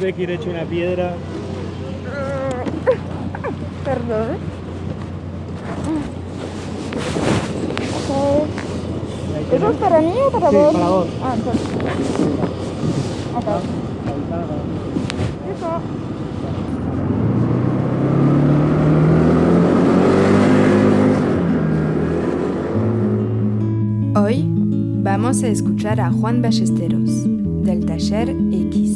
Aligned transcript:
Tenés 0.00 0.14
que 0.16 0.22
ir 0.22 0.30
hecho 0.30 0.50
una 0.50 0.62
piedra. 0.64 1.14
Perdón. 3.84 4.36
Ok. 8.08 8.46
Ahí 9.36 9.46
¿Eso 9.56 9.70
es 9.70 9.76
para 9.76 10.00
mí 10.00 10.12
o 10.26 10.30
para 10.30 10.50
Sí, 10.50 10.56
vos? 10.56 10.72
para 10.72 10.88
vos. 10.88 11.06
Ah, 11.22 11.34
entonces. 11.36 11.68
Avisada. 13.34 14.56
Eso. 15.52 15.80
Hoy 24.16 24.44
vamos 25.02 25.42
a 25.42 25.48
escuchar 25.48 26.00
a 26.00 26.10
Juan 26.12 26.42
Ballesteros, 26.42 27.10
del 27.64 27.84
taller 27.86 28.30
X. 28.30 28.89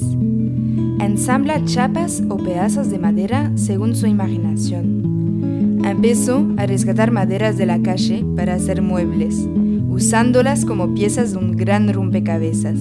Ensambla 1.05 1.63
chapas 1.67 2.23
o 2.31 2.39
pedazos 2.39 2.89
de 2.89 2.99
madera 2.99 3.53
según 3.57 3.95
su 3.95 4.07
imaginación. 4.07 5.83
Empezó 5.85 6.47
a 6.57 6.65
rescatar 6.65 7.11
maderas 7.11 7.59
de 7.59 7.67
la 7.67 7.79
calle 7.83 8.25
para 8.35 8.55
hacer 8.55 8.81
muebles, 8.81 9.47
usándolas 9.91 10.65
como 10.65 10.95
piezas 10.95 11.33
de 11.33 11.39
un 11.39 11.57
gran 11.59 11.93
rompecabezas. 11.93 12.79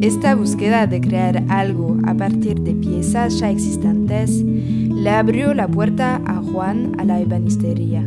Esta 0.00 0.34
búsqueda 0.34 0.88
de 0.88 1.00
crear 1.00 1.44
algo 1.46 1.96
a 2.04 2.12
partir 2.14 2.60
de 2.60 2.74
piezas 2.74 3.38
ya 3.38 3.50
existentes 3.50 4.42
le 4.42 5.10
abrió 5.10 5.54
la 5.54 5.68
puerta 5.68 6.20
a 6.26 6.42
Juan 6.42 6.96
a 6.98 7.04
la 7.04 7.20
ebanistería. 7.20 8.02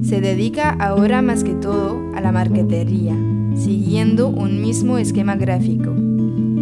Se 0.00 0.22
dedica 0.22 0.70
ahora 0.70 1.20
más 1.20 1.44
que 1.44 1.52
todo 1.52 2.00
a 2.14 2.22
la 2.22 2.32
marquetería, 2.32 3.14
siguiendo 3.56 4.28
un 4.28 4.62
mismo 4.62 4.96
esquema 4.96 5.36
gráfico, 5.36 5.94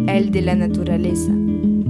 el 0.07 0.31
de 0.31 0.41
la 0.41 0.55
naturaleza, 0.55 1.31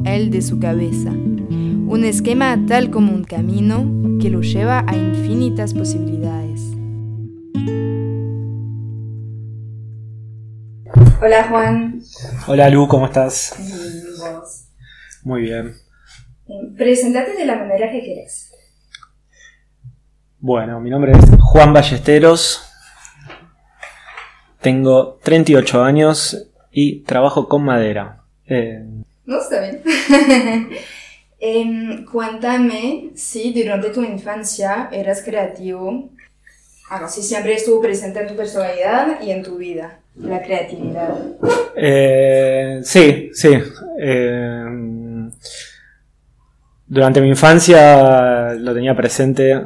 el 0.05 0.29
de 0.29 0.41
su 0.41 0.59
cabeza, 0.59 1.09
un 1.11 2.03
esquema 2.05 2.59
tal 2.67 2.89
como 2.89 3.11
un 3.11 3.23
camino 3.23 4.19
que 4.21 4.29
lo 4.29 4.41
lleva 4.41 4.83
a 4.87 4.95
infinitas 4.95 5.73
posibilidades. 5.73 6.61
Hola 11.21 11.47
Juan. 11.49 12.01
Hola 12.47 12.69
Lu, 12.69 12.87
¿cómo 12.87 13.05
estás? 13.05 13.55
Muy 15.23 15.41
bien. 15.41 15.75
Presentate 16.77 17.33
de 17.35 17.45
la 17.45 17.55
manera 17.55 17.91
que 17.91 18.01
quieras. 18.01 18.51
Bueno, 20.39 20.79
mi 20.81 20.89
nombre 20.89 21.13
es 21.13 21.25
Juan 21.39 21.73
Ballesteros. 21.73 22.69
Tengo 24.59 25.19
38 25.23 25.83
años 25.83 26.52
y 26.73 27.01
trabajo 27.01 27.47
con 27.47 27.63
madera. 27.63 28.23
Eh, 28.47 28.83
No 29.25 29.39
está 29.39 29.61
bien. 29.61 29.81
Em, 31.45 32.05
cuéntame 32.05 33.11
si 33.15 33.51
durante 33.53 33.89
tu 33.89 34.01
infancia 34.01 34.87
eras 34.93 35.21
creativo, 35.23 36.09
ah, 36.89 37.09
si 37.09 37.21
siempre 37.21 37.53
estuvo 37.55 37.81
presente 37.81 38.21
en 38.21 38.27
tu 38.27 38.35
personalidad 38.37 39.19
y 39.21 39.31
en 39.31 39.43
tu 39.43 39.57
vida, 39.57 39.99
la 40.15 40.41
creatividad. 40.41 41.13
eh, 41.75 42.79
sí, 42.83 43.29
sí. 43.33 43.49
Eh, 43.99 44.65
durante 46.87 47.19
mi 47.19 47.27
infancia 47.29 48.53
lo 48.53 48.73
tenía 48.73 48.95
presente 48.95 49.63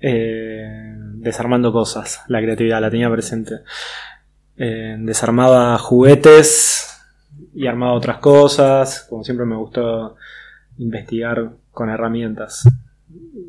eh, 0.00 0.94
desarmando 1.14 1.72
cosas. 1.72 2.20
La 2.28 2.42
creatividad 2.42 2.82
la 2.82 2.90
tenía 2.90 3.10
presente. 3.10 3.54
Eh, 4.58 4.96
desarmaba 4.98 5.76
juguetes 5.78 6.98
y 7.54 7.66
armaba 7.66 7.94
otras 7.94 8.18
cosas. 8.18 9.06
Como 9.08 9.24
siempre 9.24 9.46
me 9.46 9.56
gustó 9.56 10.16
investigar 10.78 11.50
con 11.70 11.90
herramientas. 11.90 12.68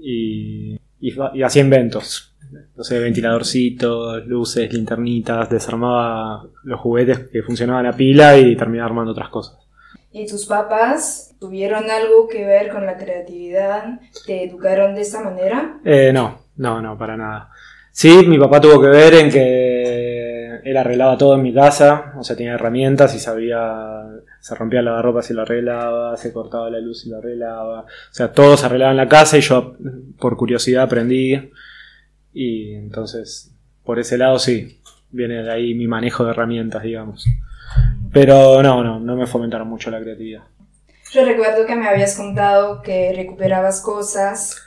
Y, 0.02 0.76
y, 1.00 1.14
y 1.34 1.44
hacía 1.44 1.62
inventos. 1.62 2.34
No 2.76 2.84
sé, 2.84 3.00
ventiladorcitos, 3.00 4.26
luces, 4.26 4.72
linternitas. 4.72 5.50
Desarmaba 5.50 6.48
los 6.64 6.80
juguetes 6.80 7.20
que 7.32 7.44
funcionaban 7.44 7.86
a 7.86 7.94
pila 7.94 8.38
y 8.38 8.56
terminaba 8.56 8.88
armando 8.88 9.12
otras 9.12 9.30
cosas. 9.30 9.58
¿Y 10.12 10.26
tus 10.26 10.46
papás 10.46 11.36
tuvieron 11.40 11.92
algo 11.92 12.28
que 12.28 12.46
ver 12.46 12.72
con 12.72 12.86
la 12.86 12.98
creatividad? 12.98 14.00
¿Te 14.26 14.46
educaron 14.46 14.96
de 14.96 15.02
esta 15.02 15.22
manera? 15.22 15.80
Eh, 15.84 16.12
no, 16.14 16.40
no, 16.56 16.82
no, 16.82 16.98
para 16.98 17.18
nada. 17.18 17.52
Sí, 17.92 18.26
mi 18.28 18.40
papá 18.40 18.62
tuvo 18.62 18.82
que 18.82 18.88
ver 18.88 19.14
en 19.16 19.30
que 19.30 20.37
él 20.64 20.78
arreglaba 20.78 21.18
todo 21.18 21.36
en 21.36 21.44
mi 21.44 21.54
casa, 21.54 22.14
o 22.18 22.24
sea, 22.24 22.36
tenía 22.36 22.54
herramientas 22.54 23.14
y 23.16 23.20
sabía, 23.20 24.04
se 24.40 24.56
rompía 24.56 24.82
la 24.82 25.02
ropa 25.02 25.22
si 25.22 25.34
lo 25.34 25.44
arreglaba, 25.44 26.16
se 26.18 26.34
cortaba 26.34 26.70
la 26.70 26.80
luz 26.80 27.06
y 27.06 27.10
lo 27.10 27.18
arreglaba, 27.18 27.82
o 27.82 28.14
sea, 28.14 28.32
todo 28.32 28.58
se 28.58 28.66
arreglaba 28.66 28.92
en 28.92 28.98
la 28.98 29.08
casa 29.08 29.38
y 29.38 29.42
yo 29.42 29.76
por 30.20 30.38
curiosidad 30.38 30.84
aprendí 30.84 31.52
y 32.34 32.74
entonces, 32.74 33.52
por 33.84 34.00
ese 34.00 34.18
lado 34.18 34.40
sí, 34.40 34.82
viene 35.10 35.44
de 35.44 35.52
ahí 35.52 35.74
mi 35.74 35.88
manejo 35.88 36.24
de 36.24 36.32
herramientas, 36.32 36.84
digamos. 36.84 37.26
Pero 38.12 38.62
no, 38.62 38.84
no, 38.84 39.00
no 39.00 39.16
me 39.16 39.28
fomentaron 39.28 39.68
mucho 39.68 39.92
la 39.92 40.00
creatividad. 40.00 40.44
Yo 41.12 41.24
recuerdo 41.24 41.66
que 41.66 41.76
me 41.76 41.88
habías 41.88 42.16
contado 42.16 42.82
que 42.82 43.14
recuperabas 43.16 43.82
cosas 43.82 44.62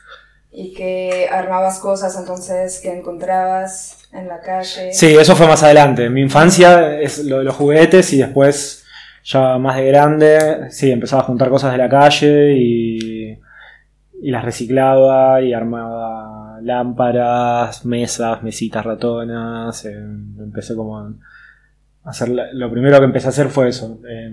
y 0.51 0.73
que 0.75 1.29
armabas 1.31 1.79
cosas 1.79 2.17
entonces 2.19 2.81
que 2.81 2.97
encontrabas 2.97 4.00
en 4.13 4.29
la 4.29 4.41
calle. 4.41 4.93
Sí, 4.93 5.07
eso 5.07 5.37
fue 5.37 5.47
más 5.47 5.63
adelante. 5.63 6.07
En 6.07 6.13
mi 6.13 6.21
infancia 6.21 7.01
es 7.01 7.25
lo 7.25 7.39
de 7.39 7.45
los 7.45 7.55
juguetes 7.55 8.13
y 8.13 8.19
después, 8.19 8.85
ya 9.25 9.59
más 9.59 9.77
de 9.77 9.87
grande, 9.87 10.71
sí, 10.71 10.91
empezaba 10.91 11.23
a 11.23 11.27
juntar 11.27 11.49
cosas 11.49 11.73
de 11.73 11.79
la 11.79 11.89
calle 11.89 12.53
y, 12.57 13.39
las 14.23 14.45
reciclaba 14.45 15.41
y 15.41 15.55
armaba 15.55 16.59
lámparas, 16.61 17.87
mesas, 17.87 18.43
mesitas 18.43 18.85
ratonas. 18.85 19.85
eh, 19.87 19.95
empecé 19.95 20.75
como 20.77 20.99
a 20.99 21.11
hacer. 22.05 22.29
Lo 22.53 22.71
primero 22.71 22.99
que 22.99 23.07
empecé 23.07 23.29
a 23.29 23.31
hacer 23.31 23.49
fue 23.49 23.69
eso. 23.69 23.99
eh, 24.07 24.31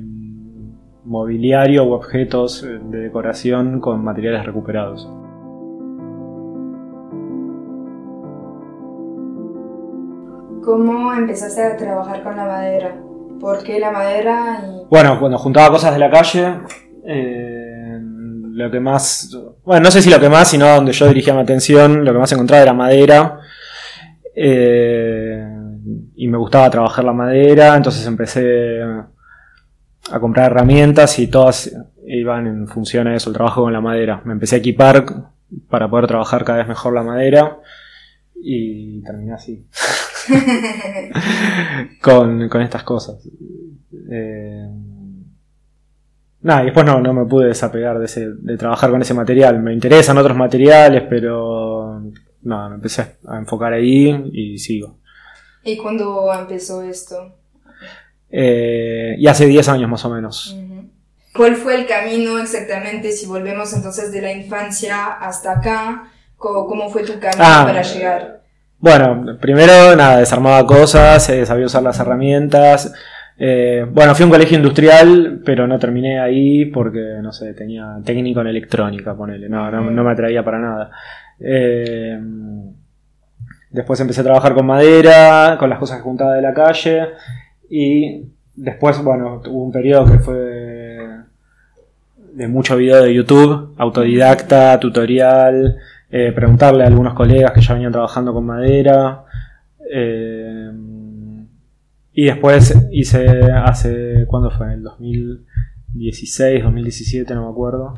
mobiliario 1.07 1.85
u 1.85 1.94
objetos 1.94 2.63
eh, 2.63 2.80
de 2.91 3.00
decoración 3.00 3.80
con 3.80 4.03
materiales 4.03 4.45
recuperados. 4.45 5.09
¿Cómo 10.67 11.13
empezaste 11.13 11.63
a 11.63 11.77
trabajar 11.77 12.21
con 12.23 12.35
la 12.35 12.43
madera? 12.43 12.93
¿Por 13.39 13.63
qué 13.63 13.79
la 13.79 13.89
madera? 13.89 14.61
Bueno, 14.89 15.17
cuando 15.17 15.37
juntaba 15.37 15.69
cosas 15.69 15.93
de 15.93 15.99
la 15.99 16.11
calle, 16.11 16.55
eh, 17.05 17.97
lo 18.01 18.69
que 18.69 18.81
más, 18.81 19.33
bueno, 19.63 19.83
no 19.85 19.91
sé 19.91 20.01
si 20.01 20.09
lo 20.09 20.19
que 20.19 20.27
más, 20.27 20.49
sino 20.49 20.67
donde 20.67 20.91
yo 20.91 21.07
dirigía 21.07 21.33
mi 21.33 21.39
atención, 21.39 22.03
lo 22.03 22.11
que 22.11 22.19
más 22.19 22.33
encontraba 22.33 22.63
era 22.63 22.73
madera. 22.73 23.39
eh, 24.35 25.41
y 26.17 26.27
me 26.27 26.37
gustaba 26.37 26.69
trabajar 26.69 27.05
la 27.05 27.13
madera, 27.13 27.73
entonces 27.73 28.05
empecé 28.05 28.81
a 30.11 30.19
comprar 30.19 30.51
herramientas 30.51 31.17
y 31.19 31.27
todas 31.27 31.71
iban 32.05 32.45
en 32.45 32.67
función 32.67 33.07
a 33.07 33.15
eso, 33.15 33.29
el 33.29 33.35
trabajo 33.37 33.61
con 33.61 33.71
la 33.71 33.79
madera. 33.79 34.21
Me 34.25 34.33
empecé 34.33 34.57
a 34.57 34.59
equipar 34.59 35.05
para 35.69 35.89
poder 35.89 36.07
trabajar 36.07 36.43
cada 36.43 36.57
vez 36.57 36.67
mejor 36.67 36.93
la 36.93 37.03
madera 37.03 37.57
y 38.35 39.01
terminé 39.03 39.31
así. 39.31 39.65
con, 42.01 42.50
con 42.50 42.62
estas 42.62 42.83
cosas. 42.83 43.27
Eh, 44.12 44.68
nada, 46.41 46.62
y 46.62 46.65
después 46.65 46.85
no, 46.85 47.00
no 47.01 47.13
me 47.13 47.25
pude 47.25 47.47
desapegar 47.47 48.00
de, 48.00 48.06
ese, 48.06 48.29
de 48.33 48.57
trabajar 48.57 48.89
con 48.91 49.01
ese 49.01 49.13
material. 49.13 49.62
Me 49.62 49.74
interesan 49.74 50.18
otros 50.18 50.38
materiales, 50.38 51.03
pero 51.09 52.01
no, 52.44 52.69
me 52.69 52.75
empecé 52.75 53.18
a 53.27 53.38
enfocar 53.38 53.74
ahí 53.74 54.29
y 54.33 54.57
sigo. 54.57 54.97
¿Y 55.63 55.77
cuándo 55.77 56.31
empezó 56.33 56.81
esto? 56.83 57.35
Eh, 58.30 59.15
y 59.18 59.27
hace 59.27 59.45
10 59.45 59.69
años 59.69 59.89
más 59.89 60.03
o 60.06 60.09
menos. 60.09 60.56
¿Cuál 61.35 61.56
fue 61.56 61.75
el 61.75 61.85
camino 61.85 62.39
exactamente, 62.39 63.12
si 63.12 63.25
volvemos 63.27 63.73
entonces 63.73 64.12
de 64.12 64.21
la 64.21 64.31
infancia 64.31 65.13
hasta 65.13 65.59
acá? 65.59 66.09
¿Cómo, 66.35 66.65
cómo 66.68 66.89
fue 66.89 67.03
tu 67.03 67.19
camino 67.19 67.44
Ah. 67.44 67.63
para 67.68 67.81
llegar? 67.83 68.36
Bueno, 68.79 69.38
primero 69.41 69.95
nada, 69.95 70.19
desarmaba 70.19 70.65
cosas, 70.68 71.27
eh, 71.29 71.45
sabía 71.45 71.65
usar 71.65 71.81
las 71.81 72.00
herramientas. 72.00 72.94
Eh, 73.39 73.85
bueno, 73.91 74.13
fui 74.13 74.24
a 74.24 74.25
un 74.27 74.31
colegio 74.31 74.57
industrial, 74.57 75.41
pero 75.44 75.68
no 75.68 75.79
terminé 75.79 76.19
ahí 76.19 76.65
porque, 76.65 77.18
no 77.21 77.31
sé, 77.31 77.53
tenía 77.53 77.97
técnico 78.03 78.41
en 78.41 78.47
electrónica, 78.47 79.15
ponele. 79.15 79.50
No, 79.50 79.71
no, 79.71 80.03
me 80.03 80.12
atraía 80.12 80.44
para 80.44 80.59
nada. 80.59 80.91
Eh, 81.39 82.19
después 83.71 84.00
empecé 84.00 84.21
a 84.21 84.25
trabajar 84.25 84.53
con 84.53 84.65
madera, 84.68 85.57
con 85.59 85.69
las 85.69 85.80
cosas 85.80 85.97
que 85.97 86.03
juntaba 86.03 86.35
de 86.35 86.41
la 86.44 86.53
calle. 86.53 87.07
Y 87.69 88.25
después, 88.56 89.01
bueno, 89.03 89.41
hubo 89.47 89.63
un 89.63 89.71
periodo 89.71 90.06
que 90.12 90.19
fue 90.19 90.35
de 92.33 92.47
mucho 92.47 92.77
video 92.77 93.01
de 93.03 93.13
YouTube, 93.13 93.73
autodidacta, 93.77 94.80
tutorial, 94.80 95.77
eh, 96.09 96.31
preguntarle 96.31 96.83
a 96.83 96.88
algunos 96.88 97.13
colegas 97.13 97.51
que 97.51 97.62
ya 97.62 97.74
venían 97.74 97.92
trabajando 97.92 98.33
con 98.33 98.45
madera. 98.45 99.24
eh, 99.92 100.71
y 102.13 102.25
después 102.25 102.75
hice 102.92 103.44
hace, 103.51 104.25
¿cuándo 104.25 104.50
fue? 104.50 104.65
En 104.65 104.71
el 104.71 104.83
2016, 104.83 106.63
2017, 106.63 107.36
no 107.36 107.45
me 107.45 107.51
acuerdo. 107.51 107.94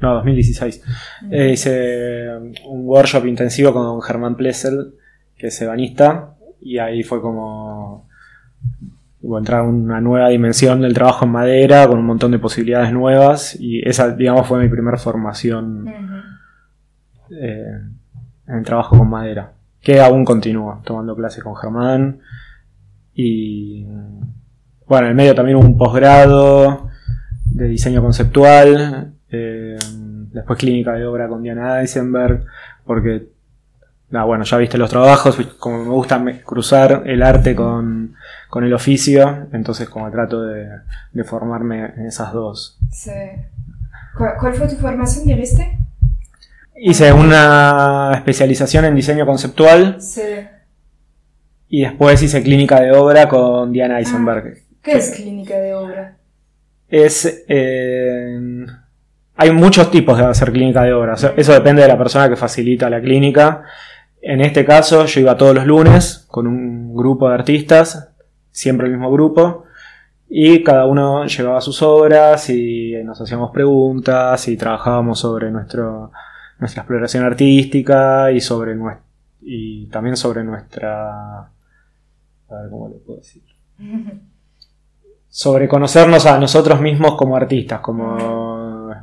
No, 0.00 0.14
2016. 0.14 0.82
Eh, 1.30 1.50
hice 1.52 2.28
un 2.66 2.86
workshop 2.86 3.26
intensivo 3.26 3.74
con 3.74 4.00
Germán 4.00 4.36
Plessel, 4.36 4.94
que 5.36 5.48
es 5.48 5.60
ebanista, 5.60 6.34
y 6.62 6.78
ahí 6.78 7.02
fue 7.02 7.20
como 7.20 8.08
a 9.24 9.62
una 9.62 10.00
nueva 10.00 10.30
dimensión 10.30 10.80
del 10.80 10.94
trabajo 10.94 11.26
en 11.26 11.32
madera, 11.32 11.86
con 11.86 11.98
un 11.98 12.06
montón 12.06 12.30
de 12.30 12.38
posibilidades 12.38 12.90
nuevas, 12.90 13.54
y 13.60 13.86
esa, 13.86 14.14
digamos, 14.14 14.46
fue 14.46 14.60
mi 14.60 14.68
primera 14.70 14.96
formación. 14.96 15.84
Eh, 17.40 17.78
en 18.46 18.62
trabajo 18.64 18.98
con 18.98 19.08
madera, 19.08 19.52
que 19.80 20.00
aún 20.00 20.24
continúa, 20.24 20.80
tomando 20.84 21.14
clases 21.16 21.42
con 21.42 21.56
Germán, 21.56 22.20
y 23.14 23.84
bueno, 24.86 25.06
en 25.06 25.10
el 25.10 25.14
medio 25.14 25.34
también 25.34 25.56
hubo 25.56 25.66
un 25.66 25.76
posgrado 25.76 26.88
de 27.46 27.66
diseño 27.66 28.02
conceptual, 28.02 29.14
eh, 29.30 29.78
después 30.32 30.58
clínica 30.58 30.92
de 30.92 31.06
obra 31.06 31.28
con 31.28 31.42
Diana 31.42 31.80
Eisenberg, 31.80 32.44
porque, 32.84 33.28
ah, 34.12 34.24
bueno, 34.24 34.44
ya 34.44 34.56
viste 34.56 34.78
los 34.78 34.90
trabajos, 34.90 35.36
como 35.58 35.84
me 35.84 35.90
gusta 35.90 36.22
cruzar 36.44 37.02
el 37.06 37.22
arte 37.22 37.54
con, 37.54 38.14
con 38.48 38.64
el 38.64 38.72
oficio, 38.72 39.48
entonces 39.52 39.88
como 39.88 40.10
trato 40.10 40.42
de, 40.42 40.68
formarme 41.24 41.92
en 41.96 42.06
esas 42.06 42.32
dos. 42.32 42.78
Sí. 42.90 43.10
¿Cuál, 44.16 44.32
cuál 44.38 44.54
fue 44.54 44.68
tu 44.68 44.76
formación, 44.76 45.26
dijiste? 45.26 45.78
Hice 46.84 47.12
una 47.12 48.10
especialización 48.16 48.84
en 48.86 48.94
diseño 48.96 49.24
conceptual 49.24 50.00
Sí. 50.00 50.22
y 51.68 51.82
después 51.82 52.20
hice 52.22 52.42
clínica 52.42 52.80
de 52.80 52.90
obra 52.92 53.28
con 53.28 53.70
Diana 53.72 53.98
Eisenberg. 54.00 54.58
¿Qué 54.82 54.92
es 54.96 55.12
clínica 55.12 55.56
de 55.58 55.74
obra? 55.74 56.16
Es. 56.88 57.44
eh, 57.48 58.66
hay 59.36 59.50
muchos 59.52 59.90
tipos 59.90 60.18
de 60.18 60.24
hacer 60.24 60.50
clínica 60.52 60.82
de 60.82 60.92
obra. 60.92 61.14
O 61.14 61.16
sea, 61.16 61.34
eso 61.36 61.52
depende 61.52 61.82
de 61.82 61.88
la 61.88 61.96
persona 61.98 62.28
que 62.28 62.36
facilita 62.36 62.90
la 62.90 63.00
clínica. 63.00 63.62
En 64.20 64.40
este 64.40 64.64
caso, 64.64 65.04
yo 65.06 65.20
iba 65.20 65.36
todos 65.36 65.54
los 65.54 65.66
lunes 65.66 66.24
con 66.28 66.46
un 66.46 66.94
grupo 66.94 67.28
de 67.28 67.34
artistas, 67.34 68.10
siempre 68.50 68.86
el 68.88 68.92
mismo 68.92 69.10
grupo, 69.10 69.64
y 70.28 70.62
cada 70.62 70.86
uno 70.86 71.26
llevaba 71.26 71.60
sus 71.60 71.80
obras 71.82 72.50
y 72.50 72.92
nos 73.04 73.20
hacíamos 73.20 73.50
preguntas 73.52 74.46
y 74.48 74.56
trabajábamos 74.56 75.18
sobre 75.20 75.50
nuestro, 75.50 76.12
nuestra 76.62 76.82
exploración 76.82 77.24
artística 77.24 78.30
y 78.30 78.40
sobre 78.40 78.78
y 79.40 79.86
también 79.86 80.16
sobre 80.16 80.44
nuestra. 80.44 81.40
A 81.40 81.50
ver 82.48 82.70
cómo 82.70 82.88
le 82.88 82.96
puedo 82.96 83.18
decir 83.18 83.42
sobre 85.28 85.66
conocernos 85.66 86.26
a 86.26 86.38
nosotros 86.38 86.80
mismos 86.80 87.16
como 87.16 87.34
artistas, 87.34 87.80
como 87.80 88.94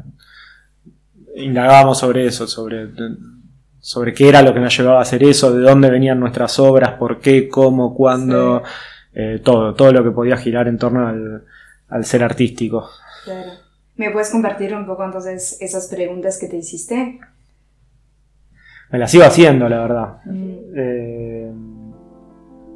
indagábamos 1.36 1.98
sobre 1.98 2.28
eso, 2.28 2.46
sobre, 2.46 2.90
sobre 3.80 4.14
qué 4.14 4.30
era 4.30 4.44
lo 4.44 4.54
que 4.54 4.60
nos 4.60 4.78
llevaba 4.78 5.00
a 5.00 5.02
hacer 5.02 5.24
eso, 5.24 5.52
de 5.52 5.62
dónde 5.62 5.90
venían 5.90 6.20
nuestras 6.20 6.60
obras, 6.60 6.92
por 6.94 7.20
qué, 7.20 7.50
cómo, 7.50 7.96
cuándo, 7.96 8.62
eh, 9.12 9.42
todo, 9.44 9.74
todo 9.74 9.92
lo 9.92 10.04
que 10.04 10.12
podía 10.12 10.38
girar 10.38 10.68
en 10.68 10.78
torno 10.78 11.08
al, 11.08 11.46
al 11.90 12.06
ser 12.06 12.24
artístico. 12.24 12.88
Claro. 13.24 13.52
¿Me 13.96 14.12
puedes 14.12 14.30
compartir 14.30 14.76
un 14.76 14.86
poco 14.86 15.04
entonces 15.04 15.58
esas 15.60 15.88
preguntas 15.88 16.38
que 16.38 16.48
te 16.48 16.58
hiciste? 16.58 17.20
Me 18.92 19.00
las 19.00 19.14
iba 19.14 19.26
haciendo, 19.26 19.70
la 19.70 19.82
verdad. 19.82 20.18
Mm. 20.26 20.54
Eh, 20.76 21.52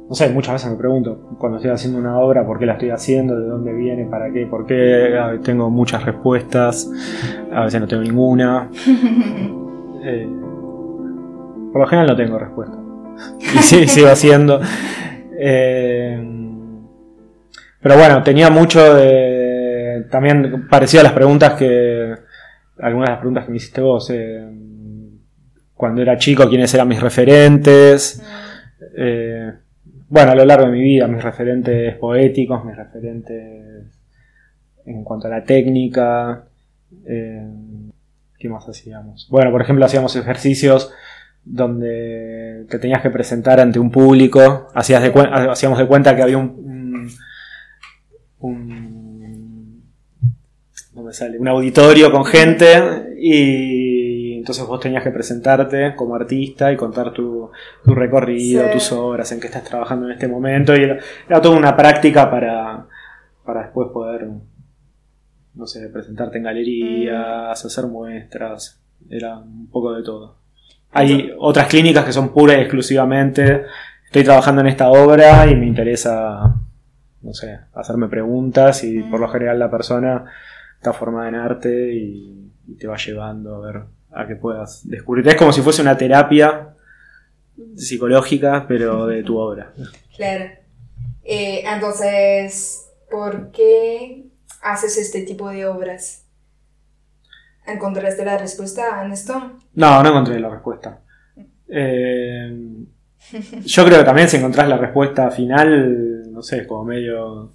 no 0.08 0.14
sé, 0.14 0.28
muchas 0.30 0.54
veces 0.54 0.70
me 0.70 0.76
pregunto 0.76 1.30
cuando 1.38 1.56
estoy 1.56 1.70
haciendo 1.72 1.98
una 1.98 2.18
obra 2.18 2.46
por 2.46 2.58
qué 2.58 2.66
la 2.66 2.74
estoy 2.74 2.90
haciendo, 2.90 3.38
de 3.40 3.46
dónde 3.48 3.72
viene, 3.72 4.04
para 4.06 4.30
qué, 4.32 4.46
por 4.46 4.66
qué. 4.66 5.18
A 5.18 5.28
veces 5.28 5.44
Tengo 5.44 5.70
muchas 5.70 6.04
respuestas, 6.04 6.90
a 7.52 7.64
veces 7.64 7.80
no 7.80 7.86
tengo 7.86 8.02
ninguna. 8.02 8.70
Eh, 10.06 10.28
por 11.72 11.80
lo 11.80 11.86
general 11.86 12.08
no 12.08 12.14
tengo 12.14 12.38
respuesta. 12.38 12.76
Y 13.40 13.58
sí, 13.62 13.88
sigo 13.88 14.08
haciendo. 14.08 14.60
Eh, 15.40 16.22
pero 17.80 17.96
bueno, 17.96 18.22
tenía 18.22 18.50
mucho 18.50 18.94
de. 18.94 20.04
También 20.10 20.68
parecido 20.68 21.00
a 21.00 21.04
las 21.04 21.14
preguntas 21.14 21.54
que. 21.54 22.14
Algunas 22.80 23.08
de 23.08 23.12
las 23.12 23.18
preguntas 23.18 23.44
que 23.46 23.50
me 23.50 23.56
hiciste 23.56 23.80
vos. 23.80 24.10
eh, 24.10 24.46
cuando 25.74 26.02
era 26.02 26.16
chico, 26.18 26.48
quiénes 26.48 26.72
eran 26.74 26.88
mis 26.88 27.00
referentes. 27.00 28.22
Eh, 28.96 29.52
bueno, 30.08 30.32
a 30.32 30.34
lo 30.34 30.44
largo 30.44 30.66
de 30.66 30.72
mi 30.72 30.82
vida, 30.82 31.06
mis 31.08 31.22
referentes 31.22 31.96
poéticos, 31.96 32.64
mis 32.64 32.76
referentes 32.76 33.86
en 34.86 35.04
cuanto 35.04 35.26
a 35.26 35.30
la 35.30 35.44
técnica. 35.44 36.44
eh, 37.06 37.46
¿Qué 38.38 38.48
más 38.48 38.68
hacíamos? 38.68 39.26
Bueno, 39.30 39.50
por 39.50 39.62
ejemplo, 39.62 39.84
hacíamos 39.86 40.14
ejercicios 40.16 40.92
donde 41.44 42.66
te 42.68 42.78
tenías 42.78 43.00
que 43.02 43.10
presentar 43.10 43.58
ante 43.60 43.78
un 43.78 43.90
público. 43.90 44.68
Hacías 44.74 45.02
de 45.02 45.12
hacíamos 45.50 45.78
de 45.78 45.86
cuenta 45.86 46.14
que 46.14 46.22
había 46.22 46.38
un. 46.38 47.08
un, 48.38 48.60
un- 48.60 49.82
no 50.94 51.02
me 51.02 51.12
sale, 51.12 51.38
un 51.38 51.48
auditorio 51.48 52.12
con 52.12 52.24
gente 52.24 53.14
y 53.18 53.83
entonces 54.44 54.66
vos 54.66 54.78
tenías 54.78 55.02
que 55.02 55.10
presentarte 55.10 55.94
como 55.96 56.14
artista 56.16 56.70
y 56.70 56.76
contar 56.76 57.14
tu, 57.14 57.50
tu 57.82 57.94
recorrido, 57.94 58.62
Sí. 58.64 58.72
tus 58.74 58.92
obras, 58.92 59.32
en 59.32 59.40
qué 59.40 59.46
estás 59.46 59.64
trabajando 59.64 60.04
en 60.04 60.12
este 60.12 60.28
momento 60.28 60.76
y 60.76 60.82
era, 60.82 60.98
era 61.26 61.40
toda 61.40 61.56
una 61.56 61.74
práctica 61.74 62.30
para, 62.30 62.84
para 63.42 63.62
después 63.62 63.88
poder, 63.90 64.28
no 65.54 65.66
sé, 65.66 65.88
presentarte 65.88 66.36
en 66.36 66.44
galerías, 66.44 67.64
hacer 67.64 67.86
muestras, 67.86 68.82
era 69.08 69.38
un 69.38 69.66
poco 69.70 69.94
de 69.94 70.02
todo. 70.02 70.36
Hay 70.92 71.32
otras 71.38 71.66
clínicas 71.66 72.04
que 72.04 72.12
son 72.12 72.28
puras 72.28 72.58
y 72.58 72.60
exclusivamente, 72.60 73.64
estoy 74.04 74.24
trabajando 74.24 74.60
en 74.60 74.66
esta 74.66 74.90
obra 74.90 75.46
y 75.46 75.56
me 75.56 75.64
interesa, 75.66 76.54
no 77.22 77.32
sé, 77.32 77.60
hacerme 77.72 78.08
preguntas 78.08 78.84
y 78.84 79.02
por 79.04 79.20
lo 79.20 79.28
general 79.28 79.58
la 79.58 79.70
persona 79.70 80.26
está 80.76 80.92
formada 80.92 81.30
en 81.30 81.34
arte 81.34 81.94
y, 81.94 82.52
y 82.68 82.74
te 82.76 82.86
va 82.86 82.98
llevando 82.98 83.54
a 83.56 83.60
ver 83.66 83.82
a 84.14 84.26
que 84.26 84.36
puedas 84.36 84.88
descubrir. 84.88 85.26
Es 85.28 85.34
como 85.36 85.52
si 85.52 85.62
fuese 85.62 85.82
una 85.82 85.96
terapia 85.96 86.74
psicológica, 87.76 88.66
pero 88.66 89.06
de 89.06 89.22
tu 89.22 89.38
obra. 89.38 89.72
Claro. 90.16 90.44
Eh, 91.22 91.64
entonces, 91.66 92.90
¿por 93.10 93.50
qué 93.50 94.26
haces 94.62 94.98
este 94.98 95.22
tipo 95.22 95.48
de 95.48 95.66
obras? 95.66 96.26
¿Encontraste 97.66 98.24
la 98.24 98.36
respuesta 98.36 99.04
en 99.04 99.12
esto? 99.12 99.58
No, 99.74 100.02
no 100.02 100.08
encontré 100.08 100.38
la 100.38 100.50
respuesta. 100.50 101.00
Eh, 101.66 102.84
yo 103.64 103.84
creo 103.84 103.98
que 103.98 104.04
también 104.04 104.28
si 104.28 104.36
encontrás 104.36 104.68
la 104.68 104.76
respuesta 104.76 105.30
final, 105.30 106.30
no 106.30 106.42
sé, 106.42 106.58
es 106.58 106.66
como 106.66 106.84
medio... 106.84 107.52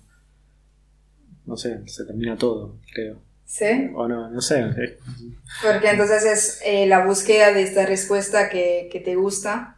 No 1.46 1.58
sé, 1.58 1.82
se 1.88 2.06
termina 2.06 2.36
todo, 2.38 2.76
creo. 2.94 3.18
Sí. 3.50 3.90
O 3.96 4.08
no, 4.08 4.30
no 4.30 4.42
sé. 4.42 4.64
Porque 5.64 5.90
entonces 5.90 6.24
es 6.24 6.62
eh, 6.64 6.86
la 6.86 7.04
búsqueda 7.04 7.52
de 7.52 7.64
esta 7.64 7.84
respuesta 7.84 8.48
que, 8.48 8.90
que 8.92 9.00
te 9.00 9.16
gusta. 9.16 9.78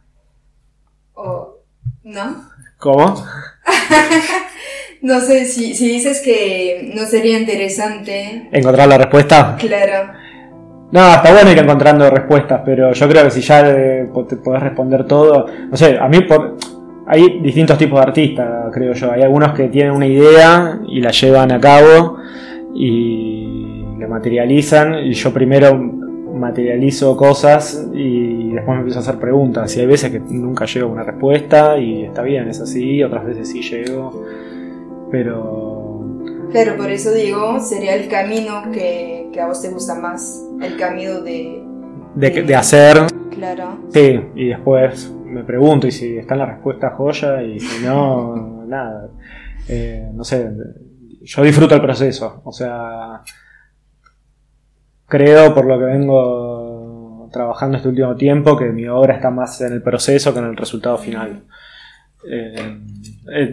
O, 1.14 1.56
¿No? 2.04 2.48
¿Cómo? 2.78 3.24
No 5.00 5.18
sé, 5.18 5.46
si, 5.46 5.74
si 5.74 5.88
dices 5.88 6.20
que 6.20 6.92
no 6.94 7.04
sería 7.06 7.36
interesante, 7.36 8.48
¿Encontrar 8.52 8.86
la 8.86 8.98
respuesta? 8.98 9.56
claro. 9.58 10.12
No, 10.92 11.14
está 11.14 11.32
bueno 11.32 11.50
ir 11.50 11.58
encontrando 11.58 12.08
respuestas, 12.08 12.60
pero 12.64 12.92
yo 12.92 13.08
creo 13.08 13.24
que 13.24 13.30
si 13.32 13.40
ya 13.40 13.64
te 13.64 14.36
podés 14.36 14.62
responder 14.62 15.04
todo, 15.08 15.46
no 15.68 15.76
sé, 15.76 15.98
a 15.98 16.06
mí 16.06 16.20
por, 16.20 16.56
hay 17.08 17.40
distintos 17.40 17.78
tipos 17.78 17.98
de 17.98 18.06
artistas, 18.06 18.48
creo 18.72 18.92
yo. 18.92 19.10
Hay 19.10 19.22
algunos 19.22 19.54
que 19.54 19.68
tienen 19.68 19.92
una 19.92 20.06
idea 20.06 20.78
y 20.86 21.00
la 21.00 21.10
llevan 21.10 21.50
a 21.50 21.58
cabo 21.58 22.18
y 22.74 23.84
la 23.98 24.08
materializan 24.08 24.94
y 25.04 25.12
yo 25.12 25.32
primero 25.32 25.76
materializo 25.78 27.16
cosas 27.16 27.88
y 27.92 28.52
después 28.52 28.74
me 28.74 28.78
empiezo 28.78 28.98
a 28.98 29.02
hacer 29.02 29.18
preguntas 29.18 29.76
y 29.76 29.80
hay 29.80 29.86
veces 29.86 30.10
que 30.10 30.18
nunca 30.18 30.64
llego 30.64 30.88
a 30.88 30.92
una 30.92 31.02
respuesta 31.04 31.78
y 31.78 32.04
está 32.04 32.22
bien, 32.22 32.48
es 32.48 32.60
así, 32.60 33.02
otras 33.02 33.24
veces 33.24 33.48
sí 33.48 33.62
llego, 33.62 34.24
pero 35.10 35.80
Claro, 36.50 36.76
por 36.76 36.90
eso 36.90 37.12
digo, 37.12 37.60
sería 37.60 37.94
el 37.94 38.08
camino 38.08 38.70
que, 38.72 39.30
que 39.32 39.40
a 39.40 39.46
vos 39.46 39.62
te 39.62 39.70
gusta 39.70 39.94
más. 39.94 40.46
El 40.60 40.76
camino 40.76 41.22
de... 41.22 41.62
de, 42.14 42.42
de 42.42 42.54
hacer 42.54 43.06
Claro. 43.32 43.78
Sí, 43.88 44.20
y 44.34 44.48
después 44.48 45.12
me 45.24 45.42
pregunto 45.42 45.86
y 45.86 45.90
si 45.90 46.16
está 46.16 46.34
en 46.34 46.40
la 46.40 46.46
respuesta 46.46 46.90
joya 46.90 47.42
y 47.42 47.58
si 47.58 47.84
no, 47.84 48.64
nada. 48.66 49.08
Eh, 49.68 50.10
no 50.12 50.24
sé, 50.24 50.50
yo 51.24 51.42
disfruto 51.42 51.74
el 51.74 51.80
proceso, 51.80 52.42
o 52.44 52.52
sea, 52.52 53.22
creo 55.06 55.54
por 55.54 55.66
lo 55.66 55.78
que 55.78 55.84
vengo 55.84 57.28
trabajando 57.32 57.76
este 57.76 57.88
último 57.88 58.14
tiempo 58.16 58.56
que 58.56 58.66
mi 58.66 58.86
obra 58.86 59.14
está 59.14 59.30
más 59.30 59.60
en 59.60 59.72
el 59.72 59.82
proceso 59.82 60.32
que 60.32 60.40
en 60.40 60.46
el 60.46 60.56
resultado 60.56 60.98
final. 60.98 61.44
Eh, 62.24 62.78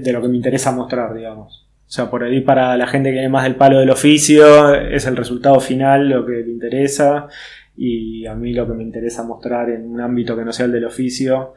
de 0.01 0.13
lo 0.13 0.21
que 0.21 0.27
me 0.27 0.35
interesa 0.35 0.71
mostrar, 0.71 1.13
digamos. 1.13 1.67
O 1.87 1.91
sea, 1.91 2.09
por 2.09 2.23
ahí 2.23 2.41
para 2.41 2.77
la 2.77 2.85
gente 2.85 3.09
que 3.09 3.13
viene 3.13 3.29
más 3.29 3.43
del 3.43 3.55
palo 3.55 3.79
del 3.79 3.89
oficio 3.89 4.75
es 4.75 5.07
el 5.07 5.17
resultado 5.17 5.59
final 5.59 6.07
lo 6.07 6.25
que 6.25 6.33
le 6.33 6.51
interesa 6.51 7.27
y 7.75 8.27
a 8.27 8.35
mí 8.35 8.53
lo 8.53 8.67
que 8.67 8.73
me 8.73 8.83
interesa 8.83 9.23
mostrar 9.23 9.69
en 9.71 9.87
un 9.87 9.99
ámbito 9.99 10.37
que 10.37 10.45
no 10.45 10.53
sea 10.53 10.67
el 10.67 10.71
del 10.71 10.85
oficio 10.85 11.55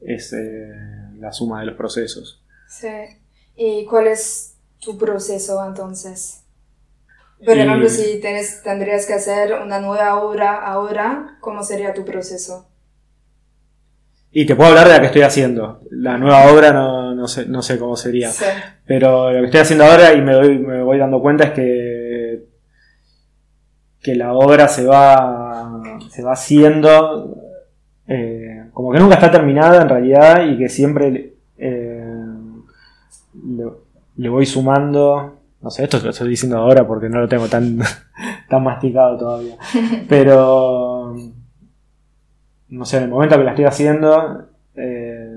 es 0.00 0.32
eh, 0.32 0.70
la 1.18 1.32
suma 1.32 1.60
de 1.60 1.66
los 1.66 1.74
procesos. 1.74 2.44
Sí. 2.68 2.88
¿Y 3.56 3.84
cuál 3.86 4.08
es 4.08 4.53
tu 4.84 4.96
proceso 4.98 5.64
entonces? 5.66 6.40
Por 7.44 7.56
ejemplo, 7.58 7.88
si 7.88 8.20
tenés, 8.20 8.62
tendrías 8.62 9.06
que 9.06 9.14
hacer 9.14 9.52
una 9.60 9.78
nueva 9.80 10.22
obra 10.22 10.64
ahora, 10.64 11.36
¿cómo 11.40 11.62
sería 11.62 11.92
tu 11.92 12.04
proceso? 12.04 12.66
Y 14.30 14.46
te 14.46 14.56
puedo 14.56 14.70
hablar 14.70 14.88
de 14.88 14.94
la 14.94 15.00
que 15.00 15.06
estoy 15.06 15.22
haciendo. 15.22 15.80
La 15.90 16.18
nueva 16.18 16.50
obra 16.52 16.72
no, 16.72 17.14
no 17.14 17.28
sé, 17.28 17.46
no 17.46 17.62
sé 17.62 17.78
cómo 17.78 17.96
sería. 17.96 18.30
Sí. 18.30 18.44
Pero 18.86 19.30
lo 19.30 19.40
que 19.40 19.44
estoy 19.46 19.60
haciendo 19.60 19.84
ahora 19.84 20.12
y 20.14 20.22
me, 20.22 20.32
doy- 20.32 20.58
me 20.58 20.82
voy 20.82 20.98
dando 20.98 21.20
cuenta 21.20 21.44
es 21.44 21.50
que, 21.52 22.44
que 24.02 24.14
la 24.16 24.32
obra 24.32 24.66
se 24.68 24.86
va, 24.86 25.82
se 26.10 26.22
va 26.22 26.32
haciendo 26.32 27.36
eh, 28.08 28.68
como 28.72 28.90
que 28.92 28.98
nunca 28.98 29.14
está 29.14 29.30
terminada 29.30 29.82
en 29.82 29.88
realidad 29.88 30.44
y 30.46 30.58
que 30.58 30.68
siempre 30.68 31.34
eh, 31.58 32.04
le 34.16 34.28
voy 34.28 34.46
sumando. 34.46 35.40
No 35.60 35.70
sé, 35.70 35.84
esto 35.84 35.98
lo 36.02 36.10
estoy 36.10 36.28
diciendo 36.28 36.58
ahora 36.58 36.86
porque 36.86 37.08
no 37.08 37.20
lo 37.20 37.28
tengo 37.28 37.48
tan, 37.48 37.78
tan 38.48 38.62
masticado 38.62 39.16
todavía. 39.16 39.56
Pero 40.08 41.14
no 42.74 42.84
sé, 42.84 42.98
en 42.98 43.04
el 43.04 43.10
momento 43.10 43.36
que 43.36 43.44
la 43.44 43.50
estoy 43.50 43.64
haciendo, 43.66 44.48
eh, 44.74 45.30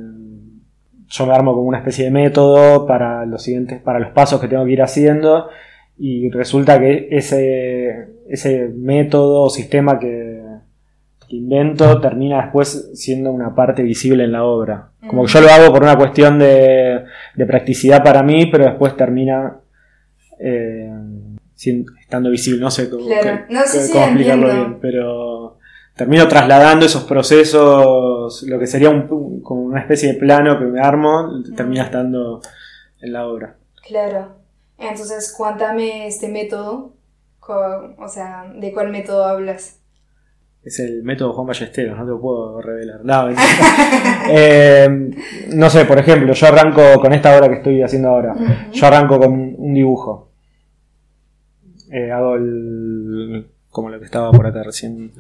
yo 1.08 1.26
me 1.26 1.34
armo 1.34 1.54
como 1.54 1.68
una 1.68 1.78
especie 1.78 2.06
de 2.06 2.12
método 2.12 2.86
para 2.86 3.26
los 3.26 3.44
siguientes, 3.44 3.82
para 3.82 4.00
los 4.00 4.10
pasos 4.10 4.42
que 4.42 4.48
tengo 4.48 4.66
que 4.66 4.72
ir 4.72 4.82
haciendo, 4.82 5.50
y 5.98 6.30
resulta 6.30 6.80
que 6.80 7.08
ese, 7.12 8.10
ese 8.28 8.70
método 8.70 9.44
o 9.44 9.50
sistema 9.50 10.00
que, 10.00 10.08
que 10.08 10.47
invento 11.30 12.00
termina 12.00 12.42
después 12.44 12.92
siendo 12.94 13.32
una 13.32 13.54
parte 13.54 13.84
visible 13.84 14.24
en 14.24 14.32
la 14.32 14.44
obra. 14.46 14.90
Como 15.08 15.26
que 15.26 15.32
yo 15.32 15.42
lo 15.42 15.50
hago 15.50 15.74
por 15.74 15.84
una 15.84 15.98
cuestión 15.98 16.40
de, 16.40 17.04
de 17.36 17.46
practicidad 17.46 18.04
para 18.04 18.24
mí, 18.24 18.46
pero 18.48 18.66
después 18.66 18.96
termina 18.96 19.58
eh, 20.40 20.92
sin- 21.56 21.86
estando 22.00 22.30
visible. 22.30 22.62
No 22.62 22.72
sé 22.72 22.90
cómo, 22.90 23.06
Claro. 23.08 23.46
qué- 23.48 23.54
No, 23.54 23.62
sí, 23.66 23.78
qué- 23.78 23.84
sí, 23.86 23.92
cómo 23.92 24.06
explicarlo 24.06 24.48
entiendo. 24.50 24.68
bien, 24.70 24.80
pero 24.82 25.58
termino 25.96 26.28
trasladando 26.28 26.86
esos 26.86 27.04
procesos, 27.06 28.44
lo 28.48 28.60
que 28.60 28.68
sería 28.68 28.90
un, 28.90 29.42
como 29.42 29.62
una 29.64 29.82
especie 29.82 30.14
de 30.14 30.20
plano 30.20 30.58
que 30.60 30.66
me 30.66 30.80
armo, 30.80 31.42
termina 31.56 31.84
estando 31.84 32.42
en 33.02 33.14
la 33.14 33.28
obra. 33.28 33.56
Claro. 33.88 34.36
Entonces, 34.78 35.34
cuéntame 35.36 36.08
este 36.08 36.28
método. 36.28 36.94
O 37.50 38.08
sea, 38.10 38.52
¿de 38.56 38.74
cuál 38.74 38.90
método 38.90 39.24
hablas? 39.24 39.80
Es 40.68 40.80
el 40.82 41.02
método 41.02 41.32
Juan 41.32 41.48
Ballesteros, 41.48 41.98
no 41.98 42.04
te 42.04 42.12
lo 42.12 42.20
puedo 42.20 42.62
revelar. 42.62 43.00
No. 43.04 43.30
Eh, 44.30 45.10
no 45.54 45.70
sé, 45.70 45.86
por 45.86 45.98
ejemplo, 45.98 46.34
yo 46.34 46.48
arranco 46.48 47.00
con 47.00 47.14
esta 47.14 47.38
obra 47.38 47.48
que 47.48 47.56
estoy 47.56 47.82
haciendo 47.82 48.10
ahora. 48.10 48.36
Yo 48.74 48.86
arranco 48.86 49.18
con 49.18 49.56
un 49.58 49.74
dibujo. 49.74 50.30
Eh, 51.90 52.12
hago 52.12 52.36
el. 52.36 53.48
como 53.70 53.90
lo 53.90 53.98
que 54.00 54.04
estaba 54.04 54.30
por 54.32 54.46
acá 54.46 54.64
recién. 54.64 55.14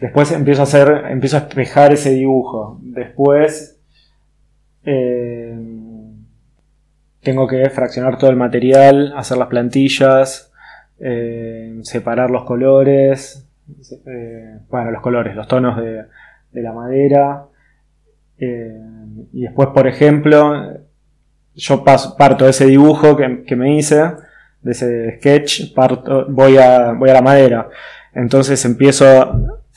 Después 0.00 0.32
empiezo 0.32 0.62
a 0.62 0.64
hacer. 0.64 1.04
empiezo 1.10 1.36
a 1.36 1.40
espejar 1.40 1.92
ese 1.92 2.14
dibujo. 2.14 2.78
Después. 2.80 3.76
eh, 4.84 5.58
tengo 7.22 7.46
que 7.46 7.68
fraccionar 7.68 8.16
todo 8.16 8.30
el 8.30 8.36
material, 8.36 9.12
hacer 9.14 9.36
las 9.36 9.48
plantillas, 9.48 10.50
eh, 10.98 11.78
separar 11.82 12.30
los 12.30 12.44
colores, 12.44 13.46
eh, 14.06 14.58
bueno, 14.68 14.90
los 14.90 15.02
colores, 15.02 15.34
los 15.36 15.46
tonos 15.48 15.76
de, 15.76 16.04
de 16.52 16.62
la 16.62 16.72
madera. 16.72 17.44
eh, 18.38 18.80
y 19.32 19.42
después, 19.42 19.68
por 19.74 19.86
ejemplo, 19.86 20.54
yo 21.54 21.84
paso- 21.84 22.16
parto 22.16 22.44
de 22.44 22.50
ese 22.50 22.66
dibujo 22.66 23.16
que, 23.16 23.42
que 23.44 23.56
me 23.56 23.76
hice, 23.76 24.02
de 24.62 24.72
ese 24.72 25.16
sketch, 25.18 25.74
parto, 25.74 26.26
voy, 26.28 26.56
a, 26.56 26.92
voy 26.92 27.10
a 27.10 27.14
la 27.14 27.22
madera. 27.22 27.68
Entonces 28.14 28.64
empiezo 28.64 29.06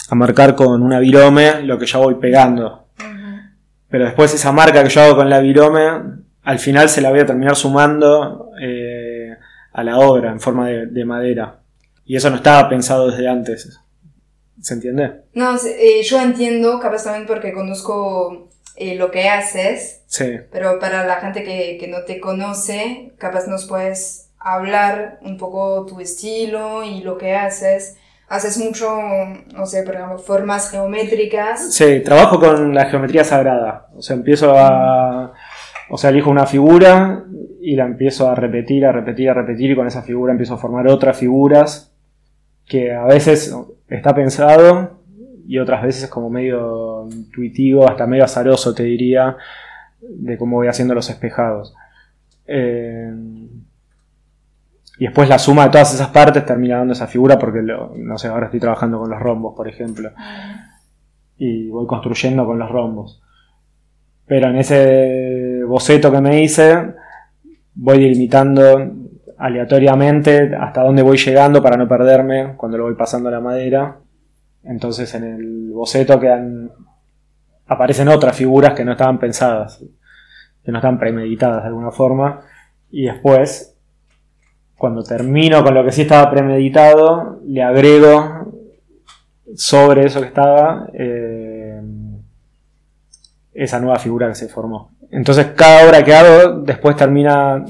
a 0.10 0.16
marcar 0.16 0.56
con 0.56 0.82
una 0.82 1.00
virome 1.00 1.62
lo 1.64 1.78
que 1.78 1.86
yo 1.86 2.00
voy 2.02 2.16
pegando. 2.16 2.88
Pero 3.90 4.06
después 4.06 4.34
esa 4.34 4.52
marca 4.52 4.84
que 4.84 4.90
yo 4.90 5.02
hago 5.02 5.16
con 5.18 5.30
la 5.30 5.40
virome, 5.40 5.82
al 6.44 6.60
final 6.60 6.90
se 6.90 7.02
la 7.02 7.10
voy 7.12 7.20
a 7.20 7.26
terminar 7.26 7.56
sumando 7.56 8.50
eh, 8.62 9.30
a 9.72 9.84
la 9.84 10.00
obra 10.00 10.32
en 10.32 10.40
forma 10.40 10.68
de, 10.68 10.88
de 10.88 11.06
madera. 11.06 11.60
Y 12.06 12.16
eso 12.16 12.30
no 12.30 12.38
estaba 12.38 12.68
pensado 12.70 13.10
desde 13.12 13.28
antes. 13.30 13.80
¿Se 14.62 14.74
entiende? 14.76 15.22
No, 15.34 15.56
eh, 15.56 16.02
yo 16.04 16.22
entiendo, 16.22 16.80
capaz 16.80 17.04
también 17.04 17.26
porque 17.26 17.54
conozco 17.54 18.50
eh, 18.76 18.96
lo 18.96 19.12
que 19.12 19.28
haces, 19.30 20.02
Sí. 20.08 20.38
pero 20.52 20.80
para 20.80 21.06
la 21.06 21.16
gente 21.16 21.44
que, 21.44 21.78
que 21.80 21.88
no 21.88 22.04
te 22.06 22.20
conoce, 22.20 23.12
capaz 23.18 23.48
nos 23.48 23.66
puedes 23.66 24.30
hablar 24.40 25.20
un 25.22 25.38
poco 25.38 25.86
tu 25.86 26.00
estilo 26.00 26.84
y 26.84 27.02
lo 27.02 27.18
que 27.18 27.34
haces. 27.36 27.98
Haces 28.30 28.58
mucho, 28.58 28.90
no 29.54 29.66
sé, 29.66 29.84
por 29.84 29.96
ejemplo, 29.96 30.18
formas 30.18 30.70
geométricas. 30.72 31.74
Sí, 31.74 32.00
trabajo 32.02 32.40
con 32.40 32.74
la 32.74 32.86
geometría 32.86 33.24
sagrada. 33.24 33.88
O 33.96 34.02
sea, 34.02 34.16
empiezo 34.16 34.54
a. 34.58 35.34
O 35.90 35.98
sea, 35.98 36.10
elijo 36.10 36.30
una 36.32 36.46
figura 36.48 37.26
y 37.62 37.76
la 37.76 37.86
empiezo 37.86 38.28
a 38.30 38.34
repetir, 38.36 38.86
a 38.86 38.92
repetir, 38.92 39.30
a 39.30 39.34
repetir, 39.34 39.72
y 39.72 39.76
con 39.76 39.86
esa 39.88 40.02
figura 40.02 40.32
empiezo 40.32 40.56
a 40.56 40.58
formar 40.58 40.88
otras 40.88 41.18
figuras 41.18 41.92
que 42.66 42.92
a 42.94 43.04
veces 43.06 43.56
está 43.98 44.14
pensado 44.14 45.00
y 45.48 45.60
otras 45.60 45.84
veces 45.84 46.04
es 46.04 46.10
como 46.10 46.30
medio 46.30 47.08
intuitivo, 47.12 47.88
hasta 47.88 48.08
medio 48.08 48.24
azaroso, 48.24 48.74
te 48.74 48.84
diría, 48.84 49.38
de 50.02 50.38
cómo 50.38 50.58
voy 50.58 50.68
haciendo 50.68 50.94
los 50.94 51.10
espejados. 51.10 51.76
Eh, 52.46 53.14
y 55.00 55.06
después 55.06 55.28
la 55.28 55.40
suma 55.40 55.66
de 55.66 55.72
todas 55.72 55.94
esas 55.94 56.10
partes 56.10 56.46
termina 56.46 56.78
dando 56.78 56.94
esa 56.94 57.08
figura 57.08 57.38
porque, 57.38 57.62
no 57.62 58.18
sé, 58.18 58.28
ahora 58.28 58.46
estoy 58.46 58.60
trabajando 58.60 59.00
con 59.00 59.10
los 59.10 59.20
rombos, 59.20 59.54
por 59.56 59.68
ejemplo 59.68 60.12
y 61.38 61.68
voy 61.70 61.86
construyendo 61.88 62.46
con 62.46 62.60
los 62.60 62.70
rombos. 62.70 63.22
Pero 64.26 64.50
en 64.50 64.58
ese 64.58 65.62
boceto 65.68 66.12
que 66.12 66.22
me 66.22 66.42
hice, 66.42 66.94
voy 67.76 68.00
delimitando 68.00 68.80
aleatoriamente 69.44 70.56
hasta 70.56 70.84
dónde 70.84 71.02
voy 71.02 71.18
llegando 71.18 71.62
para 71.62 71.76
no 71.76 71.86
perderme 71.86 72.54
cuando 72.56 72.78
lo 72.78 72.86
voy 72.86 72.96
pasando 72.96 73.28
a 73.28 73.34
la 73.34 73.42
madera. 73.42 73.98
Entonces 74.64 75.14
en 75.16 75.26
el 75.26 75.72
boceto 75.74 76.18
quedan, 76.18 76.72
aparecen 77.68 78.08
otras 78.08 78.38
figuras 78.38 78.74
que 78.74 78.86
no 78.86 78.94
estaban 78.94 79.20
pensadas, 79.20 79.84
que 80.64 80.72
no 80.72 80.78
estaban 80.78 80.98
premeditadas 80.98 81.64
de 81.64 81.68
alguna 81.68 81.92
forma. 81.92 82.40
Y 82.90 83.04
después, 83.04 83.76
cuando 84.78 85.04
termino 85.04 85.62
con 85.62 85.74
lo 85.74 85.84
que 85.84 85.92
sí 85.92 86.04
estaba 86.04 86.32
premeditado, 86.32 87.42
le 87.46 87.64
agrego 87.64 88.54
sobre 89.56 90.06
eso 90.06 90.22
que 90.22 90.28
estaba, 90.28 90.88
eh, 90.94 91.82
esa 93.54 93.82
nueva 93.82 94.00
figura 94.00 94.30
que 94.30 94.36
se 94.36 94.48
formó. 94.48 94.92
Entonces 95.12 95.48
cada 95.48 95.86
obra 95.86 96.02
que 96.02 96.16
hago 96.16 96.62
después 96.62 96.96
termina, 96.96 97.66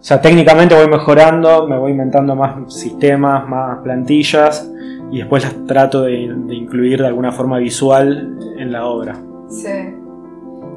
o 0.00 0.02
sea, 0.02 0.18
técnicamente 0.22 0.74
voy 0.74 0.88
mejorando, 0.88 1.68
me 1.68 1.76
voy 1.76 1.90
inventando 1.90 2.34
más 2.34 2.72
sistemas, 2.72 3.46
más 3.46 3.80
plantillas 3.80 4.66
y 5.12 5.18
después 5.18 5.42
las 5.42 5.66
trato 5.66 6.02
de, 6.02 6.32
de 6.46 6.54
incluir 6.54 7.00
de 7.02 7.06
alguna 7.08 7.32
forma 7.32 7.58
visual 7.58 8.38
en 8.56 8.72
la 8.72 8.86
obra. 8.86 9.14
Sí. 9.50 9.68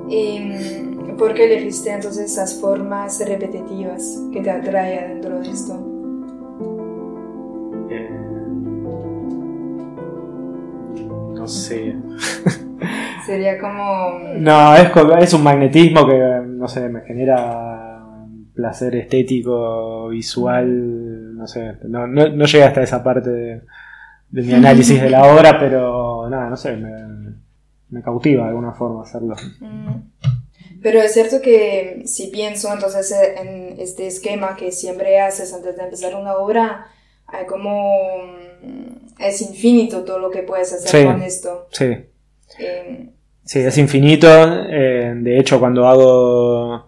¿Y 0.09 1.13
por 1.17 1.33
qué 1.33 1.45
elegiste 1.45 1.91
entonces 1.91 2.33
esas 2.33 2.59
formas 2.59 3.23
repetitivas 3.25 4.21
que 4.33 4.41
te 4.41 4.51
atraen 4.51 5.13
dentro 5.13 5.39
de 5.39 5.49
esto? 5.49 5.73
Eh, 7.89 8.09
no 11.33 11.47
sé. 11.47 11.95
Sería 13.25 13.57
como... 13.57 14.19
No, 14.37 14.75
es 14.75 15.33
un 15.33 15.43
magnetismo 15.43 16.05
que, 16.05 16.41
no 16.45 16.67
sé, 16.67 16.89
me 16.89 17.01
genera 17.01 17.92
placer 18.53 18.95
estético, 18.95 20.09
visual, 20.09 21.35
no 21.37 21.47
sé, 21.47 21.73
no, 21.83 22.07
no, 22.07 22.29
no 22.29 22.45
llega 22.45 22.67
hasta 22.67 22.83
esa 22.83 23.03
parte 23.03 23.29
de, 23.29 23.61
de 24.29 24.41
mi 24.41 24.53
análisis 24.53 25.01
de 25.01 25.09
la 25.09 25.23
obra, 25.33 25.59
pero 25.59 26.27
nada, 26.29 26.49
no 26.49 26.57
sé, 26.57 26.75
me, 26.77 26.91
me 27.89 28.01
cautiva 28.01 28.43
de 28.43 28.49
alguna 28.49 28.73
forma 28.73 29.03
hacerlo. 29.03 29.35
Mm. 29.59 29.95
Pero 30.81 30.99
es 30.99 31.13
cierto 31.13 31.41
que 31.41 32.03
si 32.05 32.27
pienso 32.27 32.71
entonces 32.73 33.13
en 33.41 33.79
este 33.79 34.05
esquema 34.07 34.55
que 34.57 34.71
siempre 34.71 35.19
haces 35.21 35.53
antes 35.53 35.77
de 35.77 35.83
empezar 35.83 36.13
una 36.15 36.33
obra, 36.35 36.87
hay 37.25 37.45
como... 37.45 37.93
mm, 38.61 39.13
Es 39.19 39.41
infinito 39.41 40.03
todo 40.03 40.19
lo 40.19 40.29
que 40.29 40.43
puedes 40.43 40.73
hacer 40.73 40.89
Sí. 41.01 41.05
con 41.07 41.21
esto. 41.23 41.67
Sí, 41.71 41.85
Eh, 42.59 43.09
sí, 43.45 43.59
es 43.59 43.77
infinito, 43.77 44.27
eh, 44.69 45.13
de 45.15 45.39
hecho 45.39 45.59
cuando 45.59 45.87
hago 45.87 46.85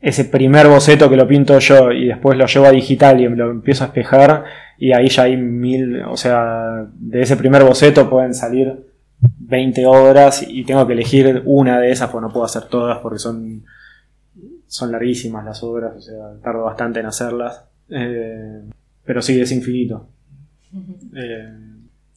ese 0.00 0.24
primer 0.24 0.68
boceto 0.68 1.10
que 1.10 1.16
lo 1.16 1.26
pinto 1.26 1.58
yo 1.58 1.90
y 1.90 2.06
después 2.06 2.38
lo 2.38 2.46
llevo 2.46 2.66
a 2.66 2.70
digital 2.70 3.20
y 3.20 3.28
me 3.28 3.36
lo 3.36 3.50
empiezo 3.50 3.84
a 3.84 3.88
espejar 3.88 4.44
y 4.78 4.92
ahí 4.92 5.08
ya 5.08 5.24
hay 5.24 5.36
mil, 5.36 6.02
o 6.02 6.16
sea, 6.16 6.86
de 6.94 7.22
ese 7.22 7.36
primer 7.36 7.64
boceto 7.64 8.08
pueden 8.08 8.32
salir 8.32 8.86
20 9.20 9.86
obras 9.86 10.44
y 10.46 10.64
tengo 10.64 10.86
que 10.86 10.92
elegir 10.92 11.42
una 11.44 11.80
de 11.80 11.90
esas, 11.90 12.10
pues 12.10 12.22
no 12.22 12.32
puedo 12.32 12.46
hacer 12.46 12.64
todas 12.66 12.98
porque 12.98 13.18
son, 13.18 13.64
son 14.68 14.92
larguísimas 14.92 15.44
las 15.44 15.62
obras, 15.64 15.96
o 15.96 16.00
sea, 16.00 16.34
tardo 16.42 16.62
bastante 16.62 17.00
en 17.00 17.06
hacerlas. 17.06 17.64
Eh, 17.90 18.62
pero 19.04 19.20
sí, 19.22 19.40
es 19.40 19.50
infinito. 19.50 20.06
Eh, 21.16 21.48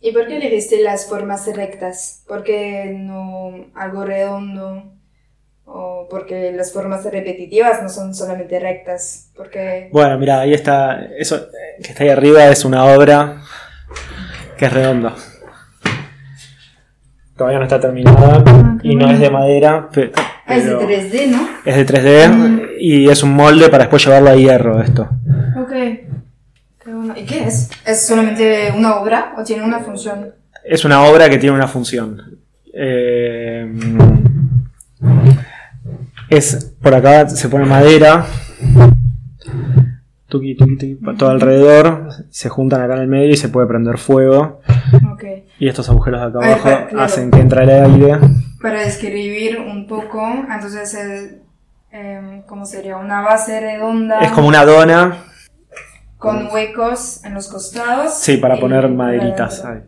¿Y 0.01 0.11
por 0.11 0.27
qué 0.27 0.37
elegiste 0.37 0.83
las 0.83 1.07
formas 1.07 1.47
rectas? 1.55 2.23
¿Por 2.27 2.43
qué 2.43 2.95
no 2.99 3.67
algo 3.73 4.03
redondo? 4.03 4.91
¿O 5.73 6.07
porque 6.09 6.51
las 6.51 6.73
formas 6.73 7.03
repetitivas 7.05 7.81
no 7.81 7.87
son 7.89 8.13
solamente 8.13 8.59
rectas? 8.59 9.31
Porque... 9.35 9.89
Bueno, 9.93 10.17
mira, 10.17 10.41
ahí 10.41 10.53
está. 10.53 11.05
Eso 11.17 11.47
que 11.81 11.91
está 11.91 12.03
ahí 12.03 12.09
arriba 12.09 12.47
es 12.47 12.65
una 12.65 12.85
obra 12.85 13.41
que 14.57 14.65
es 14.65 14.73
redonda. 14.73 15.15
Todavía 17.37 17.59
no 17.59 17.63
está 17.65 17.79
terminada 17.79 18.43
Ah, 18.45 18.77
y 18.83 18.95
no 18.95 19.09
es 19.09 19.19
de 19.19 19.29
madera, 19.29 19.89
Ah, 20.45 20.55
es 20.55 20.65
de 20.65 20.75
pero 20.75 20.87
3D, 20.89 21.27
¿no? 21.29 21.49
es 21.65 21.75
de 21.75 21.85
3D 21.87 22.75
y 22.79 23.09
es 23.09 23.23
un 23.23 23.33
molde 23.33 23.69
para 23.69 23.85
después 23.85 24.05
llevarlo 24.05 24.29
a 24.29 24.35
hierro 24.35 24.81
esto. 24.81 25.09
Ok. 25.57 25.69
Qué 25.71 26.05
bueno. 26.85 27.13
¿Y 27.17 27.25
qué 27.25 27.45
es? 27.45 27.69
¿Es 27.85 28.05
solamente 28.05 28.71
una 28.75 28.97
obra 28.97 29.33
o 29.37 29.43
tiene 29.43 29.63
una 29.63 29.79
función? 29.79 30.33
Es 30.65 30.83
una 30.85 31.03
obra 31.05 31.29
que 31.29 31.37
tiene 31.37 31.55
una 31.55 31.67
función. 31.67 32.39
Eh, 32.73 33.67
es 36.31 36.73
por 36.81 36.95
acá 36.95 37.29
se 37.29 37.47
pone 37.49 37.65
madera. 37.65 38.25
Tuki, 40.27 40.55
tuki, 40.55 40.95
pa- 40.95 41.13
todo 41.15 41.29
alrededor. 41.29 42.07
Se 42.29 42.47
juntan 42.49 42.81
acá 42.81 42.95
en 42.95 43.01
el 43.01 43.07
medio 43.07 43.31
y 43.31 43.37
se 43.37 43.49
puede 43.49 43.67
prender 43.67 43.97
fuego. 43.97 44.61
Y 45.59 45.67
estos 45.67 45.89
agujeros 45.89 46.21
de 46.21 46.27
acá 46.27 46.39
ver, 46.39 46.49
abajo 46.49 46.87
claro. 46.89 47.01
hacen 47.03 47.31
que 47.31 47.39
entre 47.39 47.63
el 47.63 47.69
aire. 47.69 48.19
Para 48.61 48.81
describir 48.81 49.59
un 49.59 49.87
poco, 49.87 50.25
entonces, 50.53 50.93
el, 50.95 51.41
em, 51.91 52.41
¿cómo 52.43 52.65
sería? 52.65 52.95
Una 52.97 53.21
base 53.21 53.59
redonda 53.59 54.19
Es 54.21 54.31
como 54.31 54.47
una 54.47 54.63
dona. 54.65 55.17
con 56.17 56.47
huecos 56.51 57.23
en 57.25 57.33
los 57.33 57.47
costados. 57.49 58.13
Sí, 58.19 58.37
para 58.37 58.57
poner 58.59 58.87
maderitas. 58.89 59.65
ahí. 59.65 59.79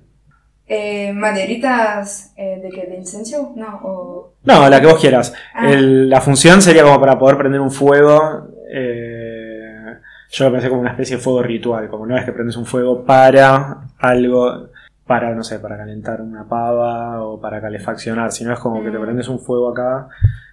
Eh, 0.75 1.13
¿Maderitas 1.13 2.33
eh, 2.35 2.59
de 2.63 2.69
qué? 2.69 2.87
¿De 2.87 2.95
incenso? 2.97 3.53
No, 3.55 3.79
o... 3.83 4.33
No, 4.43 4.67
la 4.69 4.81
que 4.81 4.87
vos 4.87 4.99
quieras. 4.99 5.33
Ah. 5.53 5.69
El- 5.71 6.09
la 6.09 6.19
función 6.19 6.61
sería 6.63 6.81
como 6.83 6.99
para 6.99 7.19
poder 7.19 7.37
prender 7.37 7.61
un 7.61 7.69
fuego. 7.71 8.47
eh, 8.71 9.97
yo 10.31 10.45
lo 10.45 10.51
pensé 10.51 10.69
como 10.69 10.81
una 10.81 10.89
especie 10.91 11.17
de 11.17 11.21
fuego 11.21 11.43
ritual. 11.43 11.87
Como 11.89 12.07
no 12.07 12.17
es 12.17 12.25
que 12.25 12.31
prendes 12.31 12.57
un 12.57 12.65
fuego 12.65 13.03
para 13.05 13.81
algo. 13.99 14.69
Para, 15.05 15.35
no 15.35 15.43
sé, 15.43 15.59
para 15.59 15.77
calentar 15.77 16.21
una 16.21 16.47
pava 16.47 17.21
o 17.21 17.39
para 17.39 17.61
calefaccionar. 17.61 18.31
Sino 18.31 18.51
es 18.53 18.59
como 18.59 18.83
que 18.83 18.89
te 18.89 18.97
Mm. 18.97 19.03
prendes 19.03 19.27
un 19.27 19.39
fuego 19.39 19.69
acá. 19.69 20.07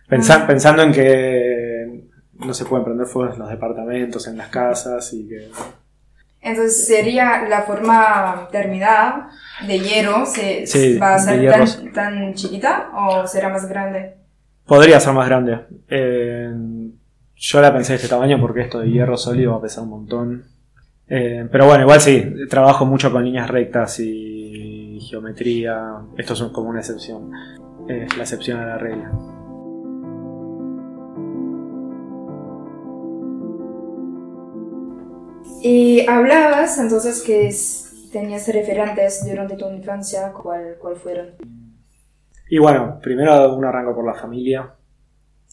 pensa- 0.08 0.40
Ah. 0.42 0.46
Pensando 0.46 0.82
en 0.82 0.92
que 0.92 2.04
no 2.44 2.52
se 2.52 2.64
pueden 2.66 2.84
prender 2.84 3.06
fuegos 3.06 3.34
en 3.36 3.40
los 3.40 3.48
departamentos, 3.48 4.26
en 4.26 4.36
las 4.36 4.48
casas 4.48 5.12
y 5.14 5.26
que. 5.28 5.48
Entonces 6.42 6.86
sería 6.86 7.46
la 7.48 7.62
forma 7.62 8.48
terminada 8.50 9.30
de 9.66 9.78
hierro, 9.78 10.24
se, 10.24 10.66
Sí, 10.66 10.96
¿va 10.96 11.14
a 11.14 11.18
ser 11.18 11.92
tan 11.92 12.34
chiquita 12.34 12.90
o 12.94 13.26
será 13.26 13.50
más 13.50 13.68
grande? 13.68 14.14
Podría 14.66 15.00
ser 15.00 15.12
más 15.12 15.28
grande. 15.28 15.60
Eh, 15.88 16.50
yo 17.36 17.60
la 17.60 17.72
pensé 17.72 17.92
de 17.92 17.96
este 17.96 18.08
tamaño 18.08 18.40
porque 18.40 18.62
esto 18.62 18.80
de 18.80 18.90
hierro 18.90 19.16
sólido 19.16 19.52
va 19.52 19.58
a 19.58 19.62
pesar 19.62 19.84
un 19.84 19.90
montón. 19.90 20.44
Eh, 21.08 21.46
pero 21.50 21.66
bueno, 21.66 21.82
igual 21.82 22.00
sí, 22.00 22.32
trabajo 22.48 22.86
mucho 22.86 23.10
con 23.10 23.24
líneas 23.24 23.50
rectas 23.50 23.98
y 24.00 24.98
geometría. 25.10 25.96
Esto 26.16 26.34
es 26.34 26.42
como 26.52 26.70
una 26.70 26.80
excepción. 26.80 27.32
Es 27.88 28.16
la 28.16 28.22
excepción 28.22 28.60
a 28.60 28.66
la 28.66 28.78
regla. 28.78 29.10
Y 35.62 36.06
hablabas 36.08 36.78
entonces 36.78 37.22
que 37.22 37.50
tenías 38.12 38.48
referentes 38.48 39.24
durante 39.28 39.56
tu 39.56 39.68
infancia, 39.70 40.32
¿cuál, 40.32 40.76
cuál 40.80 40.96
fueron? 40.96 41.34
Y 42.48 42.58
bueno, 42.58 42.98
primero 43.00 43.54
uno 43.54 43.68
arranca 43.68 43.94
por 43.94 44.04
la 44.04 44.14
familia, 44.14 44.74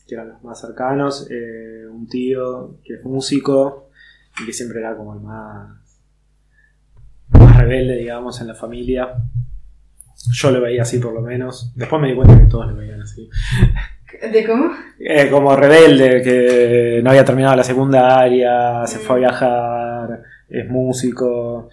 que 0.08 0.16
eran 0.16 0.30
los 0.30 0.44
más 0.44 0.60
cercanos. 0.60 1.28
eh, 1.30 1.86
un 1.92 2.08
tío 2.08 2.78
que 2.84 2.96
es 2.96 3.04
músico 3.04 3.90
y 4.42 4.46
que 4.46 4.54
siempre 4.54 4.80
era 4.80 4.96
como 4.96 5.14
el 5.14 5.20
más, 5.20 6.02
más 7.30 7.58
rebelde, 7.58 7.98
digamos, 7.98 8.40
en 8.42 8.48
la 8.48 8.56
familia. 8.56 9.16
Yo 10.34 10.52
lo 10.52 10.62
veía 10.62 10.84
así 10.84 11.00
por 11.00 11.14
lo 11.14 11.22
menos. 11.22 11.74
Después 11.76 12.02
me 12.02 12.10
di 12.10 12.16
cuenta 12.16 12.40
que 12.40 12.48
todos 12.48 12.68
lo 12.68 12.76
veían 12.76 13.02
así. 13.02 13.30
¿De 14.32 14.46
cómo? 14.46 14.72
Eh, 15.00 15.30
como 15.30 15.56
rebelde, 15.56 16.22
que 16.22 17.02
no 17.04 17.10
había 17.10 17.26
terminado 17.26 17.56
la 17.56 17.64
secundaria, 17.64 18.86
se 18.86 19.00
fue 19.00 19.18
a 19.18 19.20
viajar, 19.20 19.87
es 20.50 20.70
músico. 20.70 21.70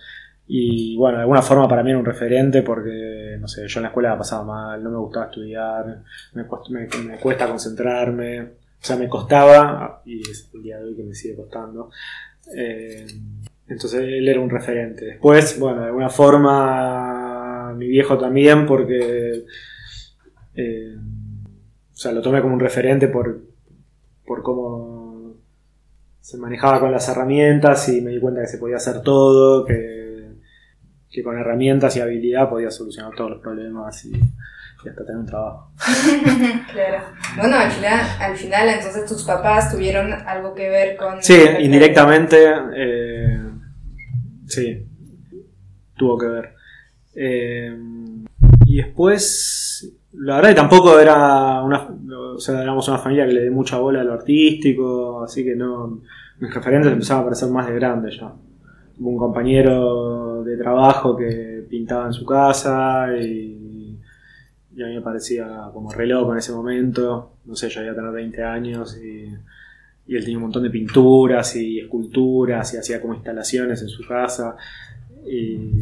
Y 0.47 0.97
bueno, 0.97 1.17
de 1.19 1.23
alguna 1.23 1.41
forma 1.43 1.67
para 1.69 1.83
mí 1.83 1.91
era 1.91 1.99
un 1.99 2.05
referente 2.05 2.63
porque, 2.63 3.37
no 3.41 3.49
sé, 3.49 3.67
yo 3.67 3.79
en 3.79 3.83
la 3.85 3.89
escuela 3.89 4.11
la 4.11 4.19
pasaba 4.19 4.45
mal, 4.45 4.83
no 4.85 4.91
me 4.91 4.99
gustaba 4.99 5.27
estudiar, 5.27 6.03
me, 6.35 6.45
cuest- 6.47 6.69
me- 6.69 6.89
me 7.09 7.17
cuesta 7.19 7.47
concentrarme, 7.49 8.41
o 8.43 8.47
sea, 8.79 8.97
me 8.97 9.09
costaba, 9.09 10.03
y 10.05 10.21
es 10.21 10.51
el 10.53 10.63
día 10.63 10.79
de 10.79 10.85
hoy 10.85 10.95
que 10.97 11.03
me 11.03 11.15
sigue 11.15 11.35
costando. 11.37 11.91
Eh, 12.55 13.07
entonces 13.69 14.01
él 14.03 14.29
era 14.29 14.39
un 14.41 14.51
referente. 14.51 15.07
Después, 15.07 15.59
bueno, 15.59 15.81
de 15.81 15.87
alguna 15.87 16.11
forma 16.11 17.73
mi 17.75 17.89
viejo 17.89 18.19
también 18.19 18.67
porque... 18.67 19.45
eh, 20.57 20.95
o 20.97 21.97
sea, 21.97 22.13
lo 22.13 22.21
tomé 22.23 22.43
como 22.43 22.55
un 22.55 22.61
referente 22.61 23.09
por, 23.09 23.41
por 24.27 24.43
cómo 24.43 25.04
se 26.25 26.39
manejaba 26.39 26.81
con 26.81 26.91
las 26.91 27.07
herramientas 27.11 27.87
y 27.91 28.01
me 28.01 28.11
di 28.11 28.19
cuenta 28.19 28.41
que 28.41 28.47
se 28.47 28.57
podía 28.57 28.77
hacer 28.77 29.03
todo, 29.03 29.63
que, 29.67 30.37
que 31.11 31.23
con 31.23 31.39
herramientas 31.39 31.95
y 31.97 32.01
habilidad 32.01 32.49
podía 32.49 32.71
solucionar 32.71 33.15
todos 33.15 33.33
los 33.33 33.41
problemas 33.43 34.03
y, 34.07 34.13
y 34.17 34.89
hasta 34.89 35.05
tener 35.05 35.19
un 35.19 35.27
trabajo. 35.27 35.71
Claro. 36.73 37.05
Bueno, 37.37 37.57
al 37.59 37.71
final, 37.71 38.01
al 38.19 38.37
final 38.39 38.69
entonces 38.71 39.05
tus 39.05 39.23
papás 39.25 39.71
tuvieron 39.71 40.15
algo 40.15 40.55
que 40.55 40.71
ver 40.71 40.97
con... 40.97 41.23
Sí, 41.23 41.39
indirectamente, 41.61 42.55
eh, 42.75 43.41
sí, 44.47 44.89
tuvo 45.95 46.17
que 46.17 46.27
ver. 46.27 46.55
Eh, 47.17 47.79
y 48.65 48.77
después, 48.79 49.93
la 50.19 50.37
verdad 50.37 50.51
que 50.51 50.55
tampoco 50.55 50.99
era 50.99 51.63
una, 51.63 51.89
o 52.35 52.39
sea, 52.39 52.63
éramos 52.63 52.87
una 52.89 52.99
familia 52.99 53.27
que 53.27 53.33
le 53.33 53.43
dé 53.43 53.51
mucha 53.51 53.79
bola 53.79 54.01
a 54.01 54.05
lo 54.05 54.13
artístico, 54.13 55.23
así 55.25 55.45
que 55.45 55.55
no, 55.57 56.01
mis 56.41 56.55
referentes 56.55 56.93
empezaban 56.93 57.23
a 57.23 57.27
parecer 57.27 57.51
más 57.51 57.67
de 57.67 57.75
grandes 57.75 58.17
ya. 58.19 58.33
Tuve 58.97 59.09
un 59.09 59.19
compañero 59.19 60.45
de 60.45 60.57
trabajo 60.57 61.17
que 61.17 61.67
pintaba 61.69 62.07
en 62.07 62.13
su 62.13 62.25
casa 62.25 63.09
y, 63.17 63.99
y 64.77 64.83
a 64.83 64.87
mí 64.87 64.95
me 64.95 65.01
parecía 65.01 65.71
como 65.73 65.93
re 65.93 66.07
loco 66.07 66.33
en 66.33 66.39
ese 66.39 66.53
momento. 66.53 67.33
No 67.45 67.57
sé, 67.57 67.69
yo 67.69 67.81
había 67.81 67.95
tener 67.95 68.13
20 68.13 68.43
años 68.45 68.97
y, 69.03 69.29
y 70.07 70.17
él 70.17 70.23
tenía 70.23 70.37
un 70.39 70.45
montón 70.45 70.63
de 70.63 70.71
pinturas 70.71 71.57
y 71.57 71.81
esculturas 71.81 72.73
y 72.75 72.77
hacía 72.77 73.01
como 73.01 73.15
instalaciones 73.15 73.83
en 73.83 73.89
su 73.89 74.07
casa. 74.07 74.57
Y 75.27 75.81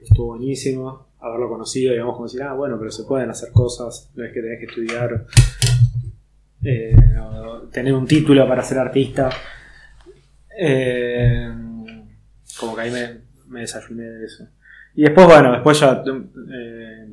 estuvo 0.00 0.28
buenísimo 0.28 1.11
haberlo 1.22 1.48
conocido, 1.48 1.92
digamos, 1.92 2.14
como 2.14 2.26
decir, 2.26 2.42
ah, 2.42 2.52
bueno, 2.52 2.78
pero 2.78 2.90
se 2.90 3.04
pueden 3.04 3.30
hacer 3.30 3.52
cosas, 3.52 4.10
no 4.14 4.24
es 4.24 4.32
que 4.32 4.42
tenés 4.42 4.58
que 4.58 4.66
estudiar, 4.66 5.26
eh, 6.64 6.94
tener 7.70 7.94
un 7.94 8.06
título 8.06 8.46
para 8.46 8.62
ser 8.62 8.78
artista. 8.78 9.30
Eh, 10.58 11.50
como 12.58 12.74
que 12.74 12.80
ahí 12.82 12.90
me, 12.90 13.20
me 13.48 13.60
desayuné 13.60 14.02
de 14.02 14.26
eso. 14.26 14.46
Y 14.94 15.02
después, 15.02 15.26
bueno, 15.26 15.52
después 15.52 15.80
ya 15.80 16.02
eh, 16.52 17.12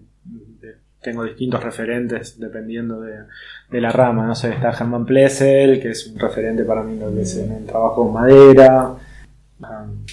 tengo 1.02 1.24
distintos 1.24 1.64
referentes 1.64 2.40
dependiendo 2.40 3.02
de, 3.02 3.80
la 3.80 3.92
rama. 3.92 4.26
No 4.26 4.36
sé, 4.36 4.50
está 4.50 4.74
Germán 4.74 5.06
Plessel, 5.06 5.80
que 5.80 5.92
es 5.92 6.08
un 6.08 6.20
referente 6.20 6.64
para 6.64 6.84
mí 6.84 7.00
lo 7.00 7.14
que 7.14 7.22
es 7.22 7.38
en 7.38 7.52
el 7.52 7.66
trabajo 7.66 8.04
con 8.04 8.14
madera. 8.14 8.96
Um, 9.60 10.06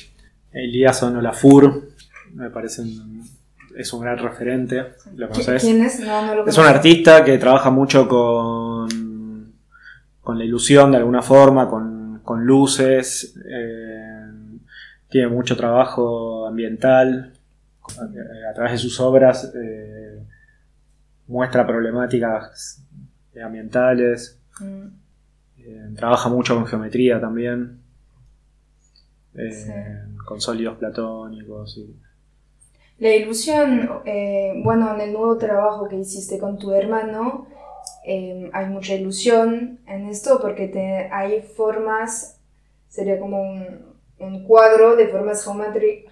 Elías 0.53 1.03
Onolafur, 1.03 1.89
me 2.35 2.51
parece 2.51 2.83
un, 2.83 3.15
es 3.77 3.93
un 3.93 4.03
gran 4.03 4.19
referente. 4.19 4.95
¿Lo 5.17 5.29
conoces? 5.29 5.62
¿Quién 5.62 5.85
es? 5.85 6.01
No, 6.01 6.27
no 6.27 6.35
lo 6.35 6.47
Es 6.47 6.57
un 6.59 6.67
artista 6.67 7.25
que 7.25 7.39
trabaja 7.39 7.71
mucho 7.71 8.09
con, 8.09 9.53
con 10.21 10.39
la 10.39 10.45
ilusión 10.45 10.91
de 10.91 10.97
alguna 10.99 11.23
forma, 11.23 11.69
con, 11.69 12.21
con 12.23 12.45
luces, 12.45 13.35
eh, 13.49 14.31
tiene 15.09 15.29
mucho 15.29 15.57
trabajo 15.57 16.47
ambiental, 16.47 17.33
eh, 17.91 18.49
a 18.51 18.55
través 18.55 18.73
de 18.73 18.79
sus 18.79 18.99
obras 19.01 19.53
eh, 19.55 20.23
muestra 21.29 21.67
problemáticas 21.67 22.83
ambientales, 23.43 24.41
Mm, 24.61 24.87
eh, 25.59 25.91
trabaja 25.97 26.29
mucho 26.31 26.55
con 26.55 26.67
geometría 26.67 27.21
también, 27.21 27.81
Sí. 29.35 29.71
con 30.25 30.41
sólidos 30.41 30.79
platónicos. 30.79 31.77
Y, 31.77 31.95
La 32.99 33.15
ilusión, 33.15 34.03
eh, 34.05 34.55
bueno, 34.65 34.95
en 34.95 35.01
el 35.01 35.13
nuevo 35.13 35.37
trabajo 35.37 35.89
que 35.89 35.97
hiciste 35.97 36.39
con 36.39 36.59
tu 36.59 36.73
hermano, 36.73 37.47
eh, 38.07 38.51
hay 38.53 38.67
mucha 38.67 38.95
ilusión 38.95 39.81
en 39.87 40.07
esto 40.07 40.41
porque 40.41 41.09
hay 41.13 41.43
formas, 41.43 42.41
sería 42.89 43.19
como 43.19 43.43
un, 43.43 43.97
cuadro 44.47 44.97
de 44.97 45.09
formas 45.09 45.47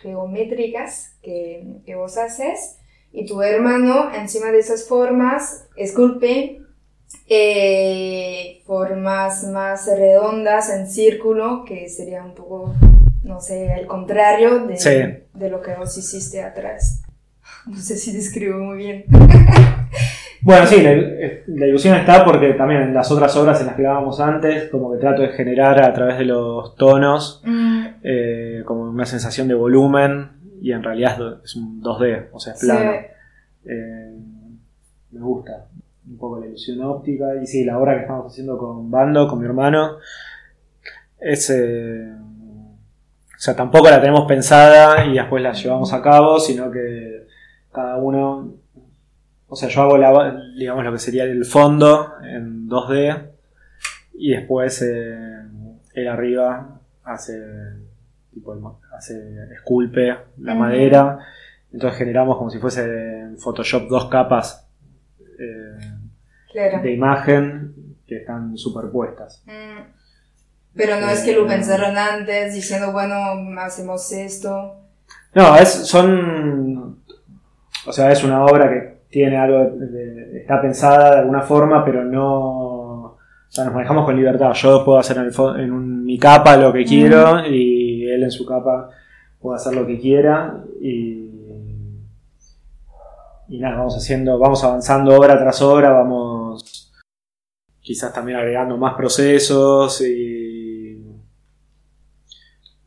geométricas 0.03 1.17
que, 1.23 1.81
que 1.87 1.95
vos 1.95 2.19
haces 2.19 2.79
y 3.13 3.25
tu 3.25 3.41
hermano 3.41 4.13
encima 4.15 4.53
de 4.53 4.59
esas 4.59 4.87
formas 4.87 5.67
esculpe 5.77 6.65
eh, 7.27 8.63
formas 8.67 9.45
más 9.45 9.87
redondas 9.87 10.69
en 10.71 10.87
círculo, 10.89 11.65
que 11.65 11.89
sería 11.89 12.23
un 12.25 12.35
poco, 12.35 12.75
no 13.25 13.41
sé, 13.41 13.75
el 13.81 13.87
contrario 13.89 14.67
de, 14.67 14.77
Sí. 14.77 14.91
de 15.35 15.51
lo 15.51 15.61
que 15.61 15.75
vos 15.75 15.97
hiciste 15.99 16.43
atrás. 16.43 17.03
No 17.67 17.77
sé 17.77 17.97
si 17.97 18.13
describo 18.13 18.59
muy 18.61 18.77
bien. 18.79 19.05
Bueno, 20.47 20.67
sí, 20.67 20.83
la, 20.83 20.93
la 20.93 21.67
ilusión 21.67 21.97
está 21.97 22.23
porque 22.23 22.53
también 22.53 22.83
en 22.83 22.93
las 22.93 23.11
otras 23.11 23.35
obras 23.35 23.61
en 23.63 23.67
las 23.69 23.77
que 23.77 23.87
hablábamos 23.87 24.21
antes, 24.21 24.69
como 24.69 24.93
que 24.93 24.99
trato 24.99 25.23
de 25.23 25.29
generar 25.29 25.83
a 25.83 25.91
través 25.95 26.19
de 26.19 26.27
los 26.27 26.77
tonos 26.77 27.41
Mm, 27.47 27.85
eh, 28.03 28.63
como 28.67 28.83
una 28.83 29.07
sensación 29.07 29.49
de 29.49 29.55
volumen 29.55 30.33
y 30.61 30.73
en 30.73 30.83
realidad 30.83 31.41
es 31.43 31.57
un 31.57 31.81
2D, 31.83 32.27
o 32.31 32.39
sea, 32.39 32.53
es 32.53 32.61
sí. 32.61 32.67
plano. 32.67 32.91
Eh, 33.65 34.19
me 35.13 35.21
gusta 35.21 35.67
un 36.11 36.19
poco 36.19 36.41
la 36.41 36.47
ilusión 36.47 36.83
óptica 36.83 37.25
y 37.43 37.47
sí, 37.47 37.65
la 37.65 37.79
obra 37.79 37.95
que 37.95 38.01
estamos 38.03 38.31
haciendo 38.31 38.59
con 38.59 38.91
Bando, 38.91 39.27
con 39.27 39.39
mi 39.39 39.47
hermano, 39.47 39.93
es... 41.21 41.49
eh, 41.49 42.13
sea, 43.45 43.55
tampoco 43.57 43.91
la 43.91 44.01
tenemos 44.01 44.27
pensada 44.27 45.05
y 45.07 45.15
después 45.15 45.43
la 45.43 45.53
llevamos 45.53 45.93
a 45.93 46.01
cabo, 46.03 46.39
sino 46.41 46.71
que 46.71 47.27
cada 47.73 47.97
uno 47.97 48.55
o 49.47 49.57
sea, 49.57 49.69
yo 49.69 49.83
hago 49.83 49.97
la, 49.99 50.37
digamos 50.57 50.85
lo 50.85 50.91
que 50.93 50.99
sería 50.99 51.25
el 51.25 51.45
fondo 51.45 52.15
en 52.25 52.69
2D 52.69 53.29
y 54.15 54.31
después 54.31 54.83
eh, 54.83 55.43
él 55.93 56.09
arriba 56.09 56.81
hace 57.05 57.41
tipo 58.33 58.81
hace 58.97 59.15
esculpe 59.55 60.17
la 60.39 60.55
madera. 60.55 61.19
Entonces 61.73 61.99
generamos 61.99 62.37
como 62.39 62.51
si 62.51 62.59
fuese 62.59 63.21
en 63.21 63.39
Photoshop 63.39 63.89
dos 63.89 64.07
capas 64.07 64.67
eh, 65.39 65.79
Claro. 66.53 66.83
de 66.83 66.93
imagen 66.93 67.75
que 68.07 68.19
están 68.19 68.57
superpuestas. 68.57 69.43
Mm, 69.47 69.94
Pero 70.77 71.01
no 71.01 71.09
es 71.09 71.21
que 71.21 71.35
lo 71.37 71.47
pensaron 71.47 71.97
antes 71.97 72.53
diciendo, 72.55 72.91
bueno, 72.93 73.17
hacemos 73.61 74.11
esto. 74.13 74.75
No, 75.35 75.57
es, 75.57 75.69
son. 75.69 77.01
O 77.87 77.93
sea, 77.93 78.11
es 78.11 78.25
una 78.25 78.45
obra 78.45 78.69
que 78.69 78.99
tiene 79.11 79.37
algo. 79.37 79.59
de- 79.77 80.39
está 80.41 80.61
pensada 80.61 81.13
de 81.15 81.19
alguna 81.21 81.43
forma, 81.43 81.85
pero 81.85 82.05
no. 82.05 83.01
O 83.05 83.19
sea, 83.49 83.65
nos 83.65 83.75
manejamos 83.75 84.05
con 84.05 84.17
libertad. 84.17 84.53
Yo 84.55 84.85
puedo 84.85 84.99
hacer 84.99 85.17
en, 85.19 85.25
el 85.27 85.35
en 85.61 85.73
un- 85.73 86.05
mi 86.05 86.19
capa 86.19 86.57
lo 86.57 86.73
que 86.73 86.85
quiero 86.85 87.47
y 87.47 88.09
él 88.11 88.25
en 88.25 88.31
su 88.31 88.45
capa 88.45 88.91
puede 89.41 89.57
hacer 89.57 89.75
lo 89.75 89.87
que 89.87 89.99
quiera. 90.01 90.61
Y. 90.81 91.21
Y 93.49 93.59
nada, 93.59 93.77
vamos 93.77 93.97
haciendo. 93.97 94.39
Vamos 94.39 94.65
avanzando 94.65 95.15
obra 95.17 95.39
tras 95.39 95.61
obra, 95.63 95.91
vamos. 95.91 96.91
Quizás 97.81 98.13
también 98.15 98.39
agregando 98.39 98.77
más 98.79 98.95
procesos 98.95 100.01
y 100.01 100.44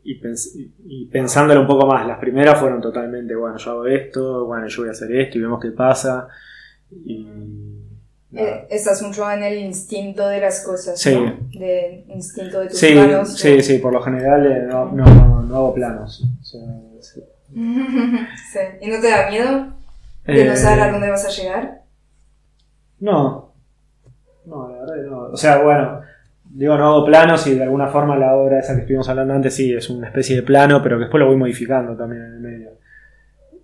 y, 0.10 0.22
pens- 0.22 0.56
y- 0.56 0.72
y 0.88 1.06
pensándolo 1.08 1.62
un 1.62 1.68
poco 1.68 1.86
más. 1.88 2.08
Las 2.08 2.18
primeras 2.20 2.60
fueron 2.60 2.82
totalmente, 2.82 3.36
bueno, 3.36 3.58
yo 3.58 3.72
hago 3.72 3.86
esto, 3.88 4.46
bueno, 4.46 4.68
yo 4.68 4.82
voy 4.82 4.90
a 4.90 4.92
hacer 4.92 5.12
esto 5.16 5.38
y 5.38 5.42
vemos 5.42 5.60
qué 5.62 5.72
pasa. 5.72 6.28
Y. 7.06 7.28
Eh, 8.34 8.68
estás 8.70 9.02
mucho 9.04 9.30
en 9.32 9.42
el 9.44 9.58
instinto 9.58 10.28
de 10.28 10.42
las 10.42 10.64
cosas, 10.66 11.00
Sí. 11.00 11.16
¿no? 11.16 11.38
De 11.60 12.06
instinto 12.10 12.60
de 12.60 12.68
tus 12.68 12.78
sí, 12.78 12.94
manos. 12.94 13.38
sí, 13.38 13.62
sí, 13.62 13.78
por 13.80 13.94
lo 13.94 14.02
general 14.02 14.46
eh, 14.46 14.64
no, 14.68 14.92
no, 14.92 15.42
no 15.44 15.56
hago 15.56 15.74
planos. 15.74 16.24
O 16.42 16.44
sea, 16.44 16.62
sí. 17.02 17.24
Sí. 17.56 18.60
¿Y 18.82 18.88
no 18.90 19.00
te 19.02 19.10
da 19.10 19.30
miedo 19.30 19.68
de 20.26 20.46
no 20.46 20.52
Eh, 20.54 20.58
saber 20.58 20.82
a 20.82 20.92
dónde 20.92 21.10
vas 21.10 21.26
a 21.26 21.30
llegar? 21.30 21.82
No, 23.00 23.54
no, 24.46 24.70
la 24.70 24.80
verdad 24.80 24.96
no. 25.10 25.20
O 25.32 25.38
sea, 25.38 25.60
bueno, 25.64 26.02
digo, 26.58 26.76
no 26.76 26.88
hago 26.88 27.06
planos 27.06 27.46
y 27.46 27.54
de 27.54 27.64
alguna 27.64 27.88
forma 27.88 28.18
la 28.18 28.36
obra 28.36 28.60
esa 28.60 28.74
que 28.74 28.82
estuvimos 28.82 29.08
hablando 29.10 29.36
antes 29.36 29.54
sí 29.54 29.74
es 29.74 29.90
una 29.92 30.08
especie 30.08 30.38
de 30.38 30.42
plano, 30.42 30.82
pero 30.82 30.98
que 30.98 31.02
después 31.02 31.20
lo 31.20 31.28
voy 31.28 31.38
modificando 31.38 31.96
también 31.96 32.24
en 32.24 32.34
el 32.34 32.40
medio. 32.40 32.70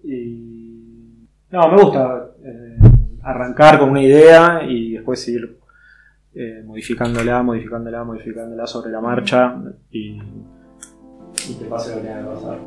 Y. 0.04 1.28
No, 1.50 1.68
me 1.70 1.82
gusta 1.82 2.28
eh, 2.44 2.78
arrancar 3.24 3.80
con 3.80 3.90
una 3.90 4.02
idea 4.02 4.62
y 4.68 4.94
después 4.94 5.28
ir 5.28 5.58
eh, 6.36 6.62
modificándola, 6.64 7.42
modificándola, 7.42 8.04
modificándola 8.04 8.68
sobre 8.68 8.92
la 8.92 9.02
marcha 9.02 9.56
y, 9.90 10.20
y 11.50 11.56
que 11.60 11.66
pase 11.66 11.96
lo 11.96 12.02
que 12.02 12.08
tenga 12.08 12.20
que 12.22 12.28
pasar. 12.28 12.58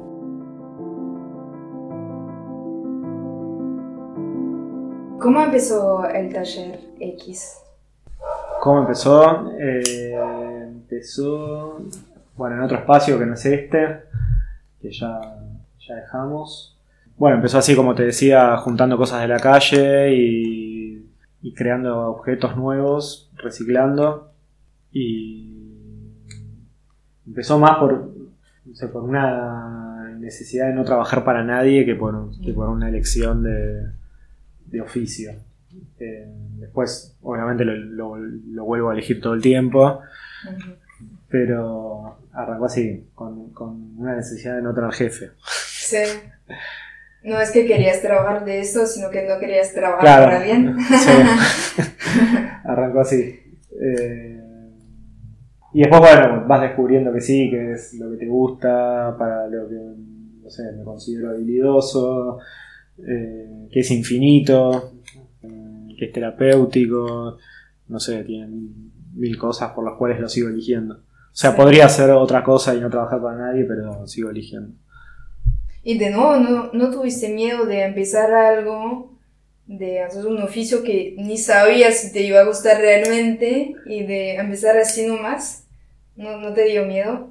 ¿Cómo 5.21 5.41
empezó 5.41 6.09
el 6.09 6.33
taller 6.33 6.81
X? 6.99 7.66
¿Cómo 8.67 8.81
empezó? 8.81 9.49
Eh, 9.61 10.13
empezó, 10.67 11.79
bueno, 12.37 12.57
en 12.57 12.63
otro 12.63 12.79
espacio 12.79 13.17
que 13.17 13.25
no 13.25 13.35
es 13.35 13.47
este, 13.47 14.01
que 14.83 14.91
ya, 14.91 15.21
ya 15.87 15.95
dejamos. 15.95 16.77
Bueno, 17.17 17.37
empezó 17.37 17.59
así, 17.59 17.77
como 17.77 17.95
te 17.95 18.07
decía, 18.07 18.57
juntando 18.57 18.97
cosas 18.97 19.21
de 19.21 19.29
la 19.29 19.39
calle 19.39 20.13
y, 20.17 21.09
y 21.43 21.55
creando 21.55 22.09
objetos 22.09 22.57
nuevos, 22.57 23.31
reciclando. 23.37 24.33
Y 24.91 25.49
empezó 27.25 27.61
más 27.61 27.79
por, 27.79 28.11
no 28.65 28.75
sé, 28.75 28.89
por 28.89 29.05
una 29.05 30.13
necesidad 30.19 30.67
de 30.67 30.75
no 30.75 30.83
trabajar 30.83 31.23
para 31.23 31.45
nadie 31.45 31.87
que 31.87 31.95
por, 31.95 32.33
que 32.41 32.53
por 32.53 32.69
una 32.69 32.89
elección 32.89 33.45
de, 33.45 33.93
de 34.65 34.81
oficio. 34.81 35.35
Eh, 35.99 36.27
después, 36.59 37.17
obviamente, 37.23 37.65
lo, 37.65 37.75
lo- 37.77 38.17
lo 38.19 38.65
vuelvo 38.65 38.91
a 38.91 38.93
elegir 38.95 39.21
todo 39.21 39.35
el 39.35 39.43
tiempo, 39.43 40.01
pero 41.29 42.19
arrancó 42.33 42.67
así, 42.67 43.07
con, 43.15 43.51
con 43.51 43.99
una 43.99 44.15
necesidad 44.17 44.57
de 44.57 44.63
no 44.63 44.75
tener 44.75 44.93
jefe. 44.93 45.31
Sí. 45.69 45.99
No 47.25 47.41
es 47.41 47.51
que 47.51 47.67
querías 47.67 48.01
trabajar 48.03 48.45
de 48.45 48.61
esto, 48.61 48.87
sino 48.87 49.11
que 49.11 49.27
no 49.27 49.39
querías 49.41 49.73
trabajar 49.75 50.01
Claro. 50.01 50.25
para 50.27 50.37
alguien. 50.39 50.77
Sí. 50.79 51.83
arrancó 52.65 53.01
así. 53.01 53.41
Eh, 53.81 54.41
y 55.73 55.81
después, 55.81 56.01
bueno, 56.01 56.45
vas 56.47 56.61
descubriendo 56.63 57.13
que 57.13 57.21
sí, 57.21 57.51
que 57.51 57.73
es 57.73 57.95
lo 57.95 58.11
que 58.13 58.17
te 58.19 58.27
gusta, 58.29 59.15
para 59.19 59.47
lo 59.49 59.69
que, 59.69 59.75
no 59.75 60.49
sé, 60.51 60.63
me 60.73 60.85
considero 60.85 61.31
habilidoso. 61.31 62.39
eh, 63.07 63.69
que 63.71 63.81
es 63.81 63.91
infinito, 63.91 64.93
que 65.97 66.07
es 66.07 66.13
terapéutico, 66.13 67.39
no 67.89 68.01
sé, 68.01 68.23
tiene 68.25 68.49
mil 69.15 69.39
cosas 69.39 69.73
por 69.73 69.85
las 69.85 69.95
cuales 69.95 70.21
lo 70.21 70.29
sigo 70.29 70.49
eligiendo. 70.49 70.95
O 70.95 71.39
sea, 71.39 71.51
Sí. 71.53 71.57
podría 71.57 71.87
hacer 71.87 72.11
otra 72.11 72.43
cosa 72.45 72.75
y 72.75 72.81
no 72.81 72.91
trabajar 72.91 73.21
para 73.21 73.37
nadie, 73.37 73.65
pero 73.65 74.07
sigo 74.07 74.31
eligiendo. 74.31 74.75
Y 75.83 75.99
de 75.99 76.11
nuevo, 76.11 76.37
¿no, 76.37 76.71
no 76.73 76.91
tuviste 76.91 77.29
miedo 77.33 77.65
de 77.67 77.85
empezar 77.85 78.33
algo, 78.33 79.15
de 79.67 80.01
hacer 80.01 80.27
un 80.27 80.43
oficio 80.43 80.83
que 80.83 81.15
ni 81.19 81.39
sabías 81.39 81.99
si 81.99 82.13
te 82.13 82.23
iba 82.23 82.41
a 82.41 82.45
gustar 82.47 82.79
realmente 82.81 83.75
y 83.87 84.03
de 84.05 84.35
empezar 84.37 84.77
así 84.77 85.07
nomás? 85.07 85.67
¿No, 86.17 86.39
no 86.39 86.53
te 86.55 86.65
dio 86.65 86.87
miedo? 86.87 87.31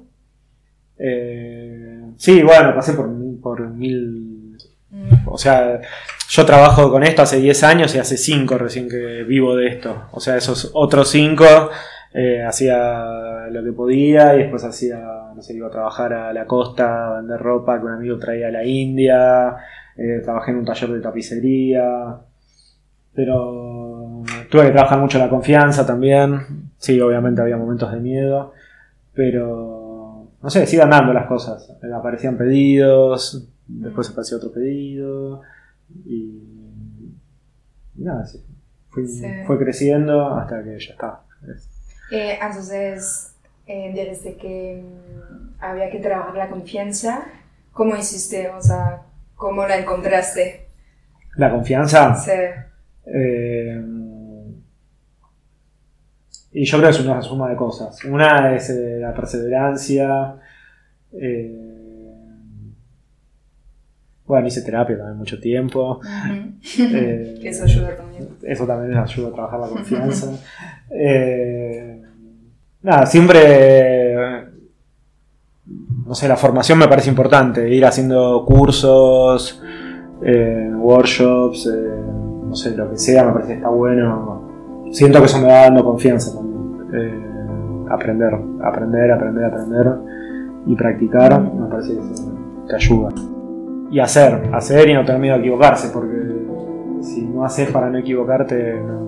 Eh, 0.98 2.00
sí, 2.16 2.42
bueno, 2.42 2.74
pasé 2.74 2.94
por, 2.94 3.10
por 3.40 3.68
mil... 3.70 4.35
O 5.26 5.38
sea, 5.38 5.80
yo 6.28 6.46
trabajo 6.46 6.90
con 6.90 7.02
esto 7.02 7.22
hace 7.22 7.38
10 7.38 7.62
años 7.64 7.94
y 7.94 7.98
hace 7.98 8.16
5 8.16 8.58
recién 8.58 8.88
que 8.88 9.24
vivo 9.24 9.54
de 9.56 9.68
esto. 9.68 10.08
O 10.12 10.20
sea, 10.20 10.36
esos 10.36 10.70
otros 10.74 11.10
5 11.10 11.44
hacía 12.46 13.46
lo 13.50 13.62
que 13.62 13.72
podía 13.72 14.34
y 14.34 14.38
después 14.38 14.64
hacía, 14.64 14.98
no 15.34 15.42
sé, 15.42 15.54
iba 15.54 15.68
a 15.68 15.70
trabajar 15.70 16.12
a 16.12 16.32
la 16.32 16.46
costa, 16.46 17.08
a 17.08 17.16
vender 17.18 17.40
ropa 17.40 17.78
que 17.78 17.86
un 17.86 17.92
amigo 17.92 18.18
traía 18.18 18.48
a 18.48 18.50
la 18.50 18.64
India, 18.64 19.56
eh, 19.96 20.20
trabajé 20.22 20.50
en 20.50 20.58
un 20.58 20.64
taller 20.64 20.90
de 20.90 21.00
tapicería, 21.00 22.16
pero 23.14 24.22
tuve 24.50 24.66
que 24.66 24.72
trabajar 24.72 24.98
mucho 24.98 25.18
la 25.18 25.28
confianza 25.28 25.86
también. 25.86 26.70
Sí, 26.78 27.00
obviamente 27.00 27.40
había 27.40 27.56
momentos 27.56 27.90
de 27.92 28.00
miedo, 28.00 28.52
pero 29.14 30.28
no 30.42 30.50
sé, 30.50 30.66
sigan 30.66 30.90
dando 30.90 31.12
las 31.12 31.26
cosas. 31.26 31.70
Eh, 31.82 31.92
Aparecían 31.94 32.36
pedidos, 32.36 33.48
después 33.66 34.10
apareció 34.10 34.36
otro 34.38 34.52
pedido 34.52 35.42
y, 36.04 36.40
y 37.96 38.02
nada, 38.02 38.24
sí. 38.26 38.42
Fui- 38.90 39.06
Sí. 39.08 39.26
fue 39.46 39.58
creciendo 39.58 40.34
hasta 40.34 40.62
que 40.64 40.78
ya 40.78 40.92
está. 40.92 41.20
Es- 41.54 41.68
Eh, 42.12 42.38
entonces, 42.40 43.34
eh, 43.66 43.92
dijiste 43.92 44.36
que 44.36 44.82
mm, 44.84 45.54
había 45.58 45.90
que 45.90 45.98
trabajar 45.98 46.34
la 46.36 46.48
confianza. 46.48 47.24
¿Cómo 47.72 47.96
hiciste? 47.96 48.48
O 48.50 48.60
sea, 48.62 49.02
¿cómo 49.34 49.66
la 49.66 49.76
encontraste? 49.78 50.68
La 51.36 51.50
confianza. 51.50 52.14
Sí. 52.16 52.30
eh, 53.08 53.82
y 56.52 56.64
yo 56.64 56.78
creo 56.78 56.90
que 56.90 56.96
es 56.96 57.04
una 57.04 57.20
suma 57.20 57.50
de 57.50 57.56
cosas. 57.56 58.02
Una 58.04 58.54
es 58.54 58.70
eh, 58.70 58.98
la 59.00 59.12
perseverancia. 59.14 60.36
eh, 61.12 61.75
bueno, 64.26 64.48
hice 64.48 64.62
terapia 64.62 64.98
también 64.98 65.18
mucho 65.18 65.38
tiempo. 65.38 66.00
Eh, 66.78 67.38
Eso 67.44 67.64
ayuda 67.64 67.96
también. 67.96 68.28
Eso 68.42 68.66
también 68.66 68.98
ayuda 68.98 69.28
a 69.28 69.32
trabajar 69.32 69.60
la 69.60 69.68
confianza. 69.68 70.30
Eh, 70.88 72.00
nada, 72.82 73.06
siempre. 73.06 74.14
No 76.06 76.14
sé, 76.14 76.28
la 76.28 76.36
formación 76.36 76.78
me 76.78 76.86
parece 76.86 77.10
importante. 77.10 77.68
Ir 77.68 77.84
haciendo 77.84 78.44
cursos, 78.46 79.60
eh, 80.22 80.70
workshops, 80.72 81.68
no 81.68 82.54
sé, 82.54 82.76
lo 82.76 82.88
que 82.88 82.98
sea, 82.98 83.24
me 83.24 83.32
parece 83.32 83.48
que 83.48 83.56
está 83.56 83.68
bueno. 83.68 84.86
Siento 84.92 85.18
que 85.18 85.26
eso 85.26 85.40
me 85.40 85.48
va 85.48 85.62
dando 85.62 85.84
confianza 85.84 86.32
también. 86.36 87.88
Aprender, 87.90 88.32
aprender, 88.62 89.10
aprender, 89.10 89.44
aprender 89.44 89.86
y 90.66 90.76
practicar, 90.76 91.42
me 91.42 91.66
parece 91.68 91.94
que 91.94 92.00
te 92.68 92.76
ayuda. 92.76 93.10
Y 93.90 94.00
hacer, 94.00 94.50
hacer 94.52 94.88
y 94.88 94.94
no 94.94 95.04
tener 95.04 95.20
miedo 95.20 95.36
a 95.36 95.38
equivocarse, 95.38 95.90
porque 95.90 96.16
si 97.02 97.22
no 97.22 97.44
haces 97.44 97.70
para 97.70 97.88
no 97.88 97.98
equivocarte, 97.98 98.74
no, 98.74 99.00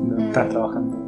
no 0.00 0.26
estás 0.26 0.48
trabajando. 0.48 1.06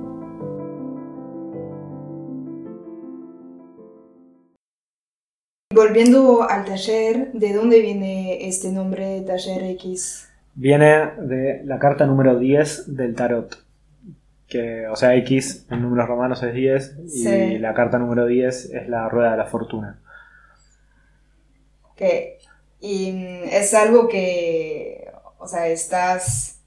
Volviendo 5.79 6.43
al 6.43 6.65
taller, 6.65 7.31
¿de 7.33 7.53
dónde 7.53 7.81
viene 7.81 8.49
este 8.49 8.73
nombre 8.73 9.07
de 9.07 9.21
Taller 9.21 9.63
X? 9.63 10.29
Viene 10.55 11.13
de 11.19 11.63
la 11.65 11.79
carta 11.79 12.05
número 12.05 12.37
10 12.37 12.97
del 12.97 13.15
tarot. 13.15 13.63
Que, 14.49 14.89
o 14.89 14.97
sea, 14.97 15.15
X 15.17 15.67
en 15.71 15.83
números 15.83 16.09
romanos 16.09 16.43
es 16.43 16.53
10 16.53 16.97
y 17.15 17.59
la 17.59 17.75
carta 17.75 17.99
número 17.99 18.27
10 18.27 18.71
es 18.75 18.89
la 18.89 19.09
rueda 19.09 19.31
de 19.31 19.37
la 19.37 19.45
fortuna. 19.45 20.01
Que, 21.95 22.38
y 22.81 23.13
mm, 23.13 23.49
es 23.51 23.75
algo 23.75 24.09
que, 24.09 25.11
o 25.39 25.47
sea, 25.47 25.67
estás... 25.69 26.61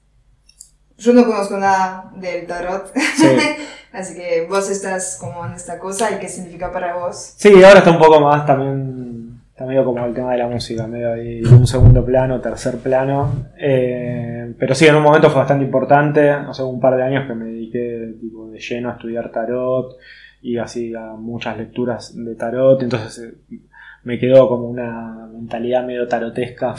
Yo 0.98 1.12
no 1.12 1.26
conozco 1.26 1.56
nada 1.56 2.12
del 2.16 2.46
tarot, 2.46 2.92
Sí. 3.16 3.26
así 3.92 4.14
que 4.14 4.46
vos 4.48 4.70
estás 4.70 5.18
como 5.20 5.44
en 5.44 5.52
esta 5.52 5.78
cosa 5.78 6.10
y 6.12 6.18
qué 6.18 6.28
significa 6.28 6.70
para 6.72 6.96
vos. 6.96 7.34
Sí, 7.36 7.52
ahora 7.62 7.78
está 7.78 7.90
un 7.90 7.98
poco 7.98 8.20
más 8.20 8.46
también, 8.46 9.40
está 9.50 9.64
medio 9.64 9.84
como 9.84 10.04
el 10.04 10.14
tema 10.14 10.32
de 10.32 10.38
la 10.38 10.48
música, 10.48 10.86
medio 10.86 11.12
ahí 11.12 11.42
un 11.42 11.66
segundo 11.66 12.04
plano, 12.04 12.40
tercer 12.40 12.78
plano. 12.78 13.48
Eh, 13.58 14.54
pero 14.58 14.74
sí, 14.74 14.86
en 14.86 14.94
un 14.94 15.02
momento 15.02 15.28
fue 15.28 15.40
bastante 15.40 15.64
importante, 15.64 16.32
o 16.32 16.54
sea, 16.54 16.64
un 16.66 16.80
par 16.80 16.96
de 16.96 17.02
años 17.02 17.26
que 17.26 17.34
me 17.34 17.46
dediqué 17.46 18.14
tipo, 18.20 18.48
de 18.48 18.60
lleno 18.60 18.90
a 18.90 18.92
estudiar 18.92 19.32
tarot 19.32 19.96
y 20.40 20.58
así 20.58 20.94
a 20.94 21.14
muchas 21.14 21.56
lecturas 21.56 22.12
de 22.14 22.34
tarot, 22.34 22.82
entonces 22.82 23.18
eh, 23.18 23.58
me 24.04 24.18
quedó 24.18 24.48
como 24.48 24.68
una 24.68 25.28
mentalidad 25.32 25.86
medio 25.86 26.06
tarotesca 26.08 26.74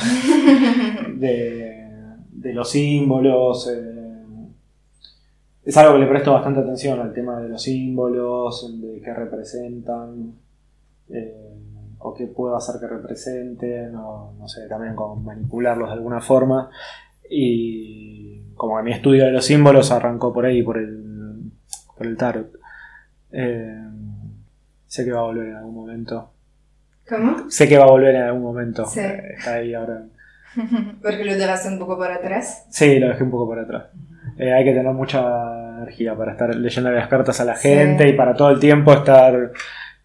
de, 1.15 1.88
de 2.31 2.53
los 2.53 2.69
símbolos. 2.69 3.69
eh, 3.71 3.93
es 5.65 5.77
algo 5.77 5.93
que 5.93 5.99
le 5.99 6.07
presto 6.07 6.33
bastante 6.33 6.59
atención 6.59 6.99
al 6.99 7.13
tema 7.13 7.39
de 7.39 7.47
los 7.47 7.62
símbolos, 7.62 8.81
de 8.81 8.99
qué 9.01 9.13
representan, 9.13 10.33
eh, 11.09 11.53
o 11.99 12.13
qué 12.13 12.27
puedo 12.27 12.55
hacer 12.57 12.81
que 12.81 12.88
representen, 12.88 13.95
o 13.95 14.33
no 14.38 14.47
sé, 14.49 14.67
también 14.67 14.93
con 14.93 15.23
manipularlos 15.23 15.88
de 15.88 15.93
alguna 15.93 16.19
forma. 16.19 16.69
Y 17.29 18.41
como 18.55 18.75
que 18.77 18.83
mi 18.83 18.91
estudio 18.91 19.23
de 19.25 19.31
los 19.31 19.45
símbolos 19.45 19.89
arrancó 19.91 20.33
por 20.33 20.45
ahí, 20.45 20.62
por 20.63 20.77
el, 20.77 21.49
por 21.95 22.07
el 22.07 22.17
tarot. 22.17 22.51
Eh, 23.31 23.88
sé 24.86 25.05
que 25.05 25.12
va 25.13 25.21
a 25.21 25.23
volver 25.23 25.47
en 25.47 25.55
algún 25.55 25.75
momento. 25.75 26.33
¿Cómo? 27.07 27.49
Sé 27.49 27.67
que 27.67 27.77
va 27.77 27.85
a 27.85 27.91
volver 27.91 28.15
en 28.15 28.21
algún 28.23 28.41
momento. 28.43 28.85
Sí. 28.85 28.99
Eh, 28.99 29.33
Está 29.37 29.55
ahí 29.55 29.73
ahora. 29.73 30.03
Porque 31.01 31.23
lo 31.25 31.35
dejaste 31.35 31.67
un 31.69 31.79
poco 31.79 31.97
para 31.97 32.15
atrás. 32.15 32.65
Sí, 32.69 32.99
lo 32.99 33.07
dejé 33.09 33.23
un 33.23 33.31
poco 33.31 33.47
por 33.47 33.59
atrás. 33.59 33.85
Eh, 34.37 34.51
hay 34.53 34.63
que 34.63 34.71
tener 34.73 34.93
mucha 34.93 35.21
energía 35.77 36.15
para 36.15 36.31
estar 36.31 36.55
leyendo 36.55 36.91
las 36.91 37.07
cartas 37.07 37.39
a 37.41 37.45
la 37.45 37.55
Sí. 37.55 37.69
gente 37.69 38.07
y 38.07 38.13
para 38.13 38.33
todo 38.35 38.49
el 38.51 38.59
tiempo 38.59 38.93
estar 38.93 39.51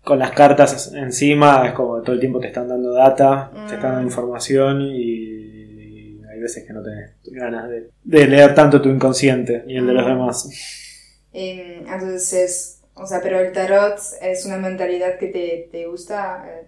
con 0.02 0.18
las 0.18 0.32
cartas 0.32 0.92
encima. 0.94 1.66
Es 1.66 1.72
como 1.72 2.00
todo 2.02 2.14
el 2.14 2.20
tiempo 2.20 2.40
te 2.40 2.48
están 2.48 2.68
dando 2.68 2.92
data, 2.92 3.50
te 3.68 3.74
están 3.76 3.92
dando 3.92 4.02
Mm. 4.02 4.06
información 4.06 4.82
y 4.82 6.20
hay 6.30 6.40
veces 6.40 6.64
que 6.66 6.72
no 6.72 6.82
tenés 6.82 7.12
ganas 7.32 7.68
de, 7.68 7.90
de 8.04 8.26
leer 8.26 8.54
tanto 8.54 8.80
tu 8.82 8.88
inconsciente 8.88 9.64
y 9.66 9.76
el 9.76 9.86
de 9.86 9.92
los 9.92 10.04
Mm. 10.04 10.08
demás. 10.08 10.48
Eh, 11.32 11.84
entonces, 11.86 12.82
o 12.94 13.06
sea, 13.06 13.20
pero 13.22 13.38
el 13.38 13.52
tarot 13.52 13.98
es 14.20 14.46
una 14.46 14.56
mentalidad 14.56 15.18
que 15.18 15.28
te, 15.28 15.68
te 15.70 15.86
gusta. 15.86 16.44
eh, 16.48 16.66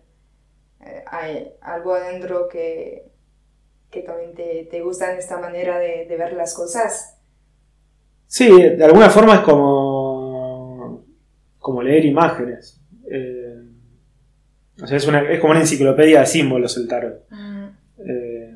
eh, 0.85 1.05
hay 1.07 1.53
algo 1.61 1.95
adentro 1.95 2.49
que, 2.49 3.05
que 3.91 4.03
también 4.03 4.35
te, 4.35 4.67
te 4.71 4.81
gusta 4.83 5.13
en 5.13 5.19
esta 5.19 5.39
manera 5.39 5.79
de, 5.79 6.07
de 6.07 6.17
ver 6.17 6.33
las 6.35 6.55
cosas. 6.55 7.17
Sí, 8.27 8.49
de 8.51 8.85
alguna 8.85 9.11
forma 9.11 9.35
es 9.37 9.41
como, 9.41 11.05
como 11.59 11.83
leer 11.83 12.05
imágenes. 12.05 12.81
Eh, 13.11 13.57
o 14.83 14.87
sea, 14.87 14.97
es, 14.97 15.07
una, 15.07 15.21
es 15.31 15.41
como 15.41 15.51
una 15.53 15.61
enciclopedia 15.61 16.21
de 16.21 16.27
símbolos 16.27 16.77
el 16.77 16.89
tarot. 16.89 17.25
Eh, 17.99 18.55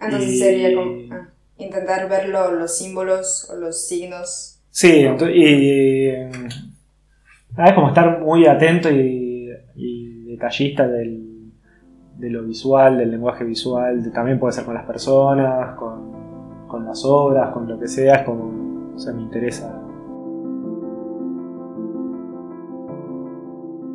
Entonces 0.00 0.30
Y- 0.30 0.38
sería 0.38 0.74
como 0.74 1.14
ah, 1.14 1.28
intentar 1.58 2.08
ver 2.08 2.28
lo- 2.28 2.52
los 2.52 2.76
símbolos 2.76 3.48
o 3.50 3.56
los 3.56 3.86
signos. 3.86 4.60
Sí, 4.70 5.02
ento- 5.04 5.30
y 5.32 6.10
ah, 7.56 7.66
es 7.68 7.72
como 7.74 7.88
estar 7.88 8.20
muy 8.20 8.46
atento 8.46 8.90
y, 8.90 9.00
y 9.00 9.25
detallista 10.36 10.86
del, 10.86 11.52
de 12.18 12.30
lo 12.30 12.42
visual, 12.42 12.98
del 12.98 13.10
lenguaje 13.10 13.44
visual, 13.44 14.10
también 14.12 14.38
puede 14.38 14.52
ser 14.52 14.64
con 14.64 14.74
las 14.74 14.86
personas, 14.86 15.76
con, 15.76 16.66
con 16.68 16.84
las 16.84 17.04
obras, 17.04 17.52
con 17.52 17.68
lo 17.68 17.78
que 17.78 17.88
sea, 17.88 18.16
es 18.16 18.22
como, 18.24 18.94
o 18.94 18.98
sea, 18.98 19.12
me 19.12 19.22
interesa. 19.22 19.82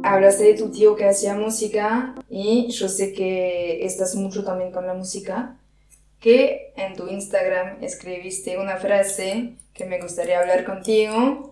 Hablaste 0.04 0.44
de 0.44 0.54
tu 0.56 0.70
tío 0.72 0.96
que 0.96 1.08
hacía 1.08 1.36
música 1.36 2.16
y 2.30 2.68
yo 2.70 2.90
sé 2.90 3.14
que 3.14 3.86
estás 3.86 4.16
mucho 4.16 4.44
también 4.44 4.72
con 4.72 4.86
la 4.86 4.94
música. 4.94 5.58
Que 6.20 6.74
en 6.76 6.96
tu 6.96 7.08
Instagram 7.08 7.78
escribiste 7.82 8.60
una 8.60 8.78
frase 8.78 9.56
que 9.74 9.86
me 9.86 10.00
gustaría 10.00 10.40
hablar 10.40 10.66
contigo, 10.66 11.51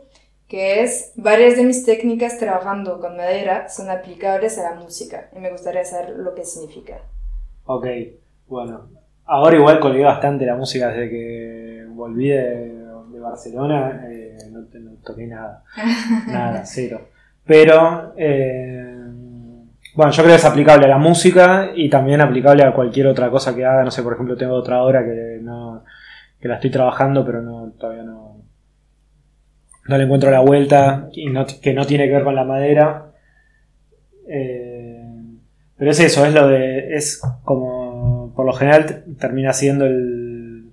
que 0.50 0.82
es, 0.82 1.14
varias 1.16 1.56
de 1.58 1.64
mis 1.64 1.86
técnicas 1.86 2.40
trabajando 2.40 3.00
con 3.00 3.16
madera 3.16 3.70
son 3.70 3.90
aplicables 3.92 4.58
a 4.58 4.72
la 4.72 4.80
música 4.80 5.30
y 5.36 5.40
me 5.40 5.52
gustaría 5.52 5.86
saber 5.86 6.16
lo 6.18 6.34
que 6.34 6.44
significa. 6.44 6.98
Ok, 7.66 7.86
bueno, 8.48 8.88
ahora 9.26 9.56
igual 9.56 9.80
colgué 9.80 10.04
bastante 10.04 10.48
la 10.48 10.56
música 10.56 10.88
desde 10.88 11.10
que 11.10 11.86
volví 11.90 12.30
de, 12.30 12.74
de 13.12 13.20
Barcelona, 13.20 14.08
eh, 14.10 14.38
no, 14.52 14.62
no 14.62 14.92
toqué 15.06 15.28
nada, 15.28 15.64
nada, 16.28 16.66
cero. 16.66 17.02
Pero, 17.46 18.14
eh, 18.18 18.96
bueno, 19.94 20.12
yo 20.12 20.24
creo 20.24 20.34
que 20.34 20.40
es 20.40 20.46
aplicable 20.46 20.86
a 20.86 20.90
la 20.90 20.98
música 20.98 21.70
y 21.76 21.92
también 21.92 22.22
aplicable 22.22 22.64
a 22.64 22.74
cualquier 22.74 23.06
otra 23.06 23.30
cosa 23.30 23.56
que 23.56 23.66
haga, 23.66 23.84
no 23.84 23.92
sé, 23.92 24.02
por 24.02 24.14
ejemplo, 24.14 24.36
tengo 24.36 24.56
otra 24.56 24.82
obra 24.82 25.06
que 25.06 25.40
no 25.44 25.84
que 26.42 26.48
la 26.48 26.56
estoy 26.56 26.72
trabajando, 26.72 27.26
pero 27.26 27.42
no 27.42 27.72
todavía 27.78 28.04
no 28.04 28.29
no 29.90 29.98
le 29.98 30.04
encuentro 30.04 30.30
la 30.30 30.42
vuelta 30.42 31.10
y 31.14 31.26
no, 31.30 31.46
que 31.62 31.74
no 31.74 31.86
tiene 31.86 32.06
que 32.06 32.14
ver 32.14 32.24
con 32.24 32.36
la 32.36 32.44
madera. 32.44 33.08
Eh, 34.28 35.04
pero 35.76 35.92
es 35.92 36.00
eso, 36.00 36.26
es 36.26 36.34
lo 36.34 36.48
de. 36.48 36.96
Es 36.96 37.20
como. 37.44 38.32
Por 38.36 38.46
lo 38.46 38.54
general 38.54 39.04
termina 39.20 39.52
siendo 39.52 39.86
el. 39.86 40.70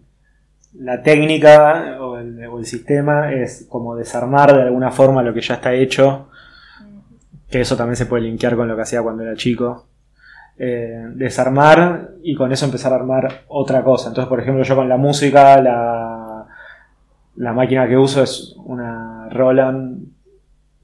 La 0.74 1.02
técnica 1.02 1.96
o 2.00 2.18
el, 2.18 2.44
o 2.46 2.58
el 2.58 2.66
sistema 2.66 3.32
es 3.32 3.66
como 3.70 3.96
desarmar 3.96 4.54
de 4.54 4.62
alguna 4.62 4.90
forma 4.90 5.22
lo 5.22 5.32
que 5.32 5.40
ya 5.40 5.54
está 5.54 5.72
hecho. 5.72 6.28
Que 7.50 7.62
eso 7.62 7.76
también 7.76 7.96
se 7.96 8.04
puede 8.04 8.24
linkear 8.24 8.54
con 8.54 8.68
lo 8.68 8.76
que 8.76 8.82
hacía 8.82 9.02
cuando 9.02 9.22
era 9.22 9.34
chico. 9.34 9.86
Eh, 10.58 11.02
desarmar 11.14 12.10
y 12.22 12.34
con 12.34 12.52
eso 12.52 12.66
empezar 12.66 12.92
a 12.92 12.96
armar 12.96 13.44
otra 13.48 13.82
cosa. 13.82 14.08
Entonces, 14.08 14.28
por 14.28 14.40
ejemplo, 14.40 14.62
yo 14.62 14.76
con 14.76 14.88
la 14.88 14.98
música, 14.98 15.60
la, 15.62 16.15
la 17.36 17.52
máquina 17.52 17.86
que 17.88 17.96
uso 17.96 18.22
es 18.22 18.54
una 18.64 19.28
Roland 19.30 20.06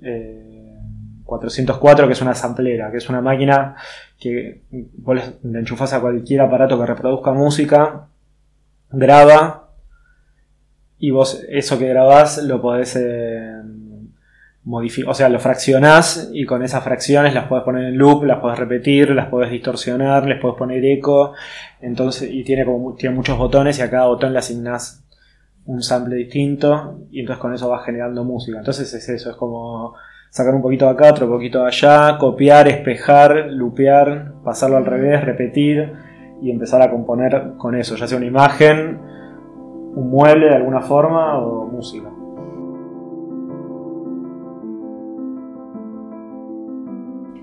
eh, 0.02 0.76
404, 1.24 2.06
que 2.06 2.12
es 2.12 2.20
una 2.22 2.34
samplera, 2.34 2.90
que 2.90 2.98
es 2.98 3.08
una 3.08 3.20
máquina 3.20 3.76
que 4.18 4.62
vos 4.98 5.16
le- 5.42 5.58
enchufás 5.58 5.92
a 5.92 6.00
cualquier 6.00 6.40
aparato 6.42 6.78
que 6.78 6.86
reproduzca 6.86 7.32
música, 7.32 8.06
graba, 8.90 9.70
y 10.98 11.10
vos 11.10 11.42
eso 11.48 11.78
que 11.78 11.88
grabás 11.88 12.42
lo 12.44 12.60
podés 12.60 12.96
modificar, 14.64 15.10
o 15.10 15.14
sea, 15.14 15.28
lo 15.28 15.40
fraccionás 15.40 16.30
y 16.32 16.44
con 16.44 16.62
esas 16.62 16.84
fracciones 16.84 17.34
las 17.34 17.46
podés 17.46 17.64
poner 17.64 17.86
en 17.86 17.96
loop, 17.98 18.22
las 18.24 18.38
podés 18.38 18.58
repetir, 18.58 19.10
las 19.10 19.26
podés 19.26 19.50
distorsionar, 19.50 20.24
les 20.26 20.38
podés 20.40 20.56
poner 20.56 20.84
eco, 20.84 21.32
entonces, 21.80 22.30
y 22.30 22.44
tiene 22.44 22.64
como 22.64 22.94
tiene 22.94 23.16
muchos 23.16 23.36
botones 23.36 23.78
y 23.78 23.82
a 23.82 23.90
cada 23.90 24.06
botón 24.06 24.32
le 24.32 24.38
asignás 24.38 25.01
un 25.66 25.82
sample 25.82 26.16
distinto 26.16 27.00
y 27.10 27.20
entonces 27.20 27.40
con 27.40 27.54
eso 27.54 27.68
vas 27.68 27.84
generando 27.84 28.24
música. 28.24 28.58
Entonces 28.58 28.92
es 28.92 29.08
eso, 29.08 29.30
es 29.30 29.36
como 29.36 29.94
sacar 30.30 30.54
un 30.54 30.62
poquito 30.62 30.86
de 30.86 30.92
acá, 30.92 31.10
otro 31.10 31.28
poquito 31.28 31.60
de 31.60 31.66
allá, 31.66 32.16
copiar, 32.18 32.68
espejar, 32.68 33.46
lupear, 33.50 34.32
pasarlo 34.44 34.76
al 34.76 34.86
revés, 34.86 35.24
repetir 35.24 35.92
y 36.40 36.50
empezar 36.50 36.82
a 36.82 36.90
componer 36.90 37.52
con 37.58 37.74
eso, 37.74 37.96
ya 37.96 38.06
sea 38.06 38.16
una 38.16 38.26
imagen, 38.26 38.98
un 39.94 40.10
mueble 40.10 40.46
de 40.46 40.56
alguna 40.56 40.80
forma 40.80 41.38
o 41.38 41.66
música. 41.66 42.08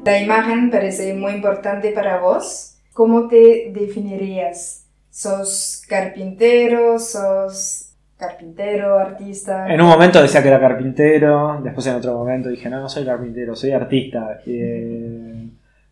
La 0.04 0.20
imagen 0.20 0.72
parece 0.72 1.14
muy 1.14 1.34
importante 1.34 1.92
para 1.92 2.20
vos. 2.20 2.78
¿Cómo 2.94 3.28
te 3.28 3.72
definirías? 3.72 4.88
¿Sos 5.12 5.84
carpintero? 5.88 6.98
¿Sos 6.98 7.89
carpintero, 8.20 9.00
artista? 9.00 9.74
En 9.74 9.80
un 9.82 9.88
momento 9.88 10.22
decía 10.22 10.42
que 10.42 10.50
era 10.50 10.60
carpintero, 10.60 11.62
después 11.64 11.88
en 11.88 11.96
otro 11.96 12.16
momento 12.16 12.50
dije, 12.50 12.70
no, 12.70 12.82
no 12.82 12.90
soy 12.90 13.06
carpintero, 13.06 13.56
soy 13.56 13.72
artista. 13.72 14.42
Eh, 14.46 15.48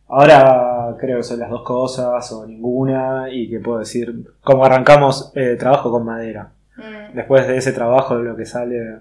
ahora 0.10 0.96
creo 1.00 1.18
que 1.18 1.24
soy 1.24 1.38
las 1.38 1.50
dos 1.50 1.64
cosas 1.64 2.30
o 2.34 2.46
ninguna 2.46 3.28
y 3.32 3.50
que 3.50 3.60
puedo 3.60 3.80
decir, 3.80 4.14
como 4.42 4.66
arrancamos, 4.66 5.32
eh, 5.36 5.56
trabajo 5.58 5.90
con 5.90 6.06
madera. 6.06 6.52
Mm, 6.76 7.16
Después 7.16 7.48
de 7.48 7.58
ese 7.58 7.72
trabajo, 7.72 8.18
de 8.18 8.24
lo 8.26 8.36
que 8.36 8.46
sale... 8.46 8.98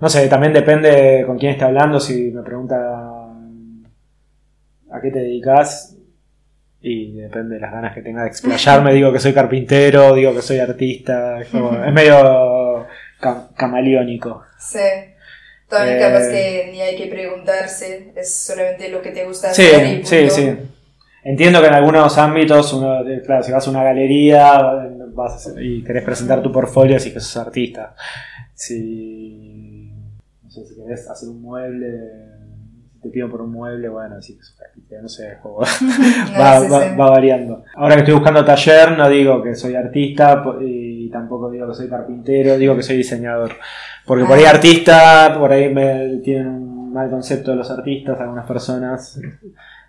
No 0.00 0.08
sé, 0.08 0.28
también 0.28 0.52
depende 0.52 1.24
con 1.26 1.38
quién 1.38 1.52
esté 1.52 1.64
hablando, 1.64 1.98
si 1.98 2.30
me 2.30 2.42
pregunta 2.42 2.76
a 4.90 5.00
qué 5.00 5.10
te 5.10 5.18
dedicas 5.18 5.97
y 6.80 7.12
depende 7.12 7.56
de 7.56 7.60
las 7.60 7.72
ganas 7.72 7.94
que 7.94 8.02
tenga 8.02 8.22
de 8.22 8.28
explayarme, 8.28 8.94
digo 8.94 9.12
que 9.12 9.18
soy 9.20 9.32
carpintero, 9.32 10.14
digo 10.14 10.34
que 10.34 10.42
soy 10.42 10.58
artista, 10.58 11.40
es, 11.40 11.48
como- 11.48 11.82
es 11.84 11.92
medio 11.92 12.86
cam- 13.20 13.48
camaleónico. 13.56 14.42
Sí. 14.58 14.78
También 15.68 15.96
Eh, 15.98 16.00
capaz 16.00 16.28
que 16.30 16.68
ni 16.72 16.80
hay 16.80 16.96
que 16.96 17.06
preguntarse, 17.08 18.12
es 18.16 18.34
solamente 18.34 18.88
lo 18.88 19.02
que 19.02 19.10
te 19.10 19.24
gusta 19.26 19.52
Sí, 19.52 19.66
hacer 19.66 19.98
y 20.00 20.04
sí, 20.04 20.30
sí. 20.30 20.52
Entiendo 21.24 21.60
que 21.60 21.66
en 21.66 21.74
algunos 21.74 22.16
ámbitos, 22.16 22.72
uno, 22.72 23.00
claro, 23.26 23.42
si 23.42 23.52
vas 23.52 23.66
a 23.66 23.70
una 23.70 23.82
galería 23.84 24.60
vas 25.12 25.52
y 25.60 25.82
querés 25.82 26.04
presentar 26.04 26.42
tu 26.42 26.50
portfolio, 26.52 26.96
así 26.96 27.12
que 27.12 27.20
sos 27.20 27.36
artista. 27.36 27.94
Si, 28.54 29.90
no 30.42 30.50
sé, 30.50 30.64
si 30.66 30.74
querés 30.76 31.08
hacer 31.10 31.28
un 31.28 31.42
mueble, 31.42 31.86
si 31.88 32.27
te 33.02 33.08
pido 33.10 33.28
por 33.30 33.42
un 33.42 33.52
mueble, 33.52 33.88
bueno, 33.88 34.16
así 34.16 34.36
que 34.36 34.42
sos 34.42 34.60
artista, 34.60 34.96
no 35.00 35.08
sé, 35.08 35.32
es 35.32 35.38
como- 35.38 35.60
No, 35.60 36.38
va, 36.40 36.60
sí, 36.60 36.68
va- 36.70 36.80
sí. 36.90 36.96
va 36.96 37.10
variando. 37.10 37.62
Ahora 37.76 37.94
que 37.94 38.00
estoy 38.00 38.14
buscando 38.14 38.44
taller, 38.44 38.92
no 38.98 39.08
digo 39.08 39.42
que 39.42 39.54
soy 39.54 39.74
artista 39.74 40.42
y 40.60 41.08
tampoco 41.10 41.50
digo 41.50 41.68
que 41.68 41.74
soy 41.74 41.88
carpintero, 41.88 42.58
digo 42.58 42.74
que 42.76 42.82
soy 42.82 42.96
diseñador. 42.96 43.52
Porque 44.06 44.24
por 44.24 44.36
ahí 44.38 44.44
Ah. 44.44 44.50
artista, 44.50 45.36
por 45.38 45.52
ahí 45.52 45.72
me 45.72 46.18
tienen 46.24 46.46
un 46.48 46.92
mal 46.92 47.10
concepto 47.10 47.50
de 47.52 47.58
los 47.58 47.70
artistas, 47.70 48.18
algunas 48.20 48.46
personas 48.46 49.20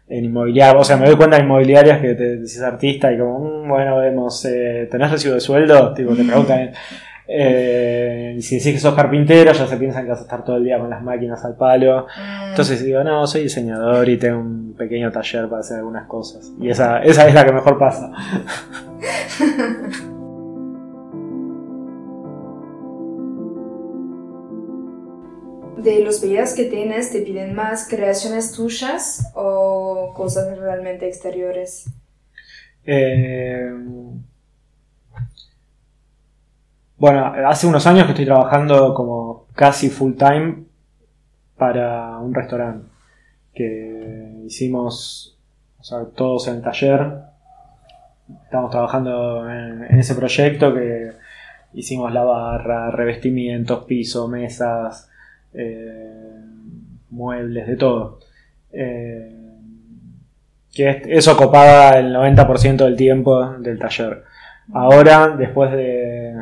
en 0.08 0.26
inmobiliaria, 0.26 0.80
o 0.80 0.84
sea, 0.84 0.98
me 0.98 1.06
doy 1.06 1.16
cuenta 1.16 1.38
en 1.38 1.46
inmobiliarias 1.46 2.02
que 2.02 2.16
te 2.16 2.38
decís 2.38 2.60
artista 2.62 3.12
y 3.14 3.18
como, 3.20 3.40
"Mm, 3.40 3.70
bueno, 3.70 3.98
vemos, 3.98 4.44
eh, 4.46 4.88
¿tenés 4.90 5.12
recibo 5.12 5.36
de 5.36 5.40
sueldo? 5.40 5.94
Tipo, 5.94 6.16
te 6.16 6.24
preguntan, 6.24 6.72
eh, 7.32 8.34
y 8.36 8.42
si 8.42 8.58
decís 8.58 8.74
que 8.74 8.80
sos 8.80 8.96
carpintero, 8.96 9.54
ya 9.54 9.68
se 9.68 9.78
piensan 9.78 10.04
que 10.04 10.10
vas 10.10 10.20
a 10.20 10.24
estar 10.24 10.44
todo 10.44 10.58
el 10.58 10.64
día 10.64 10.80
con 10.80 10.90
las 10.90 11.04
máquinas 11.04 11.46
al 11.46 11.56
palo. 11.56 12.08
Mm, 12.08 12.50
Entonces 12.50 12.84
digo, 12.84 13.04
no, 13.04 13.28
soy 13.28 13.44
diseñador 13.44 14.10
y 14.10 14.18
tengo 14.18 14.40
un 14.40 14.74
pequeño 14.76 15.12
taller 15.12 15.48
para 15.48 15.60
hacer 15.60 15.78
algunas 15.78 16.08
cosas. 16.08 16.52
Y 16.60 16.70
esa, 16.70 17.04
esa 17.04 17.28
es 17.28 17.36
la 17.36 17.46
que 17.46 17.52
mejor 17.52 17.78
pasa. 17.78 18.12
De 25.78 26.04
los 26.04 26.22
videos 26.22 26.54
que 26.54 26.66
tienes, 26.66 27.12
¿te 27.12 27.22
piden 27.22 27.54
más 27.54 27.88
creaciones 27.88 28.52
tuyas 28.54 29.32
o 29.36 30.14
cosas 30.16 30.58
realmente 30.58 31.08
exteriores? 31.08 31.86
Eh, 32.86 33.72
bueno, 37.00 37.34
hace 37.48 37.66
unos 37.68 37.88
años 37.88 38.06
que 38.06 38.12
estoy 38.12 38.26
trabajando 38.26 38.94
como 38.94 39.46
casi 39.56 39.90
full 39.90 40.14
time 40.14 40.64
para 41.58 42.18
un 42.20 42.34
restaurante 42.34 42.88
que 43.54 44.44
hicimos 44.46 45.38
o 45.80 45.84
sea, 45.84 46.00
todos 46.16 46.48
en 46.48 46.56
el 46.58 46.62
taller. 46.62 47.14
Estamos 48.44 48.70
trabajando 48.72 49.50
en, 49.50 49.84
ese 50.00 50.14
proyecto 50.16 50.74
que 50.74 51.12
hicimos 51.74 52.14
la 52.14 52.24
barra, 52.24 52.92
revestimientos, 52.92 53.86
piso, 53.86 54.28
mesas, 54.28 55.10
eh, 55.54 56.36
muebles, 57.10 57.68
de 57.68 57.76
todo. 57.76 58.20
Eh, 58.72 59.36
que 60.74 60.90
es- 60.90 61.04
eso 61.08 61.36
copaba 61.38 61.98
el 61.98 62.14
90% 62.14 62.86
del 62.86 62.96
tiempo 62.96 63.46
del 63.58 63.80
taller. 63.80 64.24
Ahora, 64.74 65.30
después 65.30 65.72
de, 65.72 66.34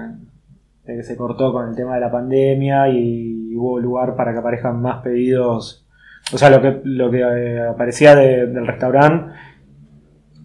que 0.96 1.04
se 1.04 1.18
cortó 1.18 1.52
con 1.52 1.70
el 1.70 1.76
tema 1.76 1.96
de 1.96 2.02
la 2.02 2.12
pandemia 2.12 2.90
y 2.90 3.54
hubo 3.56 3.80
lugar 3.80 4.16
para 4.16 4.32
que 4.34 4.40
aparezcan 4.40 4.82
más 4.82 5.02
pedidos, 5.02 5.86
o 6.34 6.38
sea, 6.38 6.50
lo 6.50 6.62
que, 6.62 6.80
lo 6.84 7.10
que 7.12 7.20
eh, 7.22 7.60
aparecía 7.62 8.16
de- 8.16 8.48
del 8.48 8.66
restaurante, 8.68 9.34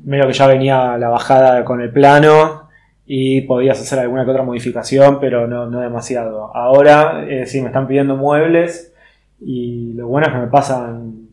medio 0.05 0.27
que 0.27 0.33
ya 0.33 0.47
venía 0.47 0.97
la 0.99 1.09
bajada 1.09 1.65
con 1.65 1.81
el 1.81 1.91
plano 1.93 2.69
y 3.07 3.43
podías 3.43 3.81
hacer 3.81 3.99
alguna 3.99 4.25
que 4.25 4.31
otra 4.31 4.43
modificación, 4.43 5.19
pero 5.21 5.47
no, 5.47 5.69
no 5.69 5.81
demasiado. 5.81 6.55
Ahora 6.57 7.25
eh, 7.29 7.47
sí 7.47 7.61
me 7.61 7.67
están 7.69 7.87
pidiendo 7.87 8.17
muebles 8.17 8.93
y 9.41 9.93
lo 9.95 10.09
bueno 10.09 10.27
es 10.29 10.33
que 10.33 10.39
me 10.41 10.47
pasan 10.47 11.29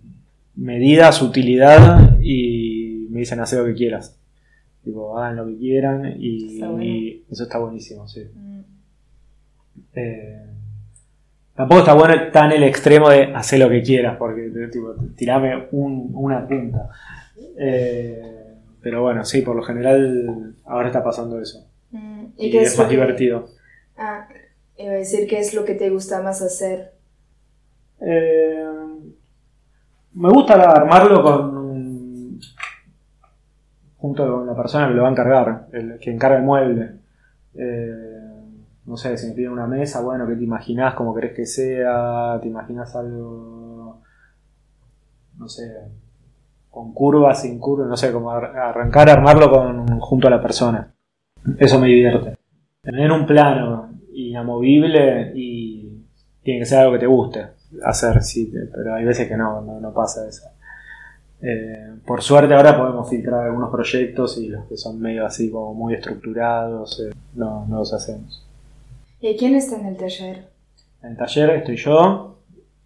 medidas, 0.55 1.21
utilidad 1.21 2.17
y 2.21 3.07
me 3.11 3.19
dicen 3.19 3.39
hacer 3.39 3.59
lo 3.59 3.65
que 3.65 3.75
quieras. 3.75 4.15
Tipo, 4.83 5.17
hagan 5.17 5.35
lo 5.37 5.45
que 5.47 5.57
quieran 5.57 6.15
y, 6.19 6.59
y 6.83 7.23
eso 7.31 7.43
está 7.43 7.59
buenísimo, 7.59 8.07
sí. 8.07 8.21
Eh, 9.93 10.45
tampoco 11.55 11.79
está 11.81 11.93
bueno 11.93 12.13
tan 12.31 12.51
el 12.51 12.63
extremo 12.63 13.09
de 13.09 13.33
hacer 13.35 13.59
lo 13.59 13.69
que 13.69 13.81
quieras, 13.83 14.17
porque 14.17 14.49
tipo, 14.71 14.93
tirame 15.15 15.67
un- 15.71 16.11
una 16.13 16.47
punta. 16.47 16.89
Eh, 17.57 18.55
pero 18.81 19.01
bueno, 19.01 19.25
sí, 19.25 19.41
por 19.41 19.55
lo 19.55 19.63
general 19.63 20.53
ahora 20.65 20.87
está 20.87 21.03
pasando 21.03 21.41
eso. 21.41 21.65
mm. 21.91 22.25
Y, 22.37 22.51
qué 22.51 22.61
es 22.61 22.77
más 22.77 22.87
que- 22.87 22.93
divertido. 22.95 23.47
Ah, 23.97 24.27
iba 24.77 24.91
a 24.93 24.95
decir 24.95 25.27
qué 25.27 25.39
es 25.39 25.53
lo 25.53 25.65
que 25.65 25.73
te 25.75 25.89
gusta 25.89 26.21
más 26.21 26.41
hacer. 26.41 26.93
Eh, 27.99 28.65
me 30.13 30.29
gusta 30.29 30.53
armarlo 30.53 31.21
con, 31.21 32.39
junto 33.97 34.25
con 34.37 34.47
la 34.47 34.55
persona 34.55 34.87
que 34.87 34.93
lo 34.93 35.01
va 35.03 35.09
a 35.09 35.11
encargar, 35.11 35.67
el 35.73 35.99
que 35.99 36.11
encarga 36.11 36.37
el 36.37 36.43
mueble. 36.43 36.91
Eh, 37.55 38.08
no 38.89 38.97
sé, 38.97 39.15
si 39.17 39.27
me 39.27 39.33
piden 39.33 39.51
una 39.51 39.67
mesa, 39.67 40.01
bueno, 40.01 40.27
¿qué 40.27 40.35
te 40.35 40.43
imaginás? 40.43 40.95
¿Cómo 40.95 41.13
querés 41.13 41.33
que 41.35 41.45
sea? 41.45 42.39
¿Te 42.41 42.47
imaginas 42.47 42.95
algo, 42.95 44.01
no 45.37 45.47
sé, 45.47 45.71
con 46.71 46.93
curvas, 46.93 47.41
sin 47.43 47.59
curvas? 47.59 47.87
No 47.87 47.95
sé, 47.95 48.11
como 48.11 48.31
ar- 48.31 48.57
arrancar, 48.57 49.09
armarlo 49.09 49.49
con, 49.51 49.99
junto 49.99 50.27
a 50.27 50.31
la 50.31 50.41
persona. 50.41 50.91
Eso 51.57 51.79
me 51.79 51.87
divierte. 51.87 52.35
Tener 52.81 53.11
un 53.11 53.25
plano 53.25 53.91
inamovible 54.13 55.31
y 55.35 56.03
tiene 56.43 56.61
que 56.61 56.65
ser 56.65 56.79
algo 56.79 56.93
que 56.93 56.99
te 56.99 57.05
guste 57.07 57.45
hacer, 57.85 58.23
sí, 58.23 58.51
pero 58.73 58.95
hay 58.95 59.05
veces 59.05 59.27
que 59.27 59.37
no, 59.37 59.61
no, 59.61 59.79
no 59.79 59.93
pasa 59.93 60.27
eso. 60.27 60.47
Eh, 61.41 61.93
por 62.05 62.21
suerte 62.21 62.53
ahora 62.53 62.77
podemos 62.77 63.07
filtrar 63.09 63.45
algunos 63.45 63.69
proyectos 63.71 64.37
y 64.39 64.49
los 64.49 64.65
que 64.65 64.75
son 64.75 64.99
medio 64.99 65.25
así 65.25 65.49
como 65.51 65.73
muy 65.73 65.93
estructurados, 65.93 66.99
eh, 66.99 67.13
no, 67.35 67.65
no 67.67 67.77
los 67.79 67.93
hacemos. 67.93 68.45
¿Y 69.21 69.35
quién 69.37 69.55
está 69.55 69.79
en 69.79 69.87
el 69.87 69.97
taller? 69.97 70.49
En 71.03 71.11
el 71.11 71.17
taller 71.17 71.49
estoy 71.51 71.75
yo, 71.75 72.37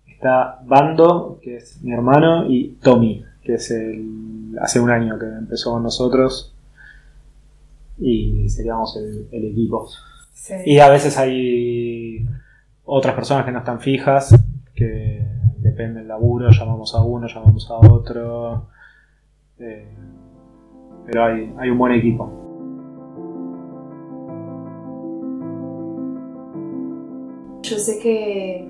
está 0.07 0.59
Bando, 0.65 1.39
que 1.41 1.57
es 1.57 1.81
mi 1.84 1.93
hermano, 1.93 2.49
y 2.49 2.77
Tommy, 2.81 3.23
que 3.43 3.55
es 3.55 3.71
el 3.71 4.57
hace 4.61 4.79
un 4.79 4.89
año 4.89 5.17
que 5.17 5.25
empezó 5.25 5.71
con 5.71 5.84
nosotros 5.84 6.53
y 7.97 8.47
seríamos 8.49 8.95
el, 8.97 9.27
el 9.31 9.45
equipo. 9.51 9.88
Sí. 10.34 10.53
Y 10.65 10.79
a 10.79 10.89
veces 10.89 11.17
hay 11.17 12.25
otras 12.86 13.15
personas 13.15 13.45
que 13.45 13.51
no 13.51 13.59
están 13.59 13.79
fijas, 13.79 14.36
que 14.75 15.25
depende 15.57 15.99
del 15.99 16.07
laburo, 16.07 16.49
llamamos 16.51 16.93
a 16.95 17.01
uno, 17.01 17.27
llamamos 17.27 17.69
a 17.69 17.75
otro. 17.75 18.67
eh, 19.59 19.88
pero 21.05 21.25
hay, 21.25 21.53
hay 21.57 21.69
un 21.69 21.77
buen 21.77 21.93
equipo. 21.93 22.42
Yo 27.64 27.80
sé 27.80 27.97
que, 27.99 28.68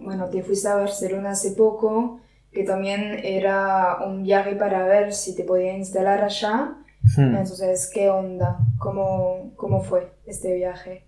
bueno, 0.00 0.26
te 0.26 0.40
fuiste 0.40 0.68
a 0.68 0.76
Barcelona 0.76 1.30
hace 1.30 1.50
poco, 1.50 2.20
que 2.52 2.62
también 2.62 3.18
era 3.24 3.96
un 4.06 4.22
viaje 4.22 4.54
para 4.54 4.86
ver 4.86 5.12
si 5.12 5.34
te 5.34 5.42
podía 5.42 5.76
instalar 5.76 6.22
allá. 6.22 6.74
Hmm. 7.16 7.34
Entonces, 7.34 7.90
¿qué 7.92 8.08
onda? 8.08 8.58
¿Cómo, 8.78 9.52
cómo 9.56 9.82
fue 9.82 10.12
este 10.26 10.54
viaje? 10.54 11.04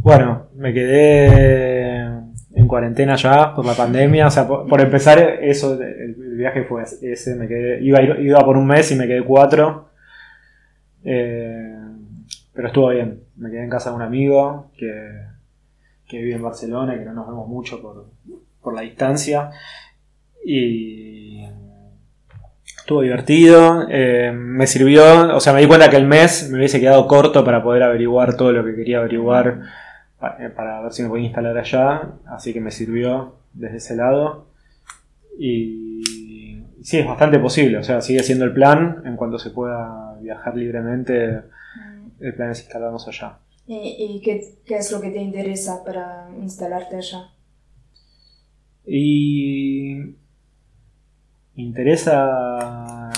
Bueno, 0.00 0.46
me 0.54 0.72
quedé 0.72 2.06
en 2.06 2.68
cuarentena 2.68 3.16
ya 3.16 3.52
por 3.52 3.66
la 3.66 3.74
pandemia. 3.74 4.28
O 4.28 4.30
sea, 4.30 4.46
por, 4.46 4.68
por 4.68 4.80
empezar, 4.80 5.18
eso, 5.18 5.74
el, 5.74 5.82
el 5.82 6.36
viaje 6.36 6.62
fue 6.62 6.84
ese. 6.84 7.34
Me 7.34 7.48
quedé, 7.48 7.82
iba, 7.82 8.00
iba 8.00 8.44
por 8.44 8.56
un 8.56 8.66
mes 8.68 8.92
y 8.92 8.94
me 8.94 9.08
quedé 9.08 9.24
cuatro. 9.24 9.88
Eh, 11.02 11.74
pero 12.54 12.68
estuvo 12.68 12.90
bien. 12.90 13.24
Me 13.36 13.50
quedé 13.50 13.64
en 13.64 13.70
casa 13.70 13.90
de 13.90 13.96
un 13.96 14.02
amigo 14.02 14.70
que, 14.78 15.34
que 16.08 16.18
vive 16.18 16.36
en 16.36 16.42
Barcelona 16.42 16.94
y 16.94 16.98
que 16.98 17.04
no 17.04 17.14
nos 17.14 17.26
vemos 17.26 17.48
mucho 17.48 17.80
por, 17.80 18.06
por 18.60 18.74
la 18.74 18.82
distancia. 18.82 19.50
Y 20.44 21.44
estuvo 22.86 23.02
divertido. 23.02 23.86
eh, 23.90 24.30
me 24.32 24.66
sirvió, 24.68 25.34
o 25.34 25.40
sea, 25.40 25.52
me 25.52 25.60
di 25.60 25.66
cuenta 25.66 25.90
que 25.90 25.96
el 25.96 26.06
mes 26.06 26.48
me 26.50 26.58
hubiese 26.58 26.78
quedado 26.78 27.08
corto 27.08 27.44
para 27.44 27.60
poder 27.60 27.82
averiguar 27.82 28.36
todo 28.36 28.52
lo 28.52 28.64
que 28.64 28.76
quería 28.76 28.98
averiguar 28.98 29.62
eh, 30.38 30.50
para 30.50 30.82
ver 30.82 30.92
si 30.92 31.02
me 31.02 31.08
podía 31.08 31.26
instalar 31.26 31.58
allá, 31.58 32.10
así 32.26 32.52
que 32.52 32.60
me 32.60 32.70
sirvió 32.70 33.34
desde 33.52 33.78
ese 33.78 33.96
lado. 33.96 34.46
Y 35.36 36.62
sí, 36.82 36.98
es 36.98 37.06
bastante 37.06 37.40
posible, 37.40 37.78
o 37.78 37.82
sea, 37.82 38.00
sigue 38.00 38.22
siendo 38.22 38.44
el 38.44 38.52
plan, 38.52 39.02
en 39.04 39.16
cuanto 39.16 39.38
se 39.38 39.50
pueda 39.50 40.14
viajar 40.20 40.56
libremente, 40.56 41.42
el 42.20 42.34
plan 42.34 42.52
es 42.52 42.60
instalarnos 42.60 43.08
allá. 43.08 43.38
¿Y, 43.66 43.96
y 43.98 44.20
qué, 44.22 44.58
qué 44.64 44.76
es 44.76 44.92
lo 44.92 45.00
que 45.00 45.10
te 45.10 45.20
interesa 45.20 45.84
para 45.84 46.28
instalarte 46.40 46.96
allá? 46.96 47.30
Y 48.86 50.14
me 51.56 51.62
interesa 51.62 53.10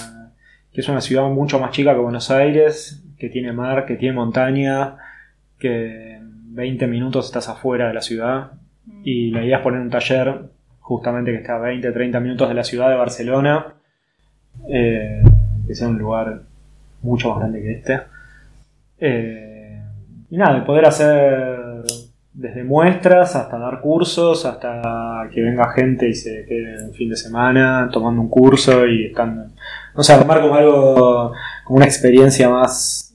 que 0.72 0.80
es 0.80 0.88
una 0.88 1.00
ciudad 1.00 1.28
mucho 1.28 1.58
más 1.58 1.72
chica 1.72 1.92
que 1.92 2.00
Buenos 2.00 2.30
Aires, 2.30 3.02
que 3.18 3.28
tiene 3.28 3.52
mar, 3.52 3.84
que 3.84 3.96
tiene 3.96 4.14
montaña, 4.14 4.96
que 5.58 6.14
en 6.14 6.54
20 6.54 6.86
minutos 6.86 7.26
estás 7.26 7.48
afuera 7.48 7.88
de 7.88 7.94
la 7.94 8.00
ciudad. 8.00 8.52
Y 9.04 9.30
la 9.30 9.44
idea 9.44 9.58
es 9.58 9.62
poner 9.62 9.80
un 9.80 9.90
taller 9.90 10.50
justamente 10.80 11.32
que 11.32 11.38
está 11.38 11.56
a 11.56 11.58
20, 11.58 11.92
30 11.92 12.20
minutos 12.20 12.48
de 12.48 12.54
la 12.54 12.64
ciudad 12.64 12.88
de 12.88 12.94
Barcelona, 12.94 13.74
eh, 14.70 15.20
que 15.66 15.74
sea 15.74 15.88
un 15.88 15.98
lugar 15.98 16.42
mucho 17.02 17.30
más 17.30 17.40
grande 17.40 17.60
que 17.60 17.72
este. 17.72 18.00
Eh, 19.00 19.47
y 20.30 20.36
nada, 20.36 20.60
de 20.60 20.66
poder 20.66 20.86
hacer 20.86 21.84
desde 22.38 22.62
muestras 22.62 23.34
hasta 23.34 23.58
dar 23.58 23.80
cursos, 23.80 24.44
hasta 24.44 25.28
que 25.32 25.42
venga 25.42 25.72
gente 25.72 26.08
y 26.08 26.14
se 26.14 26.44
quede 26.46 26.84
un 26.84 26.94
fin 26.94 27.10
de 27.10 27.16
semana 27.16 27.90
tomando 27.92 28.20
un 28.20 28.28
curso 28.28 28.86
y 28.86 29.06
estando. 29.06 29.46
No 29.96 30.02
sé, 30.02 30.12
armar 30.12 30.40
como 30.40 30.54
algo, 30.54 31.32
como 31.64 31.76
una 31.78 31.86
experiencia 31.86 32.48
más. 32.48 33.12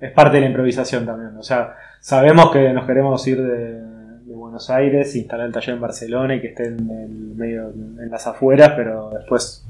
Es 0.00 0.10
parte 0.10 0.36
de 0.36 0.40
la 0.40 0.48
improvisación 0.48 1.06
también. 1.06 1.36
O 1.36 1.42
sea, 1.42 1.76
sabemos 2.00 2.50
que 2.50 2.72
nos 2.72 2.86
queremos 2.86 3.24
ir 3.28 3.40
de, 3.40 3.80
de 4.26 4.34
Buenos 4.34 4.68
Aires, 4.68 5.14
instalar 5.14 5.46
el 5.46 5.52
taller 5.52 5.76
en 5.76 5.80
Barcelona 5.80 6.34
y 6.34 6.40
que 6.40 6.48
esté 6.48 6.66
en 6.66 6.90
el 6.90 7.36
medio, 7.36 7.68
en 7.68 8.10
las 8.10 8.26
afueras, 8.26 8.72
pero 8.76 9.10
después, 9.10 9.64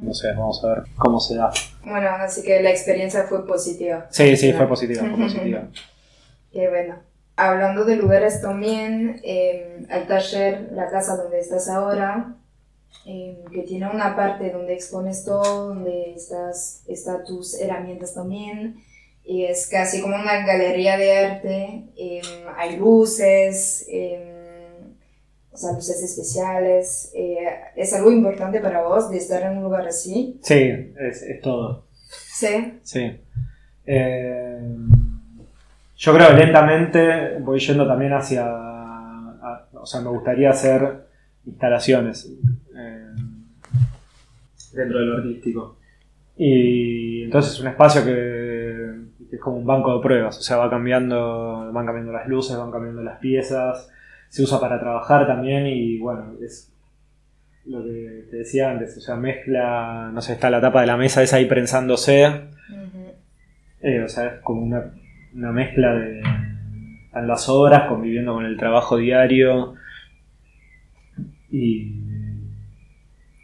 no 0.00 0.14
sé, 0.14 0.28
vamos 0.32 0.62
a 0.64 0.68
ver 0.68 0.84
cómo 0.96 1.20
se 1.20 1.36
da. 1.36 1.52
Bueno, 1.84 2.08
así 2.08 2.42
que 2.42 2.62
la 2.62 2.70
experiencia 2.70 3.24
fue 3.24 3.46
positiva. 3.46 4.06
Sí, 4.10 4.36
sí, 4.36 4.52
fue 4.52 4.66
positiva, 4.68 5.00
fue 5.00 5.24
positiva. 5.24 5.68
Qué 6.52 6.68
bueno. 6.68 6.96
Hablando 7.36 7.84
de 7.84 7.96
lugares 7.96 8.42
también, 8.42 9.20
eh, 9.24 9.86
el 9.88 10.06
taller, 10.06 10.68
la 10.72 10.90
casa 10.90 11.16
donde 11.16 11.40
estás 11.40 11.68
ahora, 11.68 12.36
eh, 13.06 13.42
que 13.52 13.62
tiene 13.62 13.88
una 13.90 14.14
parte 14.14 14.50
donde 14.50 14.74
expones 14.74 15.24
todo, 15.24 15.68
donde 15.68 16.12
estás, 16.14 16.82
están 16.86 17.24
tus 17.24 17.58
herramientas 17.58 18.14
también, 18.14 18.76
y 19.24 19.44
es 19.44 19.66
casi 19.66 20.02
como 20.02 20.16
una 20.16 20.44
galería 20.44 20.98
de 20.98 21.16
arte, 21.16 21.84
eh, 21.96 22.20
hay 22.56 22.76
luces, 22.76 23.86
o 25.52 25.56
sea, 25.56 25.72
luces 25.72 26.02
especiales, 26.02 27.12
eh, 27.14 27.36
¿es 27.76 27.92
algo 27.92 28.10
importante 28.10 28.60
para 28.60 28.82
vos 28.82 29.10
de 29.10 29.18
estar 29.18 29.42
en 29.42 29.58
un 29.58 29.64
lugar 29.64 29.86
así? 29.86 30.38
Sí, 30.42 30.92
es, 30.98 31.22
es 31.22 31.40
todo. 31.42 31.86
Sí. 32.08 32.78
Sí. 32.82 33.20
Eh, 33.86 34.60
yo 35.96 36.14
creo 36.14 36.28
que 36.28 36.34
lentamente 36.34 37.38
voy 37.40 37.58
yendo 37.60 37.86
también 37.86 38.12
hacia. 38.12 38.44
a- 38.46 39.68
o 39.74 39.86
sea, 39.86 40.00
me 40.00 40.08
gustaría 40.10 40.50
hacer 40.50 41.06
instalaciones 41.44 42.30
eh, 42.76 43.06
dentro 44.72 44.98
de 45.00 45.04
lo 45.04 45.16
artístico. 45.18 45.76
Y 46.36 47.24
entonces 47.24 47.52
es 47.54 47.60
un 47.60 47.68
espacio 47.68 48.04
que, 48.04 48.94
que 49.28 49.36
es 49.36 49.40
como 49.42 49.56
un 49.58 49.66
banco 49.66 49.96
de 49.96 50.02
pruebas. 50.02 50.38
O 50.38 50.42
sea, 50.42 50.56
va 50.56 50.70
cambiando, 50.70 51.70
van 51.72 51.84
cambiando 51.86 52.12
las 52.12 52.26
luces, 52.26 52.56
van 52.56 52.70
cambiando 52.70 53.02
las 53.02 53.18
piezas. 53.18 53.90
Se 54.32 54.42
usa 54.42 54.58
para 54.58 54.80
trabajar 54.80 55.26
también 55.26 55.66
y 55.66 55.98
bueno, 55.98 56.32
es 56.42 56.72
lo 57.66 57.84
que 57.84 58.24
te 58.30 58.38
decía 58.38 58.70
antes. 58.70 58.96
O 58.96 59.00
sea, 59.02 59.14
mezcla, 59.14 60.10
no 60.10 60.22
sé, 60.22 60.32
está 60.32 60.48
la 60.48 60.58
tapa 60.58 60.80
de 60.80 60.86
la 60.86 60.96
mesa 60.96 61.22
esa 61.22 61.36
ahí 61.36 61.44
prensándose. 61.44 62.24
Eh, 63.82 64.02
o 64.02 64.08
sea, 64.08 64.26
es 64.28 64.40
como 64.40 64.62
una, 64.62 64.90
una 65.34 65.52
mezcla 65.52 65.92
de. 65.92 66.22
Están 67.04 67.28
las 67.28 67.46
horas 67.50 67.90
conviviendo 67.90 68.32
con 68.32 68.46
el 68.46 68.56
trabajo 68.56 68.96
diario. 68.96 69.74
Y. 71.50 72.00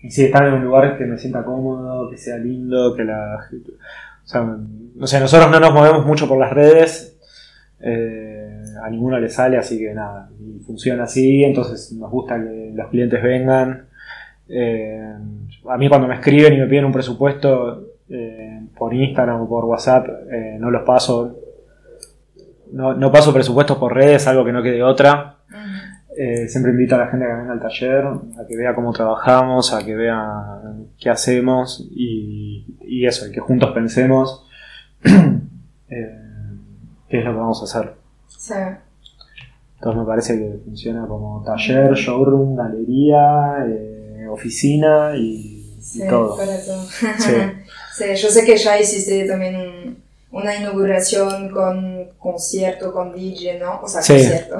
Y 0.02 0.10
sí, 0.10 0.24
estar 0.24 0.46
en 0.46 0.54
un 0.54 0.64
lugar 0.64 0.96
que 0.96 1.04
me 1.04 1.18
sienta 1.18 1.44
cómodo, 1.44 2.08
que 2.08 2.16
sea 2.16 2.38
lindo, 2.38 2.96
que 2.96 3.04
la. 3.04 3.46
O 4.24 4.26
sea, 4.26 4.40
no 4.40 5.06
sé, 5.06 5.20
nosotros 5.20 5.50
no 5.50 5.60
nos 5.60 5.74
movemos 5.74 6.06
mucho 6.06 6.26
por 6.26 6.38
las 6.38 6.50
redes. 6.54 7.20
eh, 7.80 8.57
a 8.82 8.90
ninguno 8.90 9.18
le 9.18 9.28
sale, 9.28 9.56
así 9.56 9.78
que 9.78 9.92
nada. 9.94 10.30
Y 10.40 10.60
funciona 10.60 11.04
así, 11.04 11.44
entonces 11.44 11.92
nos 11.92 12.10
gusta 12.10 12.36
que 12.36 12.72
los 12.74 12.88
clientes 12.88 13.22
vengan. 13.22 13.86
Eh, 14.48 15.14
a 15.68 15.76
mí 15.76 15.88
cuando 15.88 16.08
me 16.08 16.14
escriben 16.14 16.54
y 16.54 16.58
me 16.58 16.66
piden 16.66 16.86
un 16.86 16.92
presupuesto 16.92 17.86
eh, 18.08 18.62
por 18.76 18.94
Instagram 18.94 19.42
o 19.42 19.48
por 19.48 19.64
WhatsApp, 19.64 20.08
eh, 20.30 20.56
no 20.58 20.70
los 20.70 20.82
paso. 20.82 21.36
No, 22.72 22.94
no 22.94 23.10
paso 23.10 23.32
presupuestos 23.32 23.78
por 23.78 23.94
redes, 23.94 24.26
algo 24.26 24.44
que 24.44 24.52
no 24.52 24.62
quede 24.62 24.82
otra. 24.82 25.38
Eh, 26.20 26.48
siempre 26.48 26.72
invito 26.72 26.96
a 26.96 26.98
la 26.98 27.06
gente 27.06 27.26
a 27.26 27.28
que 27.28 27.34
venga 27.36 27.52
al 27.52 27.60
taller, 27.60 28.04
a 28.04 28.46
que 28.48 28.56
vea 28.56 28.74
cómo 28.74 28.92
trabajamos, 28.92 29.72
a 29.72 29.84
que 29.84 29.94
vea 29.94 30.60
qué 30.98 31.10
hacemos 31.10 31.88
y, 31.92 32.66
y 32.80 33.06
eso, 33.06 33.28
y 33.28 33.30
que 33.30 33.38
juntos 33.38 33.70
pensemos 33.70 34.44
eh, 35.04 36.20
qué 37.08 37.18
es 37.20 37.24
lo 37.24 37.30
que 37.30 37.38
vamos 37.38 37.60
a 37.60 37.64
hacer. 37.66 37.97
Sí. 38.38 38.54
Entonces 39.74 40.00
me 40.00 40.06
parece 40.06 40.38
que 40.38 40.58
funciona 40.64 41.06
como 41.06 41.42
taller, 41.44 41.92
showroom, 41.94 42.56
galería, 42.56 43.64
eh, 43.68 44.26
oficina 44.30 45.12
y, 45.16 45.76
todo. 46.08 46.36
para 46.36 46.64
todo. 46.64 46.82
Sí. 47.18 47.32
Sí, 47.98 48.04
yo 48.14 48.28
sé 48.30 48.44
que 48.44 48.56
ya 48.56 48.78
hiciste 48.80 49.26
también 49.26 49.56
un- 49.56 49.98
una 50.30 50.54
inauguración 50.54 51.50
con 51.50 52.06
concierto, 52.16 52.92
con 52.92 53.12
DJ, 53.12 53.58
¿no? 53.58 53.80
O 53.82 53.88
sea, 53.88 54.02
Sí. 54.02 54.12
concierto. 54.12 54.56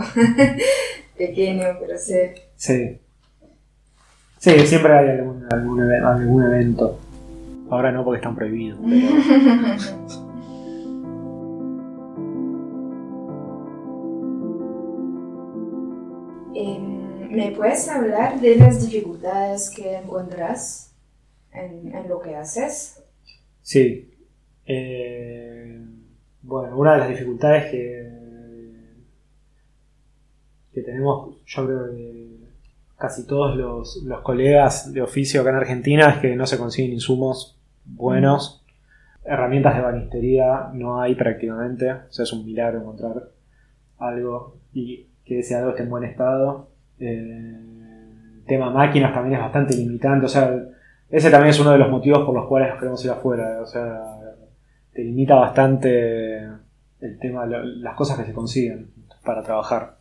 Pequeño, 1.17 1.63
pero 1.79 1.97
sí. 1.99 2.15
Sí. 2.57 2.99
Sí, 4.39 4.51
siempre 4.67 4.93
hay 4.93 5.09
algún, 5.19 5.47
algún, 5.53 5.81
algún 6.05 6.43
evento. 6.47 6.99
Ahora 7.71 7.93
no 7.93 8.05
porque 8.05 8.17
están 8.19 8.35
prohibidos. 8.35 8.81
pero- 8.83 10.28
¿Me 17.31 17.51
puedes 17.53 17.89
hablar 17.89 18.41
de 18.41 18.57
las 18.57 18.85
dificultades 18.85 19.71
que 19.71 19.97
encuentras 19.97 20.95
en, 21.53 21.93
lo 22.09 22.21
que 22.21 22.35
haces? 22.37 23.03
Sí. 23.61 24.11
Eh, 24.67 25.81
bueno, 26.43 26.79
una 26.79 26.95
de 26.95 26.99
las 26.99 27.09
dificultades 27.11 27.71
que, 27.71 28.11
que 30.73 30.83
tenemos, 30.83 31.37
yo 31.45 31.67
creo 31.67 31.91
que 31.91 32.29
casi 32.97 33.27
todos 33.27 33.57
los, 33.57 34.03
los 34.05 34.21
colegas 34.23 34.93
de 34.93 35.03
oficio 35.03 35.41
acá 35.41 35.51
en 35.51 35.57
Argentina, 35.57 36.11
es 36.11 36.19
que 36.19 36.35
no 36.35 36.47
se 36.47 36.59
consiguen 36.59 36.93
insumos 36.93 37.59
buenos. 37.85 38.65
Herramientas 39.25 39.77
de 39.77 39.83
banistería 39.83 40.71
no 40.73 41.01
hay 41.01 41.15
prácticamente. 41.15 41.93
O 41.93 42.13
sea, 42.13 42.23
es 42.23 42.33
un 42.33 42.45
milagro 42.45 42.81
encontrar 42.81 43.31
algo 43.99 44.57
y 44.73 45.07
que 45.25 45.41
ese 45.41 45.55
algo 45.55 45.71
esté 45.71 45.83
en 45.83 45.91
buen 45.91 46.05
estado. 46.05 46.69
Eh, 47.01 47.55
el 48.39 48.45
tema 48.47 48.71
máquinas 48.71 49.13
también 49.15 49.37
es 49.37 49.41
bastante 49.43 49.77
limitante. 49.77 50.27
O 50.27 50.29
sea, 50.29 50.55
ese 51.11 51.31
también 51.31 51.51
es 51.51 51.61
uno 51.61 51.73
de 51.73 51.79
los 51.79 51.91
motivos 51.91 52.25
por 52.25 52.35
los 52.35 52.47
cuales 52.47 52.69
nos 52.71 52.79
queremos 52.79 53.05
ir 53.05 53.11
afuera. 53.11 53.61
O 53.63 53.67
sea, 53.67 54.01
te 54.93 55.03
limita 55.05 55.35
bastante 55.35 56.39
el 57.01 57.19
tema, 57.21 57.47
lo- 57.47 57.63
las 57.65 57.95
cosas 57.95 58.19
que 58.19 58.25
se 58.27 58.33
consiguen 58.33 58.91
para 59.25 59.43
trabajar. 59.43 59.97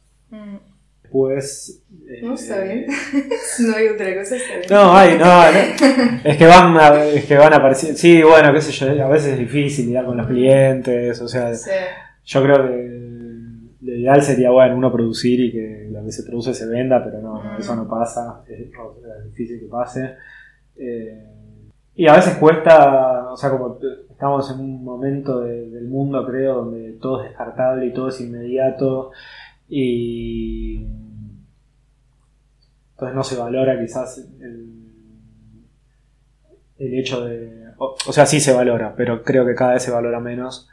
Después. 1.03 1.83
eh, 2.09 2.19
No, 2.23 2.33
está 2.33 2.61
bien. 2.61 2.85
no 3.67 3.75
hay 3.75 3.87
otra 3.87 4.15
cosa, 4.17 4.35
está 4.35 4.53
bien. 4.57 4.65
No, 4.69 4.93
hay, 4.97 5.17
no, 5.17 5.25
no. 5.25 6.19
Es 6.23 6.37
que 6.37 6.45
van 6.45 6.75
a, 6.77 7.03
es 7.05 7.25
que 7.25 7.37
van 7.37 7.53
apareciendo. 7.53 7.97
Sí, 7.97 8.21
bueno, 8.23 8.51
qué 8.53 8.61
sé 8.61 8.71
yo, 8.71 9.05
a 9.05 9.09
veces 9.09 9.33
es 9.33 9.39
difícil 9.39 9.85
lidiar 9.85 10.05
con 10.05 10.17
los 10.17 10.27
clientes. 10.27 11.21
O 11.21 11.27
sea, 11.27 11.53
Sí. 11.53 11.69
yo 12.25 12.43
creo 12.43 12.67
que 12.67 13.06
lo 13.87 13.95
ideal 13.95 14.21
sería, 14.21 14.51
bueno, 14.51 14.75
uno 14.75 14.91
producir 14.91 15.39
y 15.39 15.51
que 15.51 15.87
lo 15.89 16.03
que 16.03 16.11
se 16.11 16.23
produce 16.23 16.53
se 16.53 16.67
venda, 16.67 17.01
pero 17.01 17.21
no, 17.21 17.57
eso 17.57 17.73
no 17.73 17.87
pasa. 17.87 18.43
Es, 18.49 18.69
difícil 19.25 19.61
que 19.61 19.67
pase. 19.67 20.15
Eh, 20.75 21.25
y 21.95 22.05
a 22.05 22.13
veces 22.13 22.35
cuesta, 22.35 23.31
o 23.31 23.37
sea, 23.37 23.49
como 23.49 23.79
estamos 24.09 24.51
en 24.51 24.59
un 24.59 24.83
momento 24.83 25.39
de- 25.39 25.69
del 25.69 25.87
mundo, 25.87 26.25
creo, 26.27 26.65
donde 26.65 26.97
todo 27.01 27.21
es 27.21 27.29
descartable 27.29 27.85
y 27.85 27.93
todo 27.93 28.09
es 28.09 28.19
inmediato. 28.19 29.11
Y 29.69 30.85
entonces 32.91 33.15
no 33.15 33.23
se 33.23 33.37
valora 33.37 33.79
quizás 33.79 34.17
el, 34.17 34.83
hecho 36.77 37.25
de... 37.25 37.67
O 37.77 38.11
sea, 38.11 38.25
sí 38.25 38.41
se 38.41 38.53
valora, 38.53 38.95
pero 38.97 39.23
creo 39.23 39.45
que 39.45 39.55
cada 39.55 39.73
vez 39.73 39.83
se 39.83 39.91
valora 39.91 40.19
menos 40.19 40.67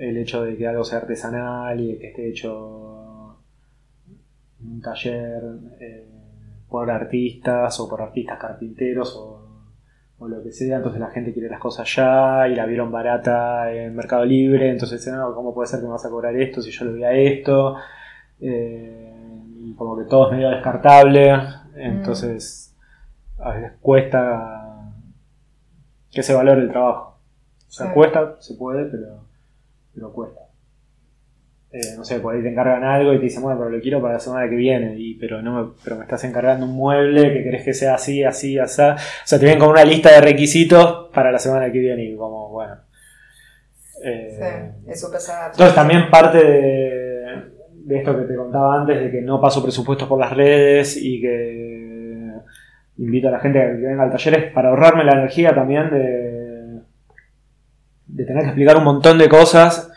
el 0.00 0.16
hecho 0.16 0.42
de 0.42 0.56
que 0.56 0.66
algo 0.66 0.84
sea 0.84 0.98
artesanal 0.98 1.78
y 1.80 1.92
de 1.92 1.98
que 1.98 2.06
esté 2.08 2.28
hecho 2.30 3.38
en 4.60 4.68
un 4.72 4.80
taller 4.80 5.42
eh, 5.80 6.08
por 6.68 6.90
artistas 6.90 7.78
o 7.80 7.88
por 7.88 8.00
artistas 8.02 8.38
carpinteros 8.38 9.14
o, 9.16 9.64
o 10.18 10.28
lo 10.28 10.42
que 10.42 10.52
sea, 10.52 10.76
entonces 10.78 11.00
la 11.00 11.10
gente 11.10 11.32
quiere 11.32 11.48
las 11.48 11.60
cosas 11.60 11.92
ya 11.94 12.46
y 12.48 12.54
la 12.54 12.66
vieron 12.66 12.90
barata 12.92 13.72
en 13.72 13.94
Mercado 13.96 14.24
Libre, 14.24 14.70
entonces 14.70 15.06
no, 15.08 15.34
¿cómo 15.34 15.52
puede 15.54 15.66
ser 15.68 15.80
que 15.80 15.86
me 15.86 15.92
vas 15.92 16.04
a 16.06 16.10
cobrar 16.10 16.36
esto 16.36 16.60
si 16.62 16.70
yo 16.70 16.84
le 16.86 16.90
voy 16.92 17.04
a 17.04 17.12
esto? 17.12 17.76
Eh, 18.40 19.12
y 19.62 19.74
como 19.74 19.96
que 19.98 20.04
todo 20.04 20.26
es 20.30 20.36
medio 20.36 20.50
descartable, 20.50 21.32
entonces 21.74 22.74
a 23.38 23.52
veces 23.52 23.72
cuesta 23.80 24.92
que 26.10 26.22
se 26.22 26.34
valore 26.34 26.62
el 26.62 26.70
trabajo. 26.70 27.18
O 27.68 27.72
sea, 27.72 27.86
Sí. 27.86 27.92
cuesta, 27.94 28.36
se 28.40 28.54
puede, 28.54 28.84
pero, 28.86 29.29
pero 29.94 30.12
cuesta. 30.12 30.40
Eh, 31.72 31.94
no 31.96 32.04
sé, 32.04 32.18
por 32.18 32.34
ahí 32.34 32.42
te 32.42 32.48
encargan 32.50 32.82
algo 32.82 33.12
y 33.14 33.18
te 33.18 33.24
dicen, 33.24 33.42
bueno, 33.42 33.58
pero 33.58 33.70
lo 33.70 33.80
quiero 33.80 34.00
para 34.00 34.14
la 34.14 34.20
semana 34.20 34.50
que 34.50 34.56
viene, 34.56 34.96
y, 34.98 35.14
pero 35.14 35.40
no 35.40 35.52
me, 35.52 35.72
pero 35.84 35.96
me 35.96 36.02
estás 36.02 36.24
encargando 36.24 36.66
un 36.66 36.72
mueble 36.72 37.32
que 37.32 37.44
querés 37.44 37.64
que 37.64 37.74
sea 37.74 37.94
así, 37.94 38.24
así, 38.24 38.58
así. 38.58 38.80
O 38.82 38.96
sea, 39.24 39.38
te 39.38 39.44
vienen 39.44 39.60
con 39.60 39.68
una 39.68 39.84
lista 39.84 40.10
de 40.10 40.20
requisitos 40.20 41.10
para 41.14 41.30
la 41.30 41.38
semana 41.38 41.70
que 41.70 41.78
viene 41.78 42.04
y 42.04 42.16
como, 42.16 42.48
bueno. 42.50 42.74
Eh, 44.04 44.72
Sí, 44.84 44.90
eso 44.90 45.12
pasa. 45.12 45.50
entonces 45.52 45.74
también 45.74 46.10
parte 46.10 46.38
de, 46.38 47.20
de 47.84 47.98
esto 47.98 48.18
que 48.18 48.24
te 48.24 48.34
contaba 48.34 48.80
antes, 48.80 49.00
de 49.00 49.10
que 49.10 49.20
no 49.20 49.40
paso 49.40 49.62
presupuestos 49.62 50.08
por 50.08 50.18
las 50.18 50.34
redes 50.34 50.96
y 50.96 51.20
que 51.20 52.32
invito 52.98 53.28
a 53.28 53.30
la 53.30 53.40
gente 53.40 53.60
a 53.62 53.66
que 53.66 53.86
venga 53.86 54.02
al 54.02 54.10
taller, 54.10 54.34
es 54.38 54.52
para 54.52 54.70
ahorrarme 54.70 55.04
la 55.04 55.12
energía 55.12 55.54
también 55.54 55.88
de, 55.90 56.29
de 58.12 58.24
tener 58.24 58.42
que 58.42 58.48
explicar 58.48 58.76
un 58.76 58.84
montón 58.84 59.18
de 59.18 59.28
cosas 59.28 59.90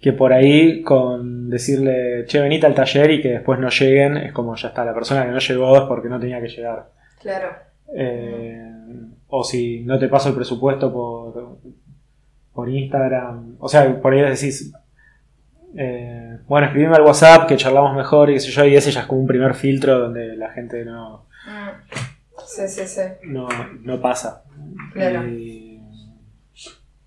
que 0.00 0.12
por 0.12 0.32
ahí 0.32 0.82
con 0.82 1.48
decirle, 1.48 2.24
che, 2.26 2.40
venite 2.40 2.66
al 2.66 2.74
taller 2.74 3.10
y 3.10 3.22
que 3.22 3.28
después 3.30 3.58
no 3.58 3.68
lleguen, 3.68 4.16
es 4.18 4.32
como 4.32 4.54
ya 4.54 4.68
está, 4.68 4.84
la 4.84 4.94
persona 4.94 5.24
que 5.24 5.32
no 5.32 5.38
llegó 5.38 5.76
es 5.76 5.82
porque 5.82 6.08
no 6.08 6.20
tenía 6.20 6.40
que 6.40 6.48
llegar. 6.48 6.90
Claro. 7.20 7.48
Eh, 7.94 8.70
o 9.28 9.42
si 9.42 9.80
no 9.80 9.98
te 9.98 10.08
paso 10.08 10.28
el 10.28 10.34
presupuesto 10.34 10.92
por, 10.92 11.58
por 12.52 12.68
Instagram. 12.68 13.56
O 13.58 13.68
sea, 13.68 14.00
por 14.00 14.12
ahí 14.12 14.20
decís, 14.20 14.72
eh, 15.76 16.38
bueno, 16.46 16.66
escribime 16.66 16.94
al 16.94 17.02
WhatsApp 17.02 17.48
que 17.48 17.56
charlamos 17.56 17.96
mejor 17.96 18.30
y 18.30 18.34
qué 18.34 18.40
sé 18.40 18.50
yo, 18.50 18.64
y 18.64 18.76
ese 18.76 18.90
ya 18.90 19.00
es 19.00 19.06
como 19.06 19.22
un 19.22 19.26
primer 19.26 19.54
filtro 19.54 19.98
donde 19.98 20.36
la 20.36 20.50
gente 20.50 20.84
no, 20.84 21.26
Mm. 21.46 21.70
Sí, 22.44 22.68
sí, 22.68 22.86
sí. 22.86 23.02
no, 23.24 23.48
no 23.82 24.00
pasa. 24.00 24.42
Claro. 24.92 25.22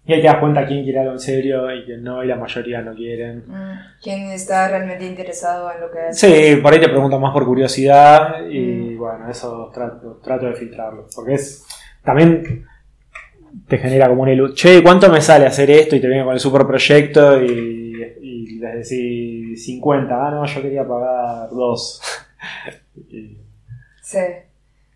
Y 0.10 0.14
ahí 0.14 0.22
te 0.22 0.28
das 0.28 0.38
cuenta 0.39 0.66
quién 0.66 0.84
quiere 0.84 0.99
algo 0.99 1.12
en 1.14 1.20
serio 1.20 1.72
y 1.74 1.86
quién 1.86 2.03
no, 2.03 2.24
y 2.24 2.28
la 2.28 2.36
mayoría 2.36 2.82
no 2.82 2.95
quieren. 2.95 3.43
Mm. 3.47 3.80
¿Quién 4.01 4.32
está 4.32 4.68
realmente 4.68 5.05
interesado 5.05 5.72
en 5.72 5.82
lo 5.82 5.91
que 5.91 5.99
haces? 5.99 6.20
Sí, 6.20 6.55
por 6.62 6.74
ahí 6.74 6.80
te 6.82 6.89
preguntan 6.89 7.22
más 7.22 7.32
por 7.32 7.45
curiosidad 7.45 8.43
y 8.49 8.60
Mm. 8.60 8.97
bueno, 8.97 9.30
eso 9.30 9.70
trato, 9.74 10.20
trato 10.24 10.47
de 10.47 10.55
filtrarlo. 10.55 11.07
Porque 11.16 11.36
es 11.36 11.64
también 12.03 12.66
te 13.68 13.78
genera 13.78 14.07
como 14.10 14.24
una 14.24 14.34
ilusión. 14.34 14.55
Che, 14.55 14.82
¿cuánto 14.84 15.10
me 15.12 15.22
sale 15.22 15.45
hacer 15.45 15.70
esto? 15.70 15.95
Y 15.95 16.01
te 16.01 16.07
viene 16.07 16.24
con 16.24 16.34
el 16.34 16.39
super 16.39 16.66
proyecto 16.66 17.41
y, 17.43 17.93
y 18.22 18.60
les 18.60 18.89
decís 18.89 19.64
50. 19.66 20.16
Ah, 20.28 20.32
no, 20.32 20.45
yo 20.45 20.62
quería 20.62 20.88
pagar 20.88 21.49
2. 21.51 22.01
Sí. 24.01 24.20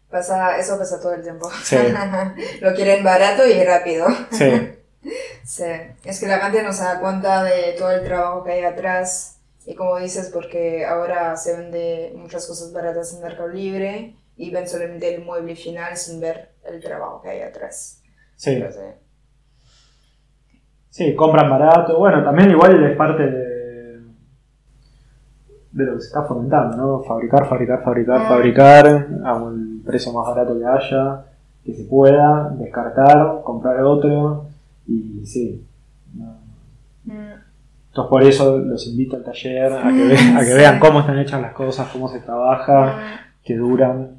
Pasa, 0.09 0.57
eso 0.57 0.78
pasa 0.78 0.99
todo 1.01 1.14
el 1.14 1.22
tiempo. 1.24 1.49
Sí. 1.64 1.76
lo 2.61 2.74
quieren 2.74 3.03
barato 3.03 3.47
y 3.47 3.64
rápido. 3.64 4.05
sí, 4.32 4.45
Sí. 5.43 5.63
Es 6.05 6.19
que 6.19 6.27
la 6.27 6.39
gente 6.39 6.63
no 6.63 6.71
se 6.73 6.83
da 6.83 6.99
cuenta 6.99 7.43
de 7.43 7.75
todo 7.77 7.91
el 7.91 8.03
trabajo 8.03 8.43
que 8.43 8.51
hay 8.53 8.63
atrás. 8.63 9.39
Y 9.65 9.75
como 9.75 9.97
dices, 9.97 10.29
porque 10.33 10.85
ahora 10.85 11.35
se 11.37 11.57
vende 11.57 12.13
muchas 12.17 12.45
cosas 12.47 12.71
baratas 12.73 13.13
en 13.13 13.21
Mercado 13.21 13.47
Libre 13.49 14.15
y 14.35 14.51
ven 14.51 14.67
solamente 14.67 15.13
el 15.15 15.23
mueble 15.23 15.55
final 15.55 15.95
sin 15.97 16.19
ver 16.19 16.51
el 16.65 16.81
trabajo 16.81 17.21
que 17.21 17.29
hay 17.29 17.41
atrás. 17.41 18.01
sí. 18.35 18.55
Sí. 18.71 18.79
Sí, 20.89 21.15
compran 21.15 21.49
barato. 21.49 21.97
Bueno, 21.97 22.23
también 22.23 22.51
igual 22.51 22.83
es 22.85 22.95
parte 22.95 23.23
de, 23.23 23.99
de 25.71 25.83
lo 25.85 25.95
que 25.95 26.01
se 26.01 26.07
está 26.07 26.21
fomentando, 26.23 26.77
¿no? 26.77 27.03
Fabricar, 27.03 27.47
fabricar, 27.49 27.83
fabricar, 27.83 28.21
Ah. 28.21 28.27
fabricar 28.27 29.07
a 29.25 29.33
un 29.33 29.81
precio 29.83 30.13
más 30.13 30.27
barato 30.27 30.55
que 30.59 30.63
haya, 30.65 31.25
que 31.65 31.73
se 31.73 31.85
pueda, 31.85 32.49
descartar, 32.59 33.41
comprar 33.43 33.81
otro 33.81 34.45
y 34.88 35.25
sí. 35.25 35.65
no. 36.15 36.38
Mm. 37.05 37.34
Entonces 37.89 38.09
por 38.09 38.23
eso 38.23 38.57
los 38.57 38.88
invito 38.88 39.15
al 39.17 39.23
taller 39.23 39.71
a 39.71 39.84
que, 39.91 40.03
ve- 40.03 40.17
a 40.36 40.39
que 40.39 40.45
Sí. 40.47 40.53
vean 40.53 40.79
cómo 40.79 41.01
están 41.01 41.19
hechas 41.19 41.41
las 41.41 41.53
cosas, 41.53 41.89
cómo 41.91 42.09
se 42.09 42.19
trabaja, 42.21 42.95
Mm. 42.97 43.43
que 43.45 43.55
duran 43.55 44.17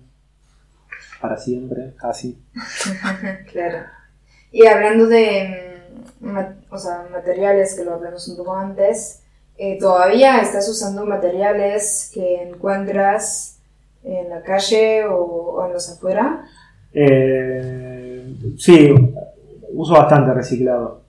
para 1.21 1.37
siempre, 1.39 1.95
casi. 1.97 2.39
claro. 3.53 3.79
Y 4.53 4.67
hablando 4.67 5.07
de 5.07 5.81
mm, 6.21 6.39
o 6.71 6.79
sea, 6.79 7.07
materiales, 7.11 7.75
que 7.75 7.85
lo 7.85 7.95
hablamos 7.95 8.29
un 8.29 8.37
poco 8.37 8.55
antes, 8.57 9.23
eh, 9.59 9.79
¿todavía 9.81 10.41
estás 10.41 10.69
usando 10.69 11.05
materiales 11.07 12.11
que 12.15 12.43
encuentras 12.43 13.59
en 14.05 14.29
la 14.29 14.43
calle 14.43 15.05
o, 15.07 15.17
o 15.17 15.67
en 15.67 15.73
los 15.73 15.91
afuera? 15.91 16.45
Eh, 16.93 18.37
sí, 18.59 18.95
uso 19.75 19.93
bastante 19.95 20.33
reciclado. 20.33 21.03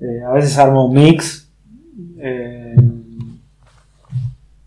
Eh, 0.00 0.22
a 0.26 0.32
veces 0.32 0.56
armo 0.58 0.86
un 0.86 0.94
mix. 0.94 1.50
eh, 2.18 2.74